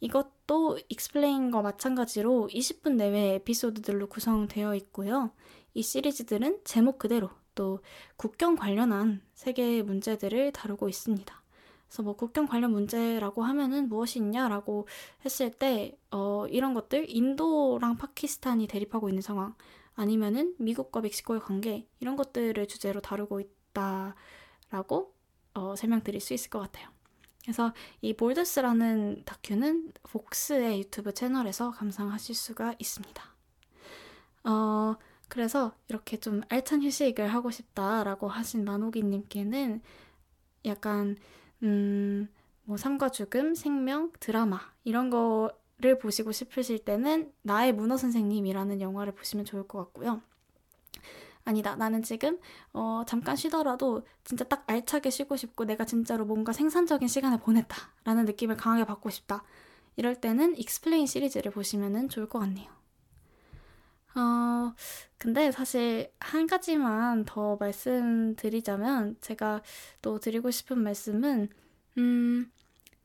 이것도 0.00 0.78
Explain과 0.88 1.62
마찬가지로 1.62 2.48
20분 2.52 2.96
내외 2.96 3.34
에피소드들로 3.34 4.08
구성되어 4.08 4.74
있고요. 4.76 5.30
이 5.74 5.82
시리즈들은 5.82 6.60
제목 6.64 6.98
그대로 6.98 7.30
또 7.54 7.80
국경 8.16 8.56
관련한 8.56 9.22
세계의 9.34 9.82
문제들을 9.82 10.52
다루고 10.52 10.88
있습니다. 10.88 11.42
그래서 11.86 12.02
뭐 12.02 12.16
국경 12.16 12.46
관련 12.46 12.72
문제라고 12.72 13.42
하면은 13.42 13.88
무엇이 13.88 14.18
있냐라고 14.18 14.88
했을 15.24 15.50
때, 15.50 15.96
어, 16.10 16.46
이런 16.48 16.74
것들, 16.74 17.08
인도랑 17.08 17.96
파키스탄이 17.96 18.66
대립하고 18.66 19.08
있는 19.08 19.22
상황, 19.22 19.54
아니면은 19.94 20.54
미국과 20.58 21.02
멕시코의 21.02 21.40
관계, 21.40 21.86
이런 22.00 22.16
것들을 22.16 22.66
주제로 22.66 23.00
다루고 23.00 23.40
있다. 23.40 24.16
라고 24.74 25.14
어, 25.54 25.76
설명드릴 25.76 26.20
수 26.20 26.34
있을 26.34 26.50
것 26.50 26.58
같아요. 26.58 26.88
그래서 27.42 27.72
이 28.00 28.14
볼더스라는 28.14 29.22
다큐는 29.24 29.92
복스의 30.02 30.80
유튜브 30.80 31.12
채널에서 31.14 31.70
감상하실 31.70 32.34
수가 32.34 32.74
있습니다. 32.78 33.22
어, 34.44 34.96
그래서 35.28 35.74
이렇게 35.88 36.18
좀 36.18 36.42
알찬 36.48 36.82
휴식을 36.82 37.28
하고 37.28 37.50
싶다라고 37.50 38.28
하신 38.28 38.64
만호기님께는 38.64 39.80
약간, 40.66 41.16
음, 41.62 42.28
뭐, 42.64 42.76
삶과 42.76 43.10
죽음, 43.10 43.54
생명, 43.54 44.12
드라마, 44.20 44.60
이런 44.84 45.10
거를 45.10 45.98
보시고 46.00 46.32
싶으실 46.32 46.78
때는 46.84 47.32
나의 47.42 47.72
문어 47.72 47.96
선생님이라는 47.96 48.80
영화를 48.80 49.14
보시면 49.14 49.44
좋을 49.44 49.66
것 49.66 49.78
같고요. 49.78 50.22
아니다. 51.44 51.76
나는 51.76 52.02
지금 52.02 52.38
어, 52.72 53.02
잠깐 53.06 53.36
쉬더라도 53.36 54.06
진짜 54.24 54.44
딱 54.44 54.64
알차게 54.66 55.10
쉬고 55.10 55.36
싶고 55.36 55.64
내가 55.64 55.84
진짜로 55.84 56.24
뭔가 56.24 56.52
생산적인 56.52 57.06
시간을 57.06 57.38
보냈다. 57.38 57.76
라는 58.04 58.24
느낌을 58.24 58.56
강하게 58.56 58.84
받고 58.84 59.10
싶다. 59.10 59.44
이럴 59.96 60.14
때는 60.20 60.56
Explain 60.56 61.06
시리즈를 61.06 61.52
보시면 61.52 62.08
좋을 62.08 62.28
것 62.28 62.38
같네요. 62.38 62.70
어, 64.16 64.74
근데 65.18 65.50
사실 65.50 66.12
한 66.20 66.46
가지만 66.46 67.24
더 67.24 67.56
말씀드리자면 67.56 69.16
제가 69.20 69.62
또 70.02 70.18
드리고 70.20 70.50
싶은 70.50 70.78
말씀은 70.82 71.48
음, 71.98 72.50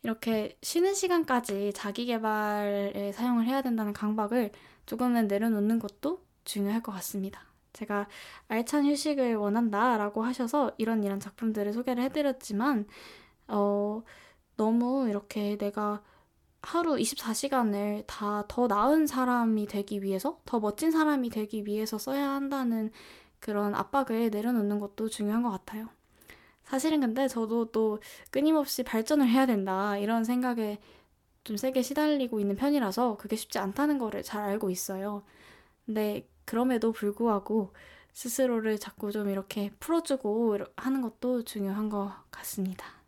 이렇게 0.03 0.57
쉬는 0.61 0.93
시간까지 0.93 1.73
자기 1.75 2.05
개발에 2.05 3.11
사용을 3.13 3.45
해야 3.45 3.61
된다는 3.61 3.93
강박을 3.93 4.51
조금은 4.85 5.27
내려놓는 5.27 5.79
것도 5.79 6.25
중요할 6.45 6.81
것 6.81 6.91
같습니다. 6.93 7.43
제가 7.73 8.07
알찬 8.47 8.85
휴식을 8.85 9.35
원한다 9.35 9.97
라고 9.97 10.23
하셔서 10.23 10.73
이런 10.77 11.03
이런 11.03 11.19
작품들을 11.19 11.73
소개를 11.73 12.03
해드렸지만, 12.03 12.87
어, 13.47 14.03
너무 14.57 15.07
이렇게 15.09 15.57
내가 15.57 16.03
하루 16.61 16.95
24시간을 16.95 18.03
다 18.07 18.45
더 18.47 18.67
나은 18.67 19.07
사람이 19.07 19.67
되기 19.67 20.01
위해서, 20.03 20.39
더 20.45 20.59
멋진 20.59 20.91
사람이 20.91 21.29
되기 21.29 21.65
위해서 21.65 21.97
써야 21.97 22.31
한다는 22.31 22.91
그런 23.39 23.73
압박을 23.75 24.29
내려놓는 24.31 24.79
것도 24.79 25.09
중요한 25.09 25.43
것 25.43 25.49
같아요. 25.51 25.87
사실은 26.65 26.99
근데 27.01 27.27
저도 27.27 27.71
또 27.71 27.99
끊임없이 28.31 28.83
발전을 28.83 29.27
해야 29.27 29.45
된다, 29.45 29.97
이런 29.97 30.23
생각에 30.23 30.79
좀 31.43 31.57
세게 31.57 31.81
시달리고 31.81 32.39
있는 32.39 32.55
편이라서 32.55 33.17
그게 33.17 33.35
쉽지 33.35 33.57
않다는 33.59 33.97
거를 33.97 34.23
잘 34.23 34.43
알고 34.43 34.69
있어요. 34.69 35.23
근데 35.85 36.27
그럼에도 36.45 36.91
불구하고 36.91 37.73
스스로를 38.13 38.77
자꾸 38.79 39.11
좀 39.11 39.29
이렇게 39.29 39.71
풀어주고 39.79 40.57
하는 40.75 41.01
것도 41.01 41.43
중요한 41.43 41.89
것 41.89 42.11
같습니다. 42.31 42.98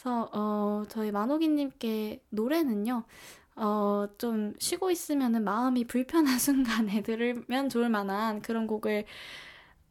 그래서 0.00 0.30
어, 0.32 0.84
저희 0.88 1.10
만호기님께 1.12 2.24
노래는요. 2.30 3.04
어, 3.56 4.06
좀 4.16 4.54
쉬고 4.58 4.90
있으면 4.90 5.44
마음이 5.44 5.84
불편한 5.84 6.38
순간에 6.40 7.02
들으면 7.02 7.68
좋을 7.68 7.90
만한 7.90 8.40
그런 8.40 8.66
곡을 8.66 9.04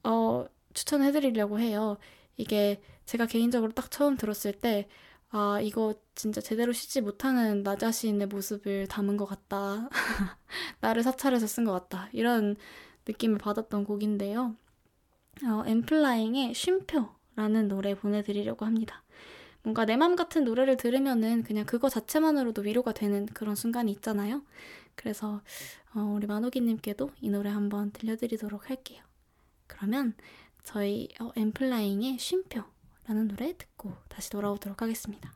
어, 0.04 0.46
추천해드리려고 0.74 1.60
해요. 1.60 1.98
이게 2.38 2.82
제가 3.06 3.28
개인적으로 3.28 3.72
딱 3.72 3.92
처음 3.92 4.18
들었을 4.18 4.54
때, 4.54 4.88
아, 5.30 5.60
이거 5.62 5.94
진짜 6.16 6.42
제대로 6.42 6.74
쉬지 6.74 7.02
못하는 7.02 7.62
나 7.62 7.76
자신의 7.76 8.28
모습을 8.30 8.88
담은 8.88 9.16
것 9.16 9.26
같다. 9.26 9.90
나를 10.82 11.04
사찰해서 11.04 11.46
쓴 11.46 11.66
것 11.66 11.72
같다. 11.72 12.10
이런 12.14 12.56
느낌을 13.08 13.38
받았던 13.38 13.84
곡인데요. 13.84 14.56
어, 15.44 15.64
엠플라잉의 15.68 16.56
쉼표라는 16.56 17.68
노래 17.68 17.94
보내드리려고 17.94 18.66
합니다. 18.66 19.04
뭔가 19.64 19.86
내 19.86 19.98
맘 19.98 20.16
같은 20.16 20.44
노래를 20.46 20.78
들으면은 20.78 21.44
그냥 21.44 21.66
그거 21.66 21.90
자체만으로도 21.90 22.62
위로가 22.64 22.94
되는 22.94 23.26
그런 23.28 23.56
순간이 23.56 23.92
있잖아요. 23.94 24.44
그래서 24.96 25.42
어, 25.96 26.00
우리 26.02 26.28
만호기님께도 26.28 27.12
이 27.22 27.30
노래 27.30 27.50
한번 27.50 27.92
들려드리도록 27.92 28.70
할게요. 28.70 29.04
그러면 29.68 30.14
저희 30.64 31.10
어, 31.20 31.32
엠플라잉의 31.36 32.18
쉼표 32.20 32.64
라는 33.08 33.28
노래 33.28 33.56
듣고 33.58 33.94
다시 34.08 34.30
돌아오도록 34.30 34.82
하겠습니다. 34.82 35.34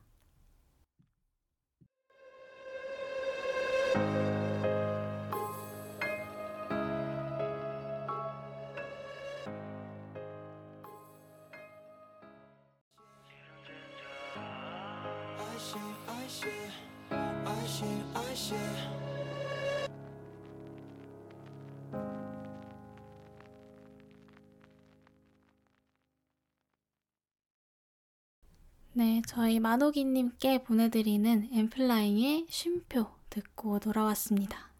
네, 28.95 29.21
저희 29.27 29.59
만호기님께 29.59 30.63
보내드리는 30.63 31.49
엠플라잉의 31.53 32.47
쉼표 32.49 33.07
듣고 33.29 33.79
돌아왔습니다. 33.79 34.71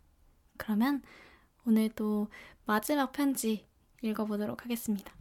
그러면 0.58 1.02
오늘도 1.66 2.28
마지막 2.66 3.12
편지 3.14 3.66
읽어보도록 4.02 4.64
하겠습니다. 4.66 5.14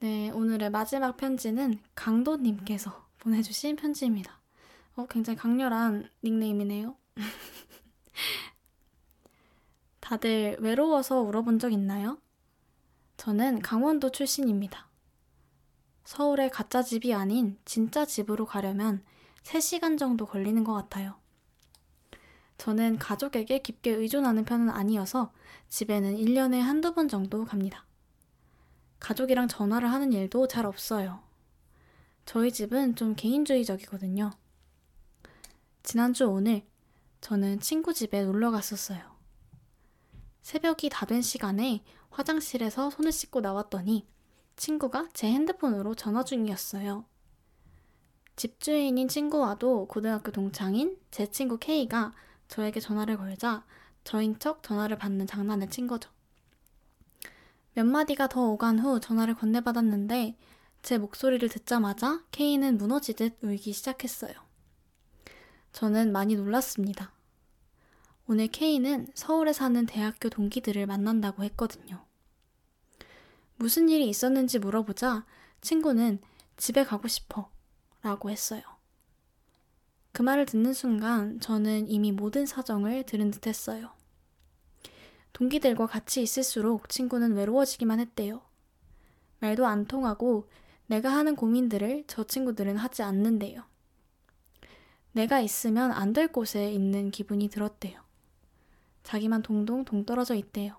네, 0.00 0.30
오늘의 0.30 0.70
마지막 0.70 1.18
편지는 1.18 1.78
강도님께서 1.94 3.09
보내주신 3.20 3.76
편지입니다. 3.76 4.40
어, 4.96 5.06
굉장히 5.06 5.38
강렬한 5.38 6.08
닉네임이네요. 6.24 6.96
다들 10.00 10.56
외로워서 10.58 11.20
울어본 11.20 11.58
적 11.58 11.72
있나요? 11.72 12.18
저는 13.16 13.60
강원도 13.60 14.10
출신입니다. 14.10 14.88
서울의 16.04 16.50
가짜 16.50 16.82
집이 16.82 17.14
아닌 17.14 17.58
진짜 17.64 18.04
집으로 18.04 18.46
가려면 18.46 19.04
3시간 19.44 19.98
정도 19.98 20.26
걸리는 20.26 20.64
것 20.64 20.72
같아요. 20.72 21.14
저는 22.58 22.98
가족에게 22.98 23.60
깊게 23.60 23.90
의존하는 23.90 24.44
편은 24.44 24.70
아니어서 24.70 25.32
집에는 25.68 26.16
1년에 26.16 26.60
한두 26.60 26.94
번 26.94 27.08
정도 27.08 27.44
갑니다. 27.44 27.86
가족이랑 28.98 29.48
전화를 29.48 29.90
하는 29.90 30.12
일도 30.12 30.48
잘 30.48 30.66
없어요. 30.66 31.29
저희 32.24 32.52
집은 32.52 32.94
좀 32.96 33.14
개인주의적이거든요. 33.14 34.30
지난주 35.82 36.26
오늘 36.26 36.62
저는 37.20 37.60
친구 37.60 37.92
집에 37.92 38.22
놀러 38.24 38.50
갔었어요. 38.50 39.00
새벽이 40.42 40.88
다 40.90 41.06
된 41.06 41.22
시간에 41.22 41.82
화장실에서 42.10 42.90
손을 42.90 43.12
씻고 43.12 43.40
나왔더니 43.40 44.06
친구가 44.56 45.08
제 45.12 45.30
핸드폰으로 45.30 45.94
전화 45.94 46.24
중이었어요. 46.24 47.04
집주인인 48.36 49.08
친구와도 49.08 49.86
고등학교 49.86 50.30
동창인 50.32 50.98
제 51.10 51.26
친구 51.30 51.58
K가 51.58 52.12
저에게 52.48 52.80
전화를 52.80 53.16
걸자 53.16 53.64
저인 54.04 54.38
척 54.38 54.62
전화를 54.62 54.98
받는 54.98 55.26
장난을 55.26 55.68
친 55.70 55.86
거죠. 55.86 56.10
몇 57.74 57.84
마디가 57.84 58.28
더 58.28 58.42
오간 58.48 58.78
후 58.80 58.98
전화를 58.98 59.34
건네받았는데 59.34 60.36
제 60.82 60.98
목소리를 60.98 61.48
듣자마자 61.48 62.24
K는 62.32 62.78
무너지듯 62.78 63.38
울기 63.42 63.72
시작했어요. 63.72 64.32
저는 65.72 66.10
많이 66.12 66.34
놀랐습니다. 66.34 67.12
오늘 68.26 68.48
K는 68.48 69.08
서울에 69.14 69.52
사는 69.52 69.84
대학교 69.86 70.28
동기들을 70.28 70.86
만난다고 70.86 71.44
했거든요. 71.44 72.04
무슨 73.56 73.88
일이 73.88 74.08
있었는지 74.08 74.58
물어보자 74.58 75.26
친구는 75.60 76.20
집에 76.56 76.84
가고 76.84 77.08
싶어 77.08 77.50
라고 78.02 78.30
했어요. 78.30 78.62
그 80.12 80.22
말을 80.22 80.46
듣는 80.46 80.72
순간 80.72 81.40
저는 81.40 81.88
이미 81.88 82.10
모든 82.10 82.46
사정을 82.46 83.04
들은 83.04 83.30
듯 83.30 83.46
했어요. 83.46 83.92
동기들과 85.32 85.86
같이 85.86 86.22
있을수록 86.22 86.88
친구는 86.88 87.34
외로워지기만 87.34 88.00
했대요. 88.00 88.42
말도 89.40 89.66
안 89.66 89.86
통하고 89.86 90.48
내가 90.90 91.12
하는 91.12 91.36
고민들을 91.36 92.02
저 92.08 92.24
친구들은 92.24 92.76
하지 92.76 93.04
않는데요. 93.04 93.62
내가 95.12 95.38
있으면 95.38 95.92
안 95.92 96.12
될 96.12 96.26
곳에 96.26 96.72
있는 96.72 97.12
기분이 97.12 97.48
들었대요. 97.48 98.00
자기만 99.04 99.42
동동 99.42 99.84
동떨어져 99.84 100.34
있대요. 100.34 100.74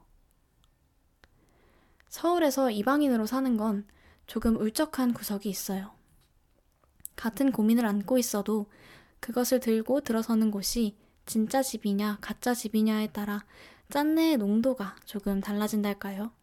서울에서 2.09 2.71
이방인으로 2.71 3.25
사는 3.25 3.55
건 3.55 3.87
조금 4.27 4.57
울적한 4.57 5.13
구석이 5.13 5.47
있어요. 5.47 5.93
같은 7.15 7.53
고민을 7.53 7.85
안고 7.85 8.17
있어도 8.17 8.65
그것을 9.21 9.61
들고 9.61 10.01
들어서는 10.01 10.51
곳이 10.51 10.97
진짜 11.25 11.63
집이냐 11.63 12.17
가짜 12.19 12.53
집이냐에 12.53 13.07
따라 13.13 13.45
짠내의 13.89 14.35
농도가 14.35 14.97
조금 15.05 15.39
달라진달까요? 15.39 16.33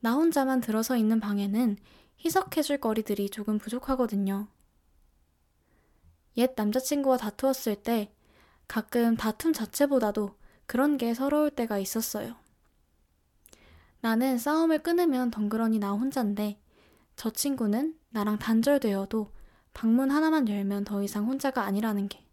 나 0.00 0.12
혼자만 0.12 0.60
들어서 0.60 0.94
있는 0.98 1.20
방에는 1.20 1.78
희석해줄 2.24 2.78
거리들이 2.78 3.30
조금 3.30 3.58
부족하거든요. 3.58 4.48
옛 6.36 6.52
남자친구와 6.56 7.16
다투었을 7.16 7.76
때 7.76 8.12
가끔 8.66 9.16
다툼 9.16 9.52
자체보다도 9.52 10.36
그런 10.66 10.96
게 10.98 11.14
서러울 11.14 11.50
때가 11.50 11.78
있었어요. 11.78 12.36
나는 14.00 14.38
싸움을 14.38 14.80
끊으면 14.80 15.30
덩그러니 15.30 15.78
나 15.78 15.92
혼잔데 15.92 16.60
저 17.16 17.30
친구는 17.30 17.98
나랑 18.10 18.38
단절되어도 18.38 19.32
방문 19.74 20.10
하나만 20.10 20.48
열면 20.48 20.84
더 20.84 21.02
이상 21.02 21.26
혼자가 21.26 21.62
아니라는 21.62 22.08
게. 22.08 22.24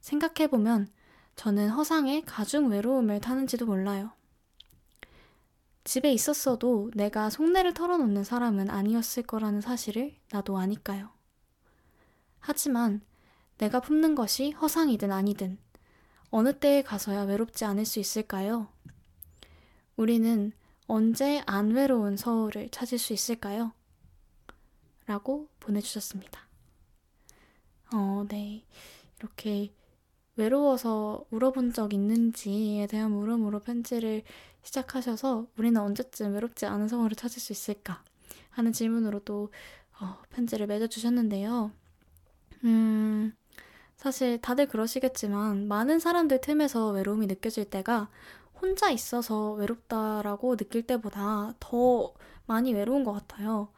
생각해보면 0.00 0.88
저는 1.36 1.70
허상의 1.70 2.22
가중 2.22 2.70
외로움을 2.70 3.20
타는지도 3.20 3.66
몰라요. 3.66 4.12
집에 5.84 6.12
있었어도 6.12 6.90
내가 6.94 7.30
속내를 7.30 7.74
털어놓는 7.74 8.24
사람은 8.24 8.70
아니었을 8.70 9.22
거라는 9.24 9.60
사실을 9.60 10.16
나도 10.30 10.58
아니까요. 10.58 11.10
하지만 12.38 13.00
내가 13.58 13.80
품는 13.80 14.14
것이 14.14 14.52
허상이든 14.52 15.12
아니든 15.12 15.58
어느 16.30 16.58
때에 16.58 16.82
가서야 16.82 17.22
외롭지 17.22 17.64
않을 17.64 17.84
수 17.84 17.98
있을까요? 17.98 18.68
우리는 19.96 20.52
언제 20.86 21.42
안 21.46 21.70
외로운 21.70 22.16
서울을 22.16 22.70
찾을 22.70 22.98
수 22.98 23.12
있을까요? 23.12 23.72
라고 25.06 25.48
보내주셨습니다. 25.60 26.48
어, 27.92 28.24
네. 28.28 28.64
이렇게 29.18 29.72
외로워서 30.40 31.24
울어본 31.30 31.72
적 31.72 31.92
있는지에 31.92 32.86
대한 32.86 33.12
물음으로 33.12 33.60
편지를 33.60 34.22
시작하셔서 34.62 35.46
우리는 35.58 35.80
언제쯤 35.80 36.32
외롭지 36.34 36.66
않은 36.66 36.88
서울을 36.88 37.14
찾을 37.14 37.40
수 37.40 37.52
있을까 37.52 38.02
하는 38.50 38.72
질문으로 38.72 39.20
또 39.20 39.50
어, 40.00 40.16
편지를 40.30 40.66
맺어주셨는데요. 40.66 41.70
음, 42.64 43.32
사실 43.96 44.40
다들 44.40 44.66
그러시겠지만 44.66 45.68
많은 45.68 45.98
사람들 45.98 46.40
틈에서 46.40 46.88
외로움이 46.88 47.26
느껴질 47.26 47.66
때가 47.66 48.08
혼자 48.60 48.90
있어서 48.90 49.52
외롭다라고 49.52 50.56
느낄 50.56 50.86
때보다 50.86 51.54
더 51.60 52.14
많이 52.46 52.72
외로운 52.72 53.04
것 53.04 53.12
같아요. 53.12 53.68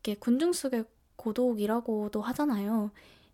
이게 0.00 0.14
군중 0.14 0.52
속의 0.52 0.84
고독이라고도 1.16 2.20
하잖아요. 2.20 2.90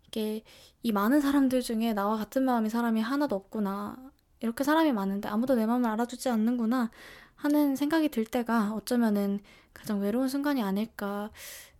이게 0.09 0.43
이 0.81 0.91
많은 0.91 1.21
사람들 1.21 1.61
중에 1.61 1.93
나와 1.93 2.17
같은 2.17 2.43
마음이 2.43 2.69
사람이 2.69 2.99
하나도 2.99 3.35
없구나. 3.35 3.95
이렇게 4.39 4.63
사람이 4.63 4.91
많은데 4.91 5.29
아무도 5.29 5.53
내 5.53 5.67
마음을 5.67 5.87
알아주지 5.89 6.29
않는구나 6.29 6.89
하는 7.35 7.75
생각이 7.75 8.09
들 8.09 8.25
때가 8.25 8.73
어쩌면은 8.73 9.39
가장 9.73 10.01
외로운 10.01 10.27
순간이 10.27 10.63
아닐까 10.63 11.29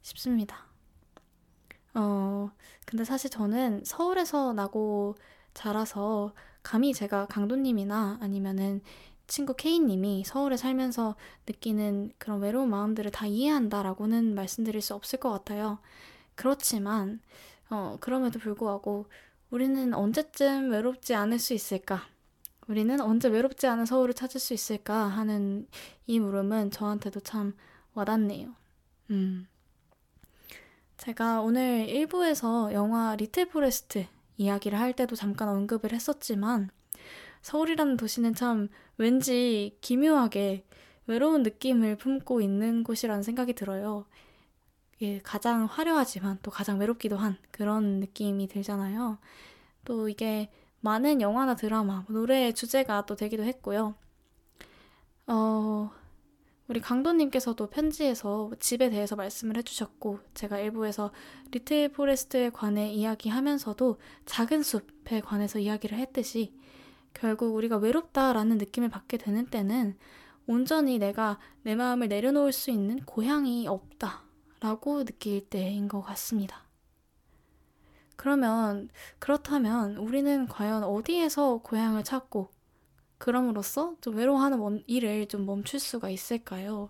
싶습니다. 0.03 0.67
어, 1.95 2.51
근데 2.85 3.03
사실 3.03 3.31
저는 3.31 3.81
서울에서 3.83 4.53
나고 4.53 5.15
자라서 5.55 6.33
감히 6.61 6.93
제가 6.93 7.25
강도님이나 7.25 8.19
아니면은 8.21 8.81
친구 9.25 9.55
K님이 9.55 10.23
서울에 10.25 10.55
살면서 10.55 11.15
느끼는 11.47 12.11
그런 12.19 12.41
외로운 12.41 12.69
마음들을 12.69 13.09
다 13.11 13.25
이해한다라고는 13.25 14.35
말씀드릴 14.35 14.81
수 14.81 14.93
없을 14.93 15.19
것 15.19 15.31
같아요. 15.31 15.79
그렇지만, 16.35 17.19
어, 17.69 17.97
그럼에도 17.99 18.39
불구하고 18.39 19.05
우리는 19.49 19.93
언제쯤 19.93 20.71
외롭지 20.71 21.15
않을 21.15 21.39
수 21.39 21.53
있을까? 21.53 22.01
우리는 22.67 22.99
언제 23.01 23.27
외롭지 23.27 23.67
않은 23.67 23.85
서울을 23.85 24.13
찾을 24.13 24.39
수 24.39 24.53
있을까? 24.53 25.07
하는 25.07 25.67
이 26.05 26.19
물음은 26.19 26.71
저한테도 26.71 27.21
참 27.21 27.55
와닿네요. 27.93 28.53
음. 29.09 29.47
제가 30.97 31.41
오늘 31.41 31.87
1부에서 31.87 32.73
영화 32.73 33.15
Little 33.15 33.47
Forest 33.47 34.05
이야기를 34.37 34.79
할 34.79 34.93
때도 34.93 35.15
잠깐 35.15 35.49
언급을 35.49 35.93
했었지만 35.93 36.69
서울이라는 37.41 37.97
도시는 37.97 38.35
참 38.35 38.67
왠지 38.97 39.77
기묘하게 39.81 40.65
외로운 41.07 41.41
느낌을 41.41 41.95
품고 41.95 42.41
있는 42.41 42.83
곳이라는 42.83 43.23
생각이 43.23 43.53
들어요. 43.53 44.05
예, 45.01 45.19
가장 45.19 45.65
화려하지만 45.65 46.39
또 46.41 46.51
가장 46.51 46.77
외롭기도 46.77 47.15
한 47.15 47.37
그런 47.51 47.99
느낌이 48.01 48.47
들잖아요. 48.47 49.17
또 49.85 50.09
이게 50.09 50.49
많은 50.81 51.21
영화나 51.21 51.55
드라마, 51.55 52.05
노래의 52.09 52.53
주제가 52.53 53.05
또 53.05 53.15
되기도 53.15 53.43
했고요. 53.43 53.95
어, 55.27 55.91
우리 56.67 56.81
강도님께서도 56.81 57.67
편지에서 57.67 58.51
집에 58.59 58.89
대해서 58.89 59.15
말씀을 59.15 59.57
해주셨고, 59.57 60.19
제가 60.33 60.59
1부에서 60.59 61.11
Little 61.51 61.89
Forest에 61.89 62.49
관해 62.49 62.91
이야기하면서도 62.91 63.99
작은 64.25 64.63
숲에 64.63 65.21
관해서 65.21 65.59
이야기를 65.59 65.97
했듯이, 65.97 66.53
결국 67.13 67.55
우리가 67.55 67.77
외롭다라는 67.77 68.57
느낌을 68.57 68.89
받게 68.89 69.17
되는 69.17 69.45
때는 69.45 69.97
온전히 70.45 70.99
내가 70.99 71.39
내 71.63 71.75
마음을 71.75 72.07
내려놓을 72.07 72.51
수 72.51 72.69
있는 72.71 72.99
고향이 73.05 73.67
없다 73.67 74.28
라고 74.59 75.03
느낄 75.03 75.47
때인 75.49 75.87
것 75.87 76.01
같습니다. 76.01 76.63
그러면, 78.15 78.89
그렇다면 79.19 79.95
우리는 79.97 80.47
과연 80.47 80.83
어디에서 80.83 81.59
고향을 81.59 82.03
찾고 82.03 82.51
그럼으로써 83.17 83.95
좀 84.01 84.15
외로워하는 84.15 84.83
일을 84.87 85.27
좀 85.27 85.45
멈출 85.45 85.79
수가 85.79 86.09
있을까요? 86.09 86.89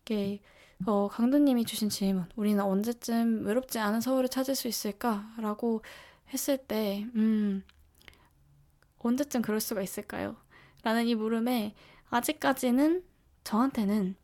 이게 0.00 0.40
어, 0.86 1.08
강도님이 1.08 1.66
주신 1.66 1.90
질문, 1.90 2.26
우리는 2.36 2.62
언제쯤 2.62 3.44
외롭지 3.44 3.78
않은 3.78 4.00
서울을 4.00 4.30
찾을 4.30 4.54
수 4.54 4.66
있을까 4.66 5.30
라고 5.36 5.82
했을 6.32 6.56
때, 6.56 7.06
음, 7.14 7.62
언제쯤 8.98 9.42
그럴 9.42 9.60
수가 9.60 9.82
있을까요? 9.82 10.36
라는 10.82 11.06
이 11.06 11.14
물음에 11.14 11.74
아직까지는 12.08 13.04
저한테는 13.44 14.16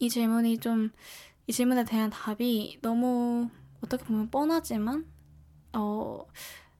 이 0.00 0.08
질문이 0.08 0.58
좀, 0.58 0.90
이 1.46 1.52
질문에 1.52 1.84
대한 1.84 2.10
답이 2.10 2.78
너무 2.82 3.48
어떻게 3.82 4.04
보면 4.04 4.30
뻔하지만, 4.30 5.06
어, 5.72 6.26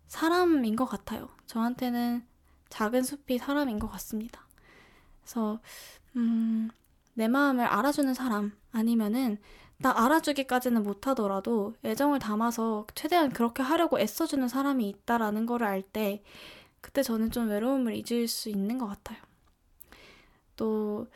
사람인 0.09 0.77
것 0.77 0.87
같아요. 0.87 1.29
저한테는 1.47 2.25
작은 2.71 3.03
숲이 3.03 3.39
사람인 3.39 3.79
것 3.79 3.89
같습니다. 3.91 4.47
그래서, 5.23 5.61
음, 6.17 6.71
내 7.15 7.29
마음을 7.29 7.65
알아주는 7.65 8.15
사람, 8.15 8.53
아니면은 8.73 9.39
나 9.79 9.93
알아주기까지는 9.97 10.83
못하더라도 10.85 11.75
애정을 11.85 12.19
담아서 12.21 12.87
최대한 12.95 13.31
그렇게 13.31 13.63
하려고 13.63 13.99
애써주는 13.99 14.47
사람이 14.49 14.89
있다라는 14.89 15.47
거를 15.47 15.67
알 15.67 15.83
때 15.83 16.23
그때 16.81 17.03
저는 17.03 17.31
좀 17.31 17.49
외로움을 17.49 17.95
잊을 17.97 18.29
수 18.29 18.49
있는 18.51 18.79
것 18.79 18.87
같아요. 18.89 19.19
또 20.57 21.07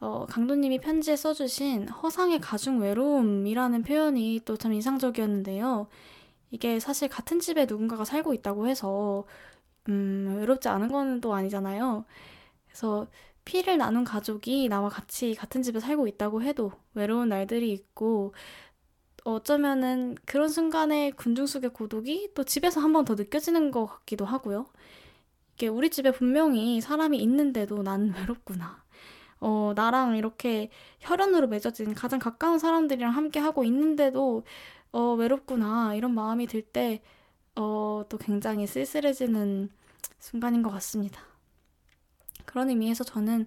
어, 0.00 0.26
강도님이 0.26 0.78
편지에 0.80 1.16
써주신 1.16 1.88
허상의 1.88 2.40
가중 2.40 2.80
외로움이라는 2.80 3.82
표현이 3.82 4.40
또 4.44 4.56
참 4.56 4.72
인상적이었는데요. 4.72 5.88
이게 6.52 6.80
사실 6.80 7.08
같은 7.08 7.40
집에 7.40 7.66
누군가가 7.66 8.04
살고 8.04 8.34
있다고 8.34 8.68
해서 8.68 9.26
음, 9.88 10.36
외롭지 10.38 10.68
않은 10.68 10.88
거는 10.90 11.20
또 11.22 11.34
아니잖아요. 11.34 12.04
그래서 12.68 13.08
피를 13.44 13.78
나눈 13.78 14.04
가족이 14.04 14.68
나와 14.68 14.88
같이 14.90 15.34
같은 15.34 15.62
집에 15.62 15.80
살고 15.80 16.08
있다고 16.08 16.42
해도 16.42 16.72
외로운 16.94 17.30
날들이 17.30 17.72
있고 17.72 18.34
어쩌면은 19.24 20.16
그런 20.26 20.48
순간에 20.48 21.10
군중숙의 21.12 21.70
고독이 21.72 22.30
또 22.34 22.44
집에서 22.44 22.80
한 22.80 22.92
번 22.92 23.04
더 23.04 23.14
느껴지는 23.14 23.70
것 23.72 23.86
같기도 23.86 24.24
하고요. 24.24 24.66
이게 25.54 25.68
우리 25.68 25.90
집에 25.90 26.10
분명히 26.12 26.80
사람이 26.80 27.18
있는데도 27.18 27.82
난 27.82 28.12
외롭구나. 28.16 28.84
어, 29.40 29.72
나랑 29.76 30.16
이렇게 30.16 30.70
혈연으로 31.00 31.48
맺어진 31.48 31.94
가장 31.94 32.18
가까운 32.18 32.58
사람들이랑 32.58 33.14
함께 33.14 33.38
하고 33.40 33.64
있는데도 33.64 34.44
어, 34.92 35.14
외롭구나. 35.14 35.94
이런 35.94 36.14
마음이 36.14 36.46
들 36.46 36.62
때, 36.62 37.02
어, 37.56 38.04
또 38.08 38.18
굉장히 38.18 38.66
쓸쓸해지는 38.66 39.70
순간인 40.18 40.62
것 40.62 40.70
같습니다. 40.70 41.22
그런 42.46 42.70
의미에서 42.70 43.04
저는, 43.04 43.46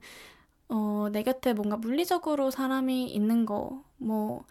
어, 0.70 1.10
내 1.12 1.24
곁에 1.24 1.54
뭔가 1.54 1.78
물리적으로 1.78 2.52
사람이 2.52 3.08
있는 3.12 3.46
거, 3.46 3.84
뭐, 3.98 4.46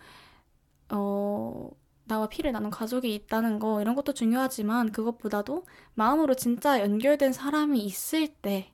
어, 0.91 1.70
나와 2.05 2.28
피를 2.28 2.53
나눈 2.53 2.70
가족이 2.70 3.14
있다는 3.14 3.59
거, 3.61 3.80
이런 3.80 3.95
것도 3.95 4.12
중요하지만 4.14 4.93
그것보다도 4.93 5.64
마음으로 5.95 6.34
진짜 6.34 6.80
연결된 6.80 7.32
사람이 7.32 7.80
있을 7.84 8.28
때 8.28 8.72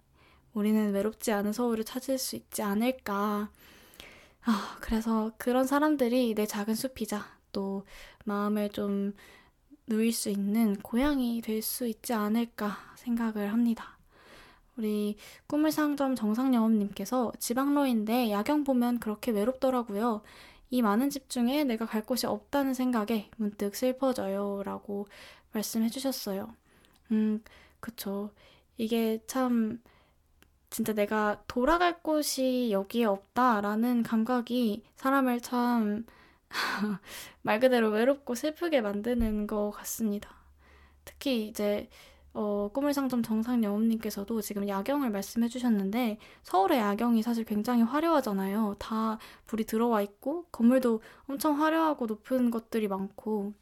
우리는 0.56 0.92
외롭지 0.92 1.32
않은 1.32 1.52
서울을 1.52 1.84
찾을 1.84 2.18
수 2.18 2.34
있지 2.34 2.62
않을까. 2.62 3.50
아, 4.44 4.78
그래서 4.80 5.32
그런 5.38 5.66
사람들이 5.66 6.34
내 6.34 6.46
작은 6.46 6.74
숲이자 6.74 7.26
또 7.52 7.84
마음을 8.24 8.70
좀 8.70 9.14
누일 9.86 10.12
수 10.12 10.30
있는 10.30 10.76
고향이 10.76 11.42
될 11.42 11.62
수 11.62 11.86
있지 11.86 12.12
않을까 12.14 12.78
생각을 12.96 13.52
합니다. 13.52 13.98
우리 14.76 15.16
꿈을 15.46 15.72
상점 15.72 16.14
정상영업님께서 16.14 17.32
지방로인데 17.38 18.30
야경 18.30 18.64
보면 18.64 19.00
그렇게 19.00 19.32
외롭더라고요. 19.32 20.22
이 20.70 20.82
많은 20.82 21.10
집 21.10 21.28
중에 21.30 21.64
내가 21.64 21.86
갈 21.86 22.02
곳이 22.04 22.26
없다는 22.26 22.74
생각에 22.74 23.30
문득 23.36 23.76
슬퍼져요. 23.76 24.62
라고 24.64 25.06
말씀해 25.52 25.88
주셨어요. 25.90 26.54
음, 27.12 27.42
그쵸. 27.80 28.30
이게 28.76 29.20
참, 29.26 29.80
진짜 30.76 30.92
내가 30.92 31.42
돌아갈 31.48 32.02
곳이 32.02 32.68
여기에 32.70 33.06
없다라는 33.06 34.02
감각이 34.02 34.84
사람을 34.96 35.40
참 35.40 36.04
말 37.40 37.60
그대로 37.60 37.88
외롭고 37.88 38.34
슬프게 38.34 38.82
만드는 38.82 39.46
것 39.46 39.70
같습니다. 39.70 40.28
특히 41.06 41.48
이제 41.48 41.88
어, 42.34 42.68
꿈을 42.74 42.92
상점 42.92 43.22
정상 43.22 43.64
여음님께서도 43.64 44.42
지금 44.42 44.68
야경을 44.68 45.08
말씀해 45.08 45.48
주셨는데 45.48 46.18
서울의 46.42 46.78
야경이 46.78 47.22
사실 47.22 47.46
굉장히 47.46 47.80
화려하잖아요. 47.82 48.76
다 48.78 49.18
불이 49.46 49.64
들어와 49.64 50.02
있고 50.02 50.44
건물도 50.52 51.00
엄청 51.26 51.58
화려하고 51.58 52.04
높은 52.04 52.50
것들이 52.50 52.86
많고 52.88 53.54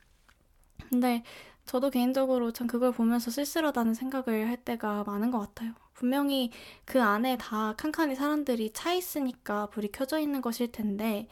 근데 0.90 1.22
저도 1.64 1.90
개인적으로 1.90 2.50
참 2.52 2.66
그걸 2.66 2.90
보면서 2.90 3.30
쓸쓸하다는 3.30 3.94
생각을 3.94 4.48
할 4.48 4.56
때가 4.56 5.04
많은 5.04 5.30
것 5.30 5.38
같아요. 5.38 5.83
분명히 5.94 6.50
그 6.84 7.00
안에 7.02 7.36
다 7.38 7.74
칸칸이 7.76 8.14
사람들이 8.16 8.72
차 8.72 8.92
있으니까 8.92 9.66
불이 9.70 9.90
켜져 9.92 10.18
있는 10.18 10.40
것일 10.42 10.72
텐데 10.72 11.28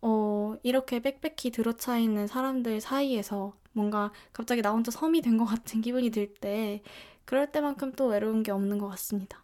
어, 0.00 0.56
이렇게 0.62 1.00
빽빽히 1.00 1.50
들어차 1.50 1.98
있는 1.98 2.26
사람들 2.26 2.80
사이에서 2.80 3.54
뭔가 3.72 4.12
갑자기 4.32 4.62
나 4.62 4.72
혼자 4.72 4.90
섬이 4.90 5.22
된 5.22 5.38
것 5.38 5.44
같은 5.46 5.80
기분이 5.80 6.10
들 6.10 6.34
때, 6.34 6.82
그럴 7.24 7.50
때만큼 7.52 7.92
또 7.92 8.06
외로운 8.08 8.42
게 8.42 8.50
없는 8.52 8.78
것 8.78 8.88
같습니다. 8.88 9.42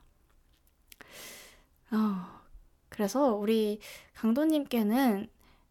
어, 1.91 1.97
그래서 2.89 3.35
우리 3.35 3.81
강도님께는 4.15 5.29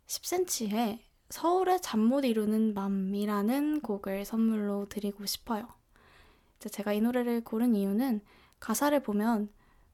10cm의 0.07 0.99
서울의 1.29 1.81
잠 1.81 1.99
못 1.99 2.23
이루는 2.25 2.73
맘이라는 2.73 3.81
곡을 3.81 4.25
선물로 4.25 4.87
드리고 4.89 5.25
싶어요. 5.25 5.67
제가 6.59 6.93
이 6.93 7.01
노래를 7.01 7.43
고른 7.43 7.75
이유는 7.75 8.21
가사를 8.59 8.99
보면 9.01 9.49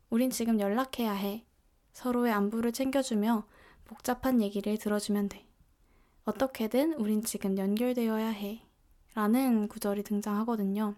우린 0.10 0.30
지금 0.30 0.60
연락해야 0.60 1.12
해. 1.12 1.46
서로의 1.94 2.34
안부를 2.34 2.72
챙겨주며 2.72 3.46
복잡한 3.86 4.42
얘기를 4.42 4.78
들어주면 4.78 5.30
돼. 5.30 5.46
어떻게든 6.26 6.94
우린 6.94 7.22
지금 7.22 7.58
연결되어야 7.58 8.28
해. 8.28 8.66
라는 9.16 9.68
구절이 9.68 10.04
등장하거든요. 10.04 10.96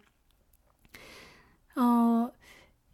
어, 1.75 2.31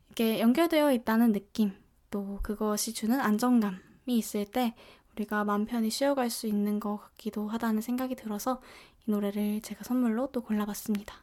이게 0.10 0.40
연결되어 0.40 0.92
있다는 0.94 1.32
느낌, 1.32 1.74
또 2.10 2.40
그것이 2.42 2.94
주는 2.94 3.20
안정감이 3.20 3.80
있을 4.08 4.46
때 4.46 4.74
우리가 5.14 5.44
마음 5.44 5.66
편히 5.66 5.90
쉬어갈 5.90 6.30
수 6.30 6.48
있는 6.48 6.80
것 6.80 6.98
같기도 6.98 7.48
하다는 7.48 7.82
생각이 7.82 8.16
들어서 8.16 8.62
이 9.06 9.12
노래를 9.12 9.62
제가 9.62 9.84
선물로 9.84 10.32
또 10.32 10.42
골라봤습니다. 10.42 11.16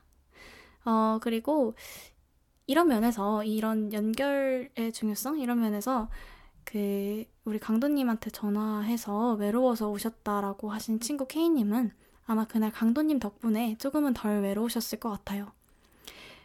어, 0.84 1.18
그리고 1.20 1.74
이런 2.68 2.88
면에서, 2.88 3.42
이런 3.44 3.94
연결의 3.94 4.92
중요성? 4.92 5.40
이런 5.40 5.58
면에서 5.58 6.10
그 6.64 7.24
우리 7.46 7.58
강도님한테 7.58 8.28
전화해서 8.28 9.32
외로워서 9.36 9.88
오셨다라고 9.90 10.70
하신 10.70 11.00
친구 11.00 11.26
K님은 11.26 11.92
아마 12.26 12.44
그날 12.44 12.70
강도님 12.70 13.20
덕분에 13.20 13.76
조금은 13.78 14.12
덜 14.12 14.42
외로우셨을 14.42 15.00
것 15.00 15.08
같아요. 15.08 15.50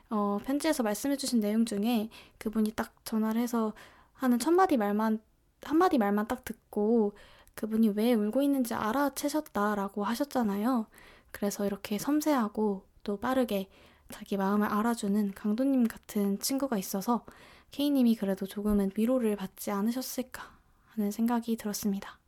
어, 0.09 0.39
편지에서 0.45 0.81
말씀해주신 0.81 1.41
내용 1.41 1.65
중에 1.65 2.09
그분이 2.37 2.71
딱 2.71 2.95
전화를 3.03 3.41
해서 3.41 3.73
하는 4.13 4.39
첫 4.39 4.51
마디 4.51 4.77
말만, 4.77 5.19
한 5.63 5.77
마디 5.77 5.97
말만 5.97 6.29
딱 6.29 6.45
듣고 6.45 7.11
그분이 7.55 7.89
왜 7.97 8.13
울고 8.13 8.41
있는지 8.41 8.73
알아채셨다라고 8.73 10.05
하셨잖아요. 10.05 10.87
그래서 11.31 11.65
이렇게 11.65 11.97
섬세하고 11.97 12.85
또 13.03 13.17
빠르게 13.17 13.67
자기 14.09 14.37
마음을 14.37 14.67
알아주는 14.67 15.33
강도님 15.33 15.87
같은 15.87 16.39
친구가 16.39 16.77
있어서 16.77 17.25
K님이 17.71 18.15
그래도 18.15 18.45
조금은 18.45 18.91
위로를 18.95 19.35
받지 19.35 19.71
않으셨을까 19.71 20.43
하는 20.89 21.11
생각이 21.11 21.55
들었습니다. 21.57 22.19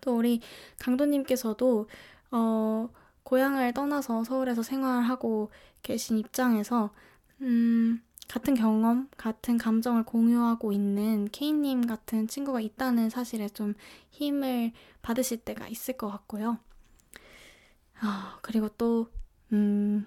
또 0.00 0.16
우리 0.16 0.40
강도님께서도 0.78 1.88
어, 2.30 2.88
고향을 3.24 3.74
떠나서 3.74 4.24
서울에서 4.24 4.62
생활하고 4.62 5.50
계신 5.82 6.18
입장에서 6.18 6.90
음, 7.42 8.02
같은 8.26 8.54
경험, 8.54 9.08
같은 9.16 9.56
감정을 9.58 10.04
공유하고 10.04 10.72
있는 10.72 11.28
K님 11.32 11.86
같은 11.86 12.26
친구가 12.26 12.60
있다는 12.60 13.10
사실에 13.10 13.48
좀 13.48 13.74
힘을 14.10 14.72
받으실 15.02 15.38
때가 15.38 15.68
있을 15.68 15.96
것 15.96 16.08
같고요. 16.10 16.58
아, 18.00 18.38
그리고 18.42 18.68
또, 18.70 19.10
음, 19.52 20.06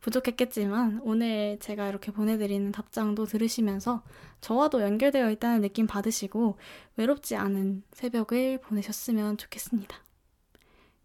부족했겠지만 0.00 1.00
오늘 1.02 1.58
제가 1.60 1.88
이렇게 1.88 2.12
보내드리는 2.12 2.70
답장도 2.72 3.24
들으시면서 3.26 4.02
저와도 4.40 4.82
연결되어 4.82 5.30
있다는 5.32 5.60
느낌 5.60 5.86
받으시고 5.86 6.56
외롭지 6.96 7.36
않은 7.36 7.82
새벽을 7.92 8.60
보내셨으면 8.60 9.36
좋겠습니다. 9.36 9.96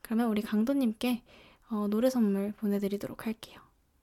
그러면 0.01 0.27
우리 0.27 0.41
강도님께 0.41 1.23
어, 1.69 1.87
노래 1.87 2.09
선물 2.09 2.51
보내드리도록 2.53 3.25
할게요. 3.25 3.59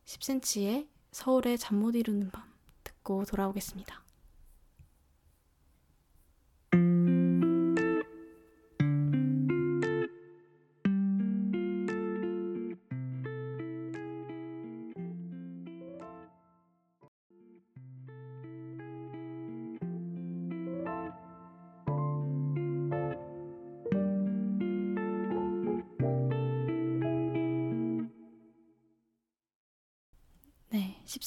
10cm의 0.06 0.88
서울의 1.12 1.58
잠 1.58 1.78
못 1.78 1.94
이루는 1.94 2.30
밤 2.30 2.44
듣고 2.82 3.24
돌아오겠습니다. 3.24 4.09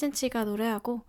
네, 0.03 0.09
10cm가 0.09 0.43
노래하고 0.43 1.01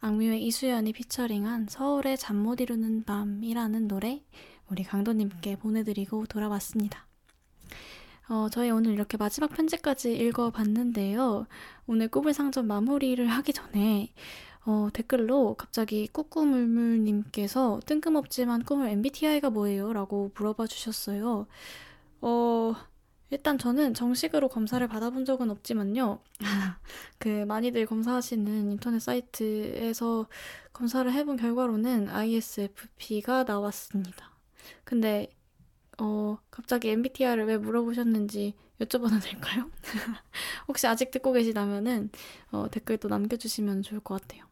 악뮤의 0.00 0.44
이수연이 0.44 0.92
피처링한 0.92 1.66
서울의 1.68 2.18
잠 2.18 2.36
못 2.36 2.60
이루는 2.60 3.04
밤이라는 3.04 3.86
노래 3.86 4.24
우리 4.68 4.82
강도님께 4.82 5.56
보내드리고 5.56 6.26
돌아왔습니다. 6.26 7.06
어, 8.28 8.48
저희 8.50 8.70
오늘 8.70 8.92
이렇게 8.92 9.16
마지막 9.16 9.50
편지까지 9.50 10.16
읽어봤는데요. 10.16 11.46
오늘 11.86 12.08
꿈을 12.08 12.34
상점 12.34 12.66
마무리를 12.66 13.24
하기 13.24 13.52
전에 13.52 14.12
어, 14.66 14.88
댓글로 14.92 15.54
갑자기 15.54 16.08
꾸꾸물물님께서 16.08 17.80
뜬금없지만 17.86 18.64
꿈을 18.64 18.88
MBTI가 18.88 19.50
뭐예요? 19.50 19.92
라고 19.92 20.32
물어봐 20.34 20.66
주셨어요. 20.66 21.46
어, 22.20 22.74
일단 23.30 23.58
저는 23.58 23.94
정식으로 23.94 24.48
검사를 24.48 24.86
받아본 24.86 25.24
적은 25.24 25.50
없지만요. 25.50 26.20
그 27.18 27.44
많이들 27.46 27.86
검사하시는 27.86 28.72
인터넷 28.72 28.98
사이트에서 28.98 30.26
검사를 30.72 31.10
해본 31.10 31.36
결과로는 31.36 32.08
ISFP가 32.08 33.44
나왔습니다. 33.44 34.32
근데 34.84 35.28
어, 35.98 36.38
갑자기 36.50 36.90
MBTI를 36.90 37.46
왜 37.46 37.56
물어보셨는지 37.56 38.54
여쭤봐도 38.80 39.22
될까요? 39.22 39.70
혹시 40.66 40.86
아직 40.86 41.10
듣고 41.10 41.32
계시다면은 41.32 42.10
어, 42.50 42.68
댓글도 42.70 43.08
남겨주시면 43.08 43.82
좋을 43.82 44.00
것 44.00 44.20
같아요. 44.20 44.44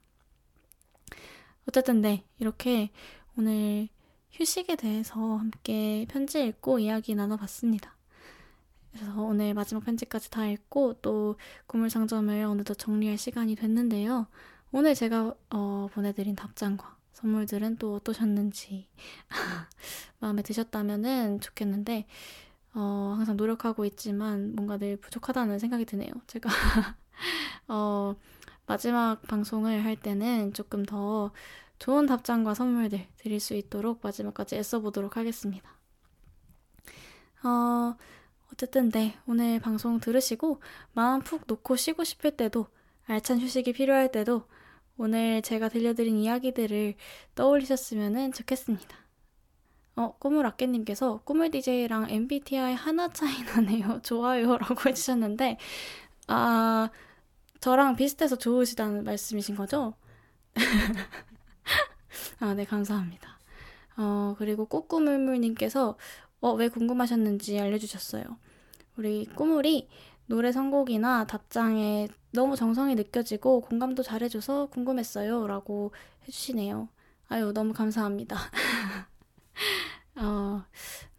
어쨌든 1.67 2.01
네, 2.01 2.25
이렇게 2.39 2.91
오늘 3.37 3.89
휴식에 4.31 4.77
대해서 4.77 5.37
함께 5.37 6.07
편지 6.09 6.45
읽고 6.47 6.79
이야기 6.79 7.15
나눠봤습니다. 7.15 7.98
그래서 8.99 9.23
오늘 9.23 9.55
마지막 9.55 9.85
편지까지 9.85 10.31
다 10.31 10.45
읽고 10.47 10.95
또 11.03 11.37
구물상점을 11.67 12.43
어느덧 12.43 12.75
정리할 12.75 13.17
시간이 13.17 13.55
됐는데요. 13.55 14.27
오늘 14.73 14.95
제가 14.97 15.35
어, 15.51 15.89
보내드린 15.93 16.35
답장과 16.35 16.97
선물들은 17.13 17.77
또 17.77 17.95
어떠셨는지 17.95 18.89
마음에 20.19 20.43
드셨다면 20.43 21.41
좋겠는데 21.41 22.07
어, 22.75 23.15
항상 23.17 23.37
노력하고 23.37 23.85
있지만 23.85 24.55
뭔가 24.57 24.79
늘 24.79 24.97
부족하다는 24.97 25.61
생각이 25.61 25.85
드네요. 25.85 26.11
제가 26.27 26.49
어, 27.69 28.17
마지막 28.67 29.23
방송을 29.23 29.85
할 29.85 29.95
때는 29.95 30.53
조금 30.55 30.85
더 30.85 31.31
좋은 31.79 32.07
답장과 32.07 32.55
선물들 32.55 33.07
드릴 33.19 33.39
수 33.39 33.55
있도록 33.55 34.01
마지막까지 34.03 34.57
애써보도록 34.57 35.17
하겠습니다. 35.17 35.71
어, 37.45 37.97
어쨌든 38.59 38.91
네, 38.91 39.15
오늘 39.29 39.61
방송 39.61 40.01
들으시고 40.01 40.61
마음 40.93 41.21
푹 41.21 41.45
놓고 41.47 41.77
쉬고 41.77 42.03
싶을 42.03 42.33
때도 42.33 42.67
알찬 43.07 43.39
휴식이 43.39 43.73
필요할 43.73 44.11
때도 44.11 44.49
오늘 44.97 45.43
제가 45.43 45.69
들려드린 45.69 46.17
이야기들을 46.17 46.97
떠올리셨으면 47.37 48.33
좋겠습니다. 48.33 48.97
어, 49.95 50.17
꾸물아깨님께서 50.19 51.21
꾸물 51.23 51.53
DJ랑 51.53 52.11
MBTI 52.11 52.75
하나 52.75 53.07
차이 53.11 53.45
나네요. 53.45 54.01
좋아요. 54.03 54.59
라고 54.59 54.89
해주셨는데, 54.91 55.57
아, 56.27 56.91
저랑 57.61 57.95
비슷해서 57.95 58.35
좋으시다는 58.35 59.05
말씀이신 59.05 59.55
거죠? 59.55 59.95
아, 62.41 62.55
네, 62.55 62.65
감사합니다. 62.65 63.39
어, 63.99 64.35
그리고 64.37 64.67
꼬꾸물물님께서 64.67 65.97
어, 66.41 66.53
왜 66.55 66.69
궁금하셨는지 66.69 67.61
알려주셨어요. 67.61 68.25
우리 68.99 69.27
꾸물이 69.27 69.89
노래 70.27 70.51
선곡이나 70.51 71.25
답장에 71.25 72.09
너무 72.33 72.57
정성이 72.57 72.97
느껴지고 72.97 73.61
공감도 73.61 74.03
잘해줘서 74.03 74.67
궁금했어요. 74.67 75.47
라고 75.47 75.93
해주시네요. 76.23 76.89
아유, 77.29 77.53
너무 77.55 77.73
감사합니다. 77.73 78.37
어, 80.17 80.65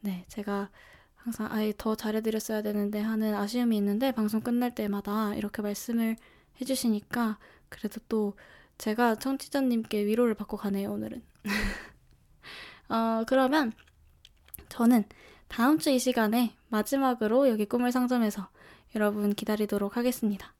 네, 0.01 0.25
제가 0.27 0.69
항상 1.15 1.47
아예 1.51 1.73
더 1.77 1.95
잘해드렸어야 1.95 2.61
되는데 2.61 2.99
하는 2.99 3.34
아쉬움이 3.34 3.77
있는데 3.77 4.11
방송 4.11 4.41
끝날 4.41 4.75
때마다 4.75 5.34
이렇게 5.36 5.61
말씀을 5.61 6.17
해주시니까 6.59 7.39
그래도 7.69 8.01
또 8.09 8.34
제가 8.77 9.15
청취자님께 9.15 10.05
위로를 10.05 10.34
받고 10.34 10.57
가네요, 10.57 10.91
오늘은. 10.91 11.23
어, 12.89 13.23
그러면 13.25 13.71
저는 14.67 15.05
다음 15.50 15.78
주 15.80 15.89
이 15.89 16.00
시간에 16.00 16.56
마지막으로 16.70 17.50
여기 17.50 17.66
꿈을 17.66 17.91
상점에서 17.91 18.47
여러분 18.95 19.34
기다리도록 19.34 19.97
하겠습니다. 19.97 20.54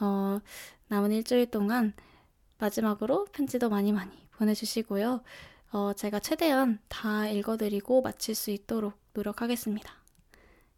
어, 0.00 0.40
남은 0.88 1.12
일주일 1.12 1.50
동안 1.50 1.92
마지막으로 2.58 3.26
편지도 3.26 3.68
많이 3.68 3.92
많이 3.92 4.10
보내주시고요. 4.32 5.22
어, 5.72 5.92
제가 5.94 6.18
최대한 6.18 6.80
다 6.88 7.28
읽어드리고 7.28 8.02
마칠 8.02 8.34
수 8.34 8.50
있도록 8.50 8.94
노력하겠습니다. 9.14 9.92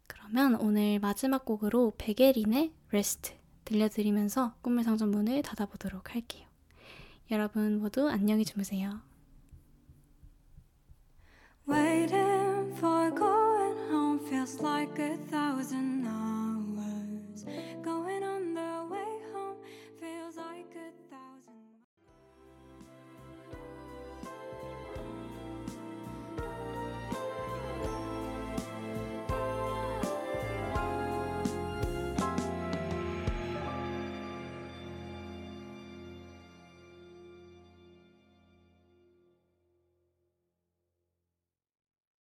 그러면 0.07 0.55
오늘 0.55 0.99
마지막 0.99 1.43
곡으로 1.45 1.93
베게린의 1.97 2.71
레스트 2.91 3.33
들려드리면서 3.65 4.55
꿈을 4.61 4.83
상점 4.83 5.09
문을 5.11 5.41
닫아보도록 5.41 6.13
할게요. 6.13 6.45
여러분 7.31 7.79
모두 7.79 8.07
안녕히 8.07 8.45
주무세요. 8.45 9.01
Feels 14.29 14.59
like 14.59 14.97
a 14.97 15.17
thousand 15.29 16.07
hours. 16.07 17.45
Going 17.83 18.04